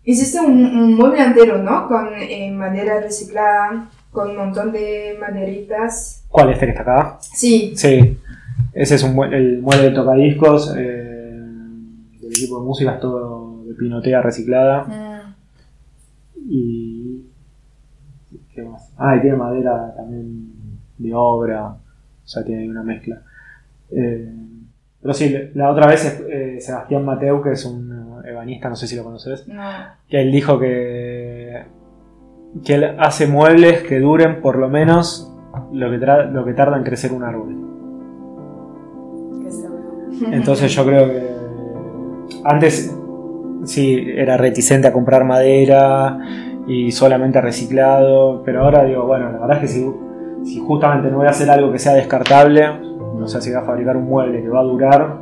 Hiciste 0.06 0.38
un, 0.40 0.64
un 0.64 0.94
mueble 0.96 1.22
entero, 1.22 1.58
¿no? 1.62 1.88
Con 1.88 2.08
eh, 2.14 2.50
madera 2.52 3.00
reciclada, 3.00 3.88
con 4.10 4.30
un 4.30 4.36
montón 4.36 4.70
de 4.70 5.16
maderitas. 5.18 6.24
¿Cuál 6.28 6.50
este 6.50 6.66
que 6.66 6.72
está 6.72 6.82
acá? 6.82 7.18
Sí, 7.20 7.72
Sí. 7.74 8.18
Ese 8.72 8.96
es 8.96 9.02
un, 9.02 9.22
el 9.32 9.62
mueble 9.62 9.90
de 9.90 9.94
tocadiscos 9.94 10.74
eh, 10.76 11.40
del 12.20 12.30
equipo 12.30 12.60
de 12.60 12.66
música, 12.66 12.94
es 12.94 13.00
todo 13.00 13.62
de 13.66 13.74
pinotea 13.74 14.20
reciclada. 14.20 14.84
Mm, 14.84 15.34
Y. 16.50 17.24
¿Qué 18.54 18.62
más? 18.62 18.90
Ah, 18.98 19.16
y 19.16 19.20
tiene 19.22 19.36
madera 19.36 19.92
también 19.96 20.52
de 20.98 21.12
obra, 21.14 21.68
o 21.68 21.78
sea, 22.28 22.44
tiene 22.44 22.68
una 22.68 22.82
mezcla. 22.82 23.22
Eh, 23.96 24.30
pero 25.00 25.14
sí, 25.14 25.36
la 25.54 25.70
otra 25.70 25.86
vez 25.86 26.04
es, 26.04 26.24
eh, 26.28 26.60
Sebastián 26.60 27.04
Mateu, 27.04 27.42
que 27.42 27.52
es 27.52 27.64
un 27.64 28.22
ebanista, 28.26 28.68
no 28.68 28.76
sé 28.76 28.86
si 28.86 28.96
lo 28.96 29.04
conoces, 29.04 29.46
no. 29.48 29.62
que 30.08 30.22
él 30.22 30.32
dijo 30.32 30.58
que, 30.58 31.62
que 32.64 32.74
él 32.74 32.96
hace 32.98 33.26
muebles 33.26 33.82
que 33.82 34.00
duren 34.00 34.40
por 34.40 34.56
lo 34.56 34.68
menos 34.68 35.30
lo 35.72 35.90
que, 35.90 35.98
lo 35.98 36.44
que 36.44 36.54
tarda 36.54 36.76
en 36.76 36.84
crecer 36.84 37.12
un 37.12 37.22
árbol. 37.22 37.64
Entonces 40.30 40.74
yo 40.74 40.86
creo 40.86 41.06
que 41.06 41.34
antes 42.44 42.96
sí 43.64 44.06
era 44.16 44.36
reticente 44.36 44.88
a 44.88 44.92
comprar 44.92 45.24
madera 45.24 46.18
y 46.66 46.92
solamente 46.92 47.40
reciclado, 47.40 48.42
pero 48.44 48.62
ahora 48.62 48.84
digo, 48.84 49.06
bueno, 49.06 49.30
la 49.32 49.38
verdad 49.38 49.56
es 49.56 49.60
que 49.60 49.68
si, 49.68 49.86
si 50.44 50.60
justamente 50.60 51.10
no 51.10 51.18
voy 51.18 51.26
a 51.26 51.30
hacer 51.30 51.50
algo 51.50 51.72
que 51.72 51.78
sea 51.78 51.94
descartable, 51.94 52.93
o 53.22 53.28
sea, 53.28 53.40
si 53.40 53.50
voy 53.50 53.60
a 53.60 53.64
fabricar 53.64 53.96
un 53.96 54.04
mueble 54.04 54.42
que 54.42 54.48
va 54.48 54.60
a 54.60 54.64
durar, 54.64 55.18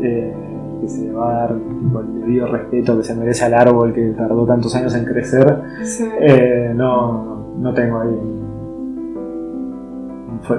eh, 0.00 0.34
que 0.80 0.88
se 0.88 1.02
le 1.04 1.12
va 1.12 1.30
a 1.30 1.34
dar 1.46 1.56
tipo, 1.58 2.00
el 2.00 2.20
debido 2.20 2.46
respeto 2.46 2.96
que 2.98 3.04
se 3.04 3.14
merece 3.14 3.44
al 3.44 3.54
árbol 3.54 3.92
que 3.92 4.08
tardó 4.10 4.44
tantos 4.46 4.74
años 4.74 4.94
en 4.94 5.04
crecer, 5.04 5.60
Sí. 5.84 6.04
eh, 6.20 6.72
no, 6.74 7.54
no 7.58 7.72
tengo 7.74 8.00
ahí 8.00 8.08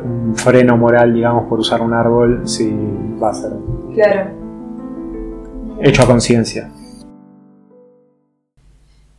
un 0.05 0.33
freno 0.35 0.77
moral, 0.77 1.13
digamos, 1.13 1.45
por 1.47 1.59
usar 1.59 1.81
un 1.81 1.93
árbol 1.93 2.47
si 2.47 2.73
va 3.21 3.31
a 3.31 3.33
ser 3.33 3.51
Claro. 3.93 4.29
hecho 5.81 6.03
a 6.03 6.05
conciencia. 6.05 6.69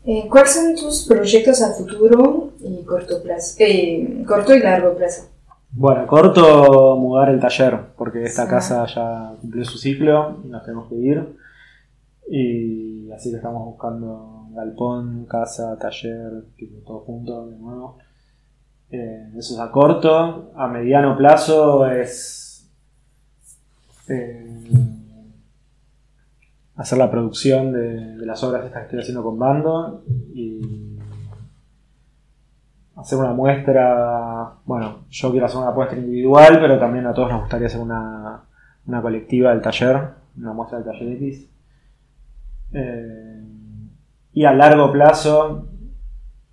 Eh, 0.06 0.26
¿Cuáles 0.30 0.50
son 0.52 0.74
tus 0.74 1.06
proyectos 1.06 1.62
a 1.62 1.70
futuro 1.72 2.50
y 2.60 2.82
corto 2.84 3.22
plazo? 3.22 3.56
Eh, 3.58 4.22
corto 4.26 4.54
y 4.54 4.60
largo 4.60 4.94
plazo. 4.94 5.28
Bueno, 5.76 6.06
corto 6.06 6.96
mudar 6.96 7.30
el 7.30 7.40
taller, 7.40 7.78
porque 7.96 8.22
esta 8.24 8.44
Sí. 8.44 8.50
casa 8.50 8.86
ya 8.86 9.34
cumplió 9.40 9.64
su 9.64 9.76
ciclo 9.78 10.40
y 10.44 10.48
nos 10.48 10.62
tenemos 10.62 10.88
que 10.88 10.94
ir. 10.94 11.36
Y 12.30 13.10
así 13.10 13.30
que 13.30 13.36
estamos 13.36 13.64
buscando 13.64 14.46
galpón, 14.52 15.26
casa, 15.26 15.76
taller, 15.78 16.44
tipo, 16.56 16.78
todo 16.86 17.00
junto 17.00 17.46
de 17.48 17.56
nuevo. 17.58 17.98
Eh, 18.90 19.30
eso 19.36 19.54
es 19.54 19.60
a 19.60 19.70
corto. 19.72 20.52
A 20.54 20.68
mediano 20.68 21.16
plazo 21.16 21.86
es 21.90 22.70
eh, 24.08 24.60
hacer 26.76 26.98
la 26.98 27.10
producción 27.10 27.72
de, 27.72 28.16
de 28.16 28.26
las 28.26 28.42
obras 28.44 28.70
que 28.70 28.78
estoy 28.78 29.00
haciendo 29.00 29.22
con 29.24 29.38
Bando 29.38 30.04
y 30.34 30.93
hacer 32.96 33.18
una 33.18 33.32
muestra. 33.32 34.54
Bueno, 34.64 35.06
yo 35.10 35.30
quiero 35.30 35.46
hacer 35.46 35.58
una 35.58 35.72
muestra 35.72 35.98
individual, 35.98 36.58
pero 36.60 36.78
también 36.78 37.06
a 37.06 37.14
todos 37.14 37.30
nos 37.30 37.40
gustaría 37.42 37.66
hacer 37.66 37.80
una, 37.80 38.44
una 38.86 39.02
colectiva 39.02 39.50
del 39.50 39.62
taller, 39.62 40.10
una 40.36 40.52
muestra 40.52 40.78
del 40.78 40.86
taller 40.86 41.12
X. 41.12 41.48
Eh, 42.72 43.42
y 44.32 44.44
a 44.44 44.52
largo 44.52 44.90
plazo, 44.90 45.68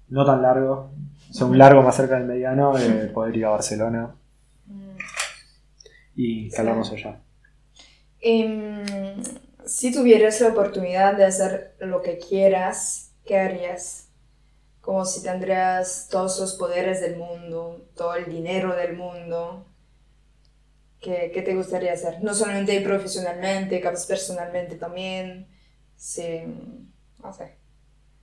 no 0.09 0.25
tan 0.25 0.41
largo, 0.41 0.91
o 1.29 1.33
sea, 1.33 1.47
un 1.47 1.57
largo 1.57 1.81
más 1.81 1.95
cerca 1.95 2.15
del 2.15 2.27
mediano, 2.27 2.77
eh, 2.77 3.09
poder 3.13 3.35
ir 3.35 3.45
a 3.45 3.49
Barcelona 3.49 4.15
y 6.15 6.45
instalarnos 6.45 6.91
allá. 6.91 7.21
Em, 8.19 8.83
si 9.65 9.91
tuvieras 9.91 10.39
la 10.41 10.49
oportunidad 10.49 11.15
de 11.17 11.25
hacer 11.25 11.75
lo 11.79 12.01
que 12.01 12.19
quieras, 12.19 13.13
¿qué 13.25 13.39
harías? 13.39 14.10
Como 14.81 15.05
si 15.05 15.21
tendrías 15.23 16.07
todos 16.09 16.39
los 16.39 16.53
poderes 16.55 17.01
del 17.01 17.15
mundo, 17.17 17.85
todo 17.95 18.15
el 18.15 18.25
dinero 18.25 18.75
del 18.75 18.95
mundo. 18.97 19.67
¿Qué, 20.99 21.31
qué 21.33 21.41
te 21.41 21.55
gustaría 21.55 21.93
hacer? 21.93 22.23
No 22.23 22.33
solamente 22.33 22.79
profesionalmente, 22.81 23.79
capaz 23.79 24.05
personalmente 24.07 24.75
también. 24.75 25.47
Sí, 25.95 26.41
no 27.23 27.31
sé. 27.33 27.57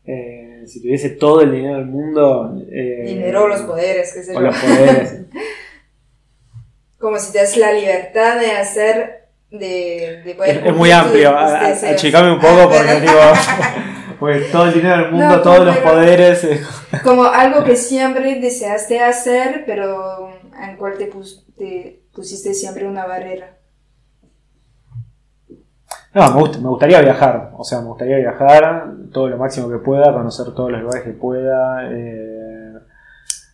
Eh, 0.04 0.62
si 0.66 0.80
tuviese 0.82 1.10
todo 1.10 1.42
el 1.42 1.52
dinero 1.52 1.76
del 1.76 1.86
mundo. 1.86 2.56
eh, 2.72 3.02
Dinero 3.06 3.44
o 3.44 3.48
los 3.48 3.60
poderes, 3.62 4.12
qué 4.14 4.22
sé 4.22 4.32
o 4.32 4.34
yo. 4.34 4.40
los 4.40 4.56
poderes. 4.56 5.20
Como 6.98 7.18
si 7.18 7.32
te 7.32 7.38
das 7.38 7.56
la 7.56 7.72
libertad 7.72 8.40
de 8.40 8.50
hacer, 8.52 9.28
de, 9.50 10.22
de 10.24 10.34
poder 10.34 10.66
Es, 10.66 10.74
muy 10.74 10.90
amplio, 10.90 11.36
achicame 11.36 12.32
un 12.32 12.40
poco 12.40 12.68
porque 12.68 13.00
digo, 13.00 13.20
pues 14.18 14.50
todo 14.52 14.66
el 14.66 14.74
dinero 14.74 14.96
del 15.02 15.10
mundo, 15.12 15.36
No, 15.36 15.42
todos 15.42 15.64
los 15.66 15.76
poderes. 15.78 16.44
eh, 16.44 16.60
Como 17.04 17.24
algo 17.24 17.64
que 17.64 17.76
siempre 17.76 18.40
deseaste 18.40 19.00
hacer, 19.00 19.64
pero 19.66 20.30
en 20.60 20.76
cual 20.76 20.94
te, 20.98 21.06
pus- 21.10 21.44
te 21.56 22.02
pusiste 22.14 22.54
siempre 22.54 22.86
una 22.86 23.06
barrera. 23.06 23.54
No, 26.14 26.34
me, 26.34 26.40
gust- 26.40 26.58
me 26.60 26.68
gustaría 26.68 27.00
viajar, 27.00 27.50
o 27.56 27.64
sea, 27.64 27.80
me 27.80 27.86
gustaría 27.88 28.16
viajar 28.18 28.92
todo 29.12 29.28
lo 29.28 29.36
máximo 29.36 29.68
que 29.68 29.78
pueda, 29.78 30.12
conocer 30.12 30.46
todos 30.54 30.70
los 30.72 30.80
lugares 30.80 31.04
que 31.04 31.12
pueda. 31.12 31.88
eh, 31.92 32.72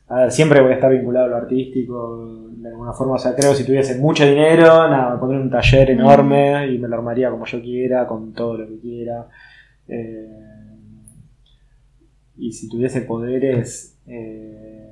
a 0.09 0.17
ver, 0.21 0.33
siempre 0.33 0.61
voy 0.61 0.73
a 0.73 0.75
estar 0.75 0.91
vinculado 0.91 1.27
a 1.27 1.29
lo 1.31 1.37
artístico, 1.37 2.47
de 2.51 2.69
alguna 2.69 2.93
forma, 2.93 3.15
o 3.15 3.19
sea, 3.19 3.35
creo 3.35 3.51
que 3.51 3.57
si 3.59 3.65
tuviese 3.65 3.99
mucho 3.99 4.25
dinero, 4.25 4.89
nada, 4.89 5.11
me 5.15 5.19
pondría 5.19 5.41
un 5.41 5.51
taller 5.51 5.91
enorme 5.91 6.69
y 6.69 6.79
me 6.79 6.89
lo 6.89 6.97
armaría 6.97 7.31
como 7.31 7.45
yo 7.47 7.61
quiera, 7.61 8.07
con 8.07 8.33
todo 8.33 8.59
lo 8.59 8.67
que 8.69 8.79
quiera. 8.81 9.27
Eh, 9.89 10.29
y 12.37 12.53
si 12.53 12.69
tuviese 12.69 13.03
poderes, 13.03 13.97
eh, 14.07 14.91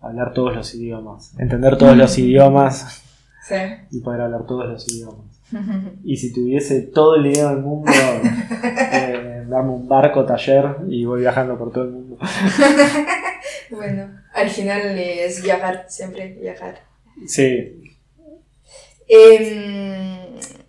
hablar 0.00 0.32
todos 0.32 0.54
los 0.54 0.74
idiomas, 0.74 1.34
entender 1.38 1.76
todos 1.76 1.96
los 1.96 2.16
idiomas 2.18 3.02
Sí. 3.46 3.54
y 3.90 4.00
poder 4.00 4.22
hablar 4.22 4.46
todos 4.46 4.66
los 4.68 4.88
idiomas. 4.92 5.26
Y 6.04 6.16
si 6.16 6.32
tuviese 6.32 6.80
todo 6.82 7.16
el 7.16 7.24
dinero 7.24 7.50
del 7.50 7.58
mundo, 7.60 7.92
eh, 8.92 9.44
darme 9.48 9.70
un 9.70 9.86
barco 9.86 10.24
taller 10.24 10.76
y 10.88 11.04
voy 11.04 11.20
viajando 11.20 11.56
por 11.58 11.70
todo 11.72 11.84
el 11.84 11.90
mundo. 11.90 12.18
bueno, 13.70 14.10
al 14.32 14.48
final 14.48 14.80
es 14.98 15.42
viajar, 15.42 15.84
siempre 15.88 16.32
viajar. 16.40 16.80
Sí, 17.26 17.80
Em, 19.06 20.23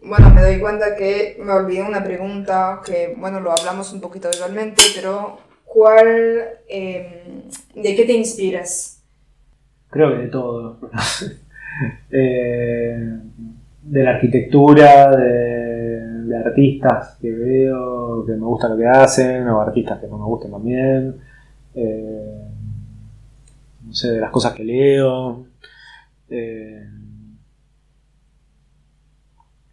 bueno, 0.07 0.29
me 0.31 0.41
doy 0.41 0.59
cuenta 0.59 0.95
que 0.95 1.37
me 1.39 1.51
olvidé 1.51 1.83
una 1.83 2.03
pregunta 2.03 2.81
que, 2.85 3.15
bueno, 3.17 3.39
lo 3.39 3.51
hablamos 3.51 3.91
un 3.93 4.01
poquito 4.01 4.29
igualmente, 4.33 4.81
pero 4.95 5.37
¿cuál, 5.65 6.45
em, 6.67 7.43
de 7.75 7.95
qué 7.95 8.05
te 8.05 8.13
inspiras? 8.13 8.95
creo 9.95 10.11
que 10.11 10.23
de 10.23 10.27
todo. 10.27 10.79
Eh, 12.09 13.19
de 13.81 14.03
la 14.03 14.11
arquitectura, 14.11 15.13
de, 15.13 16.23
de 16.23 16.37
artistas 16.37 17.17
que 17.19 17.29
veo, 17.29 18.25
que 18.25 18.31
me 18.31 18.45
gusta 18.45 18.69
lo 18.69 18.77
que 18.77 18.87
hacen, 18.87 19.45
o 19.49 19.59
artistas 19.59 19.99
que 19.99 20.07
no 20.07 20.17
me 20.17 20.23
gustan 20.23 20.51
también. 20.51 21.15
Eh, 21.73 22.47
no 23.85 23.93
sé, 23.93 24.11
de 24.11 24.21
las 24.21 24.31
cosas 24.31 24.53
que 24.53 24.63
leo. 24.63 25.47
Eh, 26.29 26.87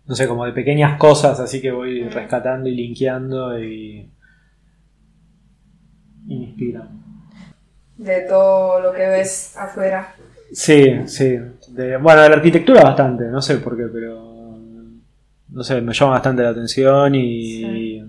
no 0.06 0.14
sé, 0.14 0.26
como 0.28 0.44
de 0.44 0.52
pequeñas 0.52 0.98
cosas 0.98 1.38
así 1.40 1.60
que 1.60 1.70
voy 1.70 2.02
rescatando 2.08 2.68
y 2.68 2.74
linkeando 2.74 3.58
y, 3.58 4.08
y 6.26 6.38
me 6.38 6.44
inspiran. 6.46 6.88
De 7.96 8.22
todo 8.22 8.80
lo 8.80 8.92
que 8.92 9.06
ves 9.06 9.56
afuera. 9.56 10.14
Sí, 10.52 11.06
sí. 11.06 11.38
De- 11.68 11.96
bueno, 11.98 12.22
de 12.22 12.28
la 12.28 12.36
arquitectura 12.36 12.82
bastante, 12.82 13.24
no 13.24 13.40
sé 13.40 13.58
por 13.58 13.76
qué, 13.76 13.84
pero 13.92 14.30
no 15.48 15.62
sé, 15.62 15.80
me 15.80 15.92
llama 15.92 16.12
bastante 16.12 16.42
la 16.42 16.48
atención 16.50 17.14
y 17.14 18.02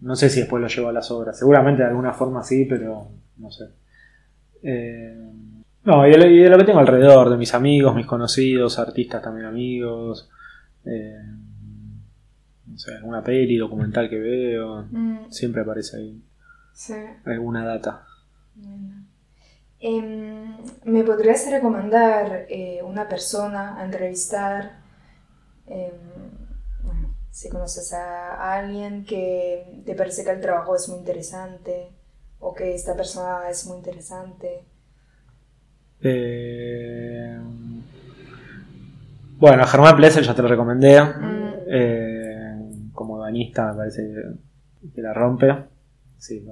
no 0.00 0.16
sé 0.16 0.28
si 0.28 0.40
después 0.40 0.60
lo 0.60 0.68
llevo 0.68 0.88
a 0.88 0.92
las 0.92 1.10
obras. 1.10 1.38
Seguramente 1.38 1.82
de 1.82 1.88
alguna 1.88 2.12
forma 2.12 2.42
sí, 2.42 2.66
pero 2.66 3.08
no 3.38 3.50
sé. 3.50 3.64
Eh, 4.62 5.16
no, 5.84 6.06
y 6.06 6.10
de, 6.10 6.18
lo, 6.18 6.26
y 6.26 6.38
de 6.38 6.48
lo 6.50 6.58
que 6.58 6.64
tengo 6.64 6.78
alrededor, 6.78 7.30
de 7.30 7.36
mis 7.36 7.54
amigos, 7.54 7.94
mis 7.96 8.06
conocidos, 8.06 8.78
artistas 8.78 9.22
también 9.22 9.46
amigos. 9.46 10.30
Eh, 10.86 11.18
no 12.66 12.78
sé, 12.78 12.94
alguna 12.94 13.22
peli, 13.22 13.56
documental 13.56 14.08
que 14.08 14.18
veo, 14.18 14.88
Mm, 14.90 15.30
siempre 15.30 15.62
aparece 15.62 15.96
ahí 15.96 16.22
sí. 16.72 16.94
alguna 17.24 17.64
data. 17.64 18.06
Bueno. 18.54 19.06
Em, 19.80 20.56
¿Me 20.84 21.04
podrías 21.04 21.50
recomendar 21.50 22.46
eh, 22.48 22.80
una 22.84 23.08
persona 23.08 23.78
a 23.80 23.84
entrevistar? 23.84 24.80
Em, 25.66 25.92
bueno, 26.84 27.14
si 27.30 27.48
conoces 27.50 27.92
a 27.94 28.54
alguien 28.54 29.04
que 29.04 29.82
te 29.86 29.94
parece 29.94 30.24
que 30.24 30.30
el 30.30 30.40
trabajo 30.40 30.76
es 30.76 30.88
muy 30.88 30.98
interesante 30.98 31.88
o 32.40 32.54
que 32.54 32.74
esta 32.74 32.96
persona 32.96 33.48
es 33.50 33.66
muy 33.66 33.78
interesante. 33.78 34.64
Eh, 36.00 37.38
Bueno, 39.42 39.66
Germán 39.66 39.96
Plessel 39.96 40.22
ya 40.22 40.36
te 40.36 40.42
lo 40.42 40.46
recomendé. 40.46 41.02
Mm, 41.02 41.42
Eh, 41.66 42.58
como 42.92 43.18
banista 43.18 43.72
me 43.72 43.78
parece 43.78 44.08
que, 44.94 45.02
la 45.02 45.12
rompe. 45.12 45.52
Sí. 46.16 46.46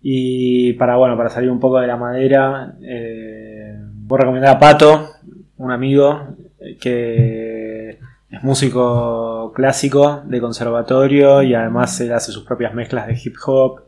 Y 0.00 0.72
para 0.74 0.96
bueno, 0.96 1.14
para 1.14 1.28
salir 1.28 1.50
un 1.50 1.60
poco 1.60 1.78
de 1.78 1.86
la 1.86 1.98
madera, 1.98 2.74
eh, 2.80 3.76
voy 3.82 4.16
a 4.16 4.20
recomendar 4.22 4.56
a 4.56 4.58
Pato, 4.58 5.10
un 5.58 5.70
amigo 5.70 6.36
que 6.80 7.98
es 8.30 8.42
músico 8.42 9.52
clásico 9.54 10.22
de 10.24 10.40
conservatorio 10.40 11.42
y 11.42 11.54
además 11.54 12.00
él 12.00 12.14
hace 12.14 12.32
sus 12.32 12.44
propias 12.44 12.72
mezclas 12.72 13.08
de 13.08 13.20
hip 13.22 13.34
hop 13.44 13.82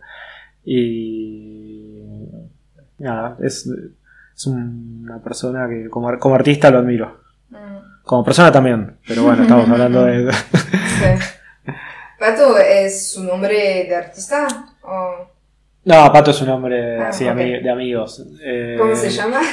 y 0.66 2.02
nada, 2.98 3.38
es, 3.40 3.66
es 4.36 4.46
una 4.46 5.22
persona 5.22 5.66
que 5.66 5.88
como, 5.88 6.18
como 6.18 6.34
artista 6.34 6.70
lo 6.70 6.80
admiro. 6.80 7.19
Mm, 7.50 8.02
Como 8.04 8.24
persona 8.24 8.50
también, 8.52 8.96
pero 9.06 9.22
bueno, 9.24 9.42
estamos 9.42 9.68
hablando 9.70 10.04
de... 10.04 10.32
sí. 10.32 11.24
Pato 12.18 12.58
es 12.58 13.12
su 13.12 13.24
nombre 13.24 13.86
de 13.88 13.96
artista 13.96 14.46
o 14.82 15.26
No, 15.84 16.12
Pato 16.12 16.30
es 16.32 16.42
un 16.42 16.50
hombre 16.50 17.00
Ah, 17.00 17.10
ami- 17.10 17.62
de 17.62 17.70
amigos. 17.70 18.26
Eh, 18.42 18.76
cómo 18.78 18.94
se 18.94 19.10
llama? 19.10 19.40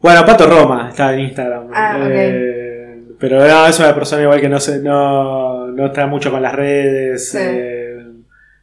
Bueno, 0.00 0.26
Pato 0.26 0.46
Roma 0.48 0.88
está 0.90 1.14
en 1.14 1.20
Instagram. 1.20 1.68
Ah, 1.72 1.96
ok. 1.96 2.08
Eh, 2.10 3.02
pero 3.20 3.38
no, 3.38 3.66
es 3.68 3.78
una 3.78 3.94
persona 3.94 4.22
igual 4.22 4.40
que 4.40 4.48
no 4.48 4.58
se, 4.58 4.80
no, 4.80 5.68
no 5.68 5.86
está 5.86 6.08
mucho 6.08 6.32
con 6.32 6.42
las 6.42 6.52
redes. 6.52 7.30
Sí. 7.30 7.38
eh, 7.40 8.04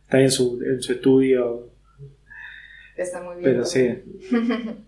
está 0.03 0.19
en 0.19 0.29
su, 0.31 0.59
en 0.61 0.81
su 0.81 0.91
estudio. 0.91 1.69
Está 2.97 3.21
muy 3.21 3.37
bien. 3.37 3.43
Pero 3.53 3.63
sí. 3.65 4.03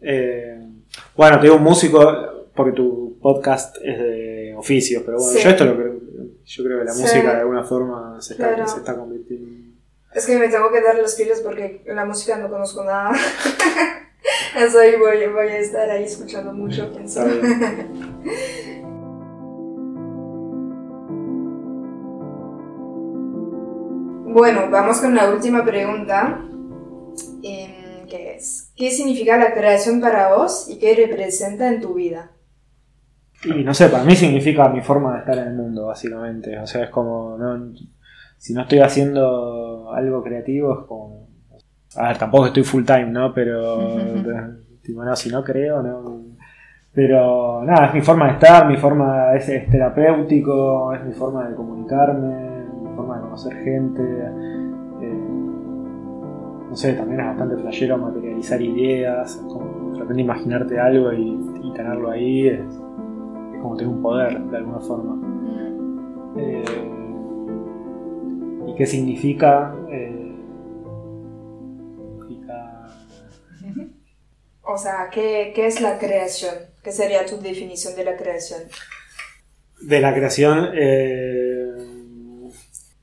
Bueno, 1.16 1.38
te 1.38 1.44
digo 1.44 1.56
un 1.56 1.64
músico, 1.64 2.41
porque 2.56 2.74
tu 2.74 3.18
podcast 3.22 3.78
es 3.84 3.98
de 4.00 4.56
oficios, 4.58 5.04
pero 5.06 5.18
bueno, 5.18 5.32
Sí. 5.34 5.44
yo 5.44 5.50
esto 5.50 5.66
lo 5.66 5.76
creo. 5.76 5.94
Yo 6.44 6.64
creo 6.64 6.80
que 6.80 6.86
la 6.86 6.92
Sí. 6.94 7.02
música 7.02 7.34
de 7.34 7.40
alguna 7.42 7.64
forma 7.64 8.22
se 8.22 8.34
está, 8.34 8.50
Claro. 8.56 8.68
se 8.68 8.78
está 8.80 8.96
convirtiendo. 8.96 9.48
Es 10.14 10.26
que 10.26 10.38
me 10.38 10.50
tengo 10.50 10.72
que 10.72 10.82
dar 10.82 10.96
las 10.98 11.16
pilas 11.16 11.40
porque 11.42 11.82
la 11.86 12.04
música 12.06 12.38
no 12.38 12.50
conozco 12.50 12.84
nada. 12.84 13.12
Eso 14.58 14.80
ahí 14.80 14.96
voy, 14.98 15.26
voy 15.32 15.48
a 15.48 15.60
estar 15.60 15.90
ahí 15.90 16.04
escuchando 16.04 16.52
mucho, 16.54 16.90
bien. 16.90 17.08
Bueno, 24.34 24.70
vamos 24.72 25.00
con 25.02 25.14
la 25.14 25.30
última 25.30 25.66
pregunta, 25.66 26.42
em, 27.44 28.08
que 28.08 28.36
es, 28.36 28.72
¿qué 28.78 28.90
significa 28.92 29.38
la 29.38 29.54
creación 29.54 30.00
para 30.00 30.34
vos 30.36 30.68
y 30.70 30.80
qué 30.80 30.96
representa 30.96 31.68
en 31.68 31.82
tu 31.82 31.96
vida? 31.96 32.31
Y 33.44 33.64
no 33.64 33.74
sé, 33.74 33.90
para 33.90 34.04
mí 34.04 34.16
significa 34.16 34.70
mi 34.70 34.82
forma 34.82 35.14
de 35.14 35.20
estar 35.20 35.38
en 35.38 35.48
el 35.48 35.54
mundo, 35.56 35.88
básicamente. 35.88 36.58
O 36.60 36.68
sea, 36.68 36.84
es 36.84 36.90
como. 36.90 37.38
No, 37.38 37.74
si 38.38 38.54
no 38.54 38.62
estoy 38.62 38.80
haciendo 38.80 39.92
algo 39.92 40.24
creativo, 40.24 40.80
es 40.82 40.88
como. 40.88 41.28
A 41.96 42.10
ver, 42.10 42.18
tampoco 42.18 42.48
estoy 42.48 42.64
full 42.64 42.84
time, 42.84 43.08
¿no? 43.08 43.34
Pero. 43.34 43.96
tipo, 44.84 45.04
no, 45.04 45.16
si 45.16 45.30
no 45.30 45.44
creo, 45.44 45.82
no. 45.82 46.24
Pero 46.94 47.64
nada, 47.64 47.88
es 47.88 47.94
mi 47.94 48.02
forma 48.02 48.28
de 48.28 48.34
estar, 48.34 48.68
mi 48.68 48.76
forma 48.76 49.34
es, 49.36 49.48
es 49.48 49.70
terapéutico, 49.70 50.94
es 50.94 51.04
mi 51.06 51.14
forma 51.14 51.48
de 51.48 51.56
comunicarme, 51.56 52.66
mi 52.84 52.96
forma 52.96 53.16
de 53.16 53.22
conocer 53.22 53.54
gente. 53.64 54.02
eh, 55.02 55.42
no 56.70 56.76
sé, 56.76 56.94
también 56.94 57.20
es 57.22 57.28
bastante 57.28 57.58
flashero 57.58 57.98
materializar 57.98 58.62
ideas, 58.62 59.36
es 59.36 59.42
como 59.42 59.92
de 59.94 60.00
repente 60.00 60.22
imaginarte 60.22 60.80
algo 60.80 61.12
y, 61.12 61.38
y 61.64 61.74
tenerlo 61.74 62.12
ahí, 62.12 62.48
es 62.48 62.81
como 63.62 63.76
tener 63.78 63.94
un 63.94 64.02
poder 64.02 64.40
de 64.40 64.58
alguna 64.58 64.80
forma. 64.80 65.22
Eh, 66.38 66.64
¿Y 68.68 68.76
qué 68.76 68.86
significa? 68.86 69.76
Eh, 69.92 70.36
significa 72.20 72.88
O 74.64 74.78
sea, 74.78 75.10
¿qué, 75.12 75.52
qué 75.56 75.68
es 75.68 75.82
la 75.82 75.98
creación? 76.00 76.56
¿Qué 76.84 76.92
sería 76.92 77.26
tu 77.26 77.38
definición 77.38 77.96
de 77.96 78.06
la 78.06 78.16
creación? 78.18 78.62
de 79.82 80.00
la 80.00 80.14
creación, 80.14 80.70
eh, 80.76 81.72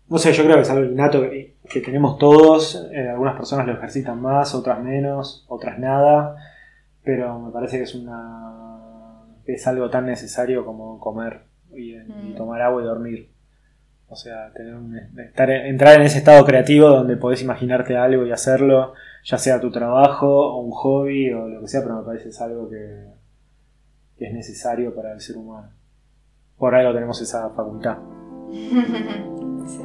no 0.09 0.19
sé, 0.19 0.33
yo 0.33 0.45
creo 0.45 0.57
que 0.57 0.63
es 0.63 0.71
algo 0.71 0.85
innato 0.85 1.23
que, 1.23 1.57
que 1.69 1.81
tenemos 1.81 2.17
todos. 2.19 2.87
eh, 2.93 3.09
algunas 3.09 3.35
personas 3.37 3.67
lo 3.67 3.73
ejercitan 3.75 4.23
más, 4.23 4.55
otras 4.55 4.81
menos, 4.81 5.45
otras 5.49 5.79
nada. 5.79 6.37
Pero 7.03 7.39
me 7.41 7.51
parece 7.51 7.79
que 7.79 7.83
es 7.85 7.95
una 7.95 8.78
es 9.55 9.67
algo 9.67 9.91
tan 9.91 10.07
necesario 10.07 10.65
como 10.65 10.99
comer 11.01 11.43
y, 11.73 11.95
y 11.95 11.99
Mm. 12.33 12.35
tomar 12.37 12.63
agua 12.63 12.83
y 12.83 12.85
dormir. 12.87 13.31
O 14.11 14.17
sea, 14.17 14.51
tener 14.55 14.75
un- 14.75 14.97
estar, 15.19 15.51
entrar 15.51 15.97
en 15.97 16.03
ese 16.07 16.19
estado 16.19 16.45
creativo 16.45 16.89
donde 16.89 17.17
podés 17.17 17.43
imaginarte 17.43 17.97
algo 17.97 18.25
y 18.25 18.33
hacerlo, 18.33 18.95
ya 19.25 19.37
sea 19.37 19.61
tu 19.61 19.71
trabajo 19.71 20.27
o 20.55 20.61
un 20.63 20.71
hobby 20.71 21.31
o 21.33 21.47
lo 21.49 21.61
que 21.61 21.69
sea, 21.69 21.83
pero 21.83 21.97
me 21.99 22.05
parece 22.05 22.25
que 22.25 22.31
es 22.31 22.41
algo 22.41 22.69
que, 22.71 23.05
que 24.19 24.27
es 24.29 24.33
necesario 24.33 24.95
para 24.95 25.13
el 25.13 25.21
ser 25.21 25.37
humano. 25.37 25.69
Por 26.57 26.75
algo 26.75 26.95
tenemos 26.95 27.21
esa 27.21 27.51
facultad. 27.51 27.99
Sí. 29.69 29.83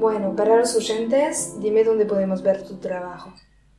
Bueno, 0.00 0.34
para 0.34 0.56
los 0.56 0.74
oyentes, 0.76 1.58
dime 1.60 1.84
dónde 1.84 2.06
podemos 2.06 2.42
ver 2.42 2.66
tu 2.66 2.78
trabajo. 2.78 3.34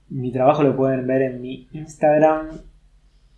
Mi 0.07 0.31
trabajo 0.31 0.61
lo 0.61 0.77
pueden 0.77 1.07
ver 1.07 1.23
en 1.23 1.41
mi 1.41 1.67
Instagram, 1.71 2.61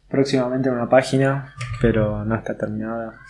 próximamente 0.09 0.67
en 0.67 0.75
una 0.75 0.89
página, 0.89 1.55
pero 1.81 2.25
no 2.25 2.36
está 2.36 2.57
terminada. 2.57 3.19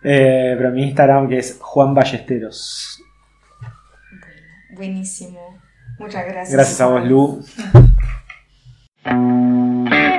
Eh, 0.00 0.54
pero 0.56 0.70
mi 0.70 0.84
Instagram 0.84 1.28
que 1.28 1.38
es 1.38 1.58
Juan 1.60 1.92
Ballesteros. 1.92 3.02
Buenísimo. 4.76 5.58
Muchas 5.98 6.24
gracias. 6.24 6.52
Gracias 6.52 6.80
a 6.80 6.86
vos, 6.86 7.04
Lu. 7.04 7.44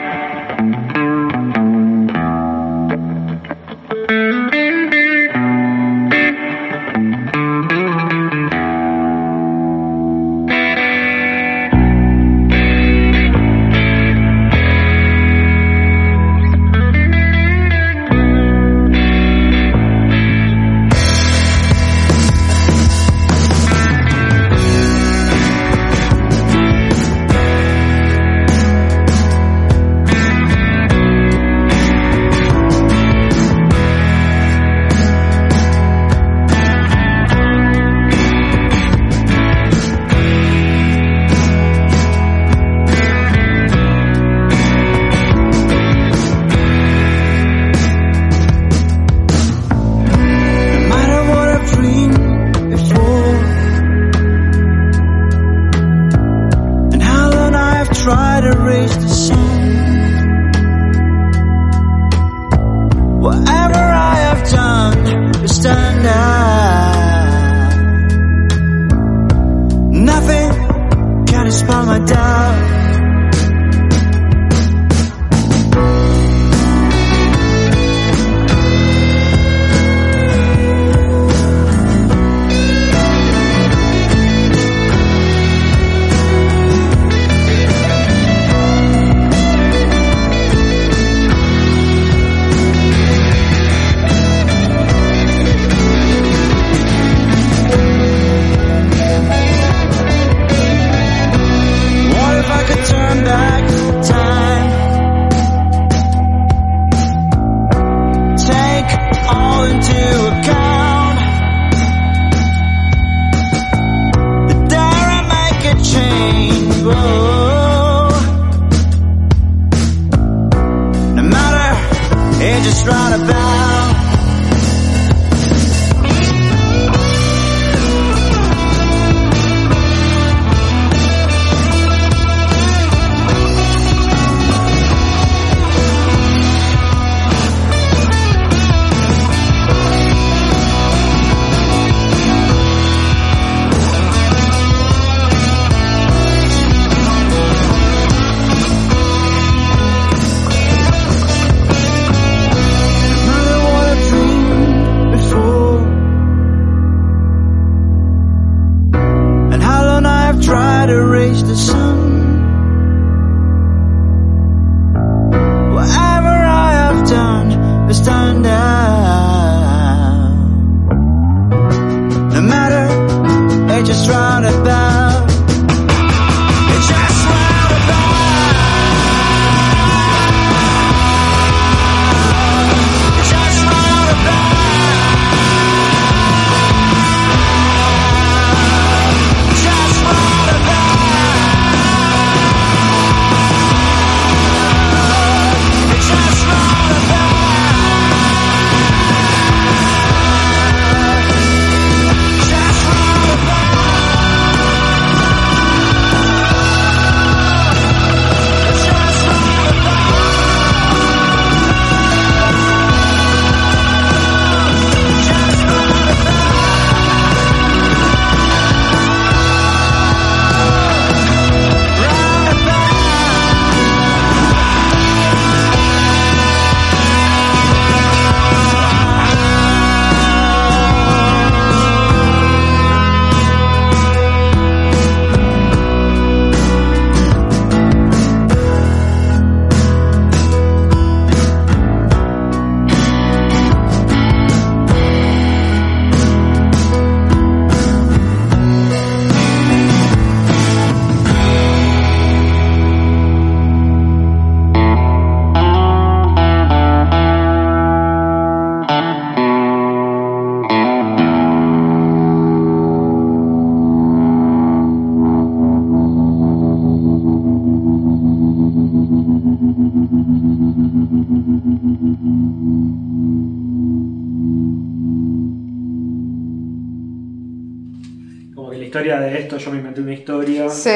yo 279.70 279.74
me 279.74 279.80
inventé 279.80 280.02
una 280.02 280.14
historia 280.14 280.70
Sí. 280.70 280.90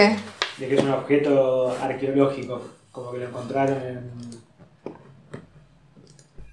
de 0.60 0.68
que 0.68 0.76
es 0.76 0.84
un 0.84 0.90
objeto 0.92 1.76
arqueológico, 1.82 2.62
como 2.92 3.12
que 3.12 3.20
lo 3.20 3.26
encontraron 3.28 3.78
en... 3.84 4.12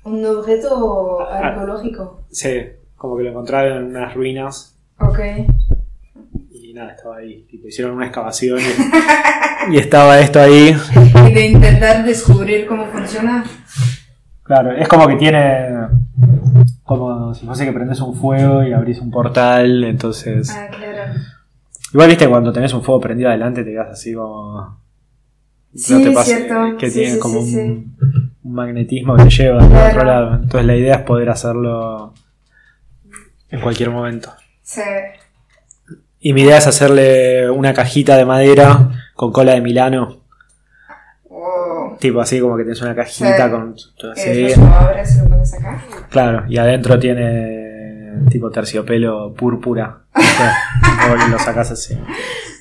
Un 0.05 0.25
objeto 0.27 1.21
Ah. 1.23 1.39
arqueológico. 1.49 2.25
Sí, 2.31 2.63
como 2.97 3.17
que 3.17 3.25
lo 3.25 3.31
encontraron 3.31 3.79
en 3.79 3.85
unas 3.97 4.15
ruinas 4.15 4.77
Ok. 4.99 5.19
y 6.51 6.73
nada, 6.75 6.93
estaba 6.93 7.17
ahí. 7.17 7.47
Tipo, 7.51 7.69
hicieron 7.69 7.95
una 7.97 8.07
excavación 8.07 8.59
y, 9.71 9.75
y 9.75 9.79
estaba 9.79 10.19
esto 10.21 10.41
ahí. 10.41 10.75
Y 11.29 11.33
de 11.33 11.47
intentar 11.47 12.05
descubrir 12.05 12.67
cómo 12.67 12.87
funciona. 12.87 13.45
Claro, 14.43 14.73
es 14.73 14.89
como 14.89 15.07
que 15.09 15.17
tiene... 15.17 15.69
Como 16.83 17.33
si 17.35 17.47
fuese 17.47 17.65
que 17.65 17.73
prendes 17.73 18.01
un 18.01 18.15
fuego 18.17 18.65
y 18.65 18.73
abrís 18.73 18.99
un 19.01 19.11
portal, 19.11 19.85
entonces... 19.85 20.51
Ah, 20.51 20.69
claro. 20.77 21.13
Igual 21.93 22.09
viste 22.09 22.29
cuando 22.29 22.53
tenés 22.53 22.73
un 22.73 22.83
fuego 22.83 23.01
prendido 23.01 23.29
adelante 23.31 23.65
te 23.65 23.71
quedas 23.73 23.91
así 23.91 24.15
como... 24.15 24.81
Sí, 25.75 26.03
cierto. 26.25 26.77
Que 26.79 26.91
Sí, 26.91 26.99
tiene 27.01 27.15
sí, 27.15 27.19
como 27.21 27.41
un, 27.41 27.97
un 28.43 28.53
magnetismo 28.55 29.17
que 29.17 29.25
te 29.25 29.31
lleva 29.31 29.63
al 29.63 29.69
Claro. 29.69 29.89
otro 29.91 30.05
lado. 30.05 30.35
Entonces 30.35 30.65
la 30.67 30.77
idea 30.77 30.95
es 30.97 31.03
poder 31.03 31.31
hacerlo 31.31 32.13
en 33.51 33.61
cualquier 33.61 33.91
momento. 33.91 34.33
Sí. 34.63 34.81
Y 36.21 36.33
mi 36.33 36.43
idea 36.43 36.59
es 36.59 36.67
hacerle 36.67 37.49
una 37.51 37.73
cajita 37.73 38.17
de 38.17 38.25
madera 38.25 38.91
con 39.15 39.33
cola 39.33 39.53
de 39.53 39.61
Milano. 39.61 40.19
Wow. 41.29 41.97
Tipo 41.99 42.21
así 42.21 42.41
como 42.41 42.57
que 42.57 42.65
tienes 42.65 42.83
una 42.83 42.95
cajita 42.95 43.51
con... 43.51 43.75
Así, 44.13 44.55
lo 44.57 44.67
abres 44.67 45.17
y 45.17 45.19
lo 45.23 45.29
pones 45.29 45.55
acá. 45.55 45.83
claro, 46.11 46.45
y 46.49 46.59
adentro 46.59 46.99
tiene 46.99 47.60
tipo 48.29 48.51
terciopelo 48.51 49.33
púrpura. 49.35 50.05
o 50.15 51.29
lo 51.31 51.39
sacas 51.39 51.71
así. 51.71 51.99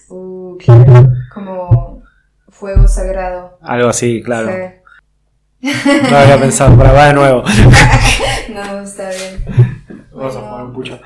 Uh, 0.10 0.58
claro. 0.58 1.12
Como 1.34 2.04
fuego 2.50 2.88
sagrado. 2.88 3.58
Algo 3.62 3.90
así, 3.90 4.22
claro. 4.24 4.50
Sí. 4.50 4.80
No 6.10 6.18
había 6.18 6.40
pensado, 6.40 6.78
para 6.78 6.94
va 6.94 7.08
de 7.08 7.14
nuevo. 7.14 7.44
No, 8.54 8.82
está 8.82 9.10
bien. 9.10 9.46
Vamos 10.12 10.36
a 10.36 10.40
fumar 10.40 10.66
un 10.66 10.74
pucho. 10.74 11.00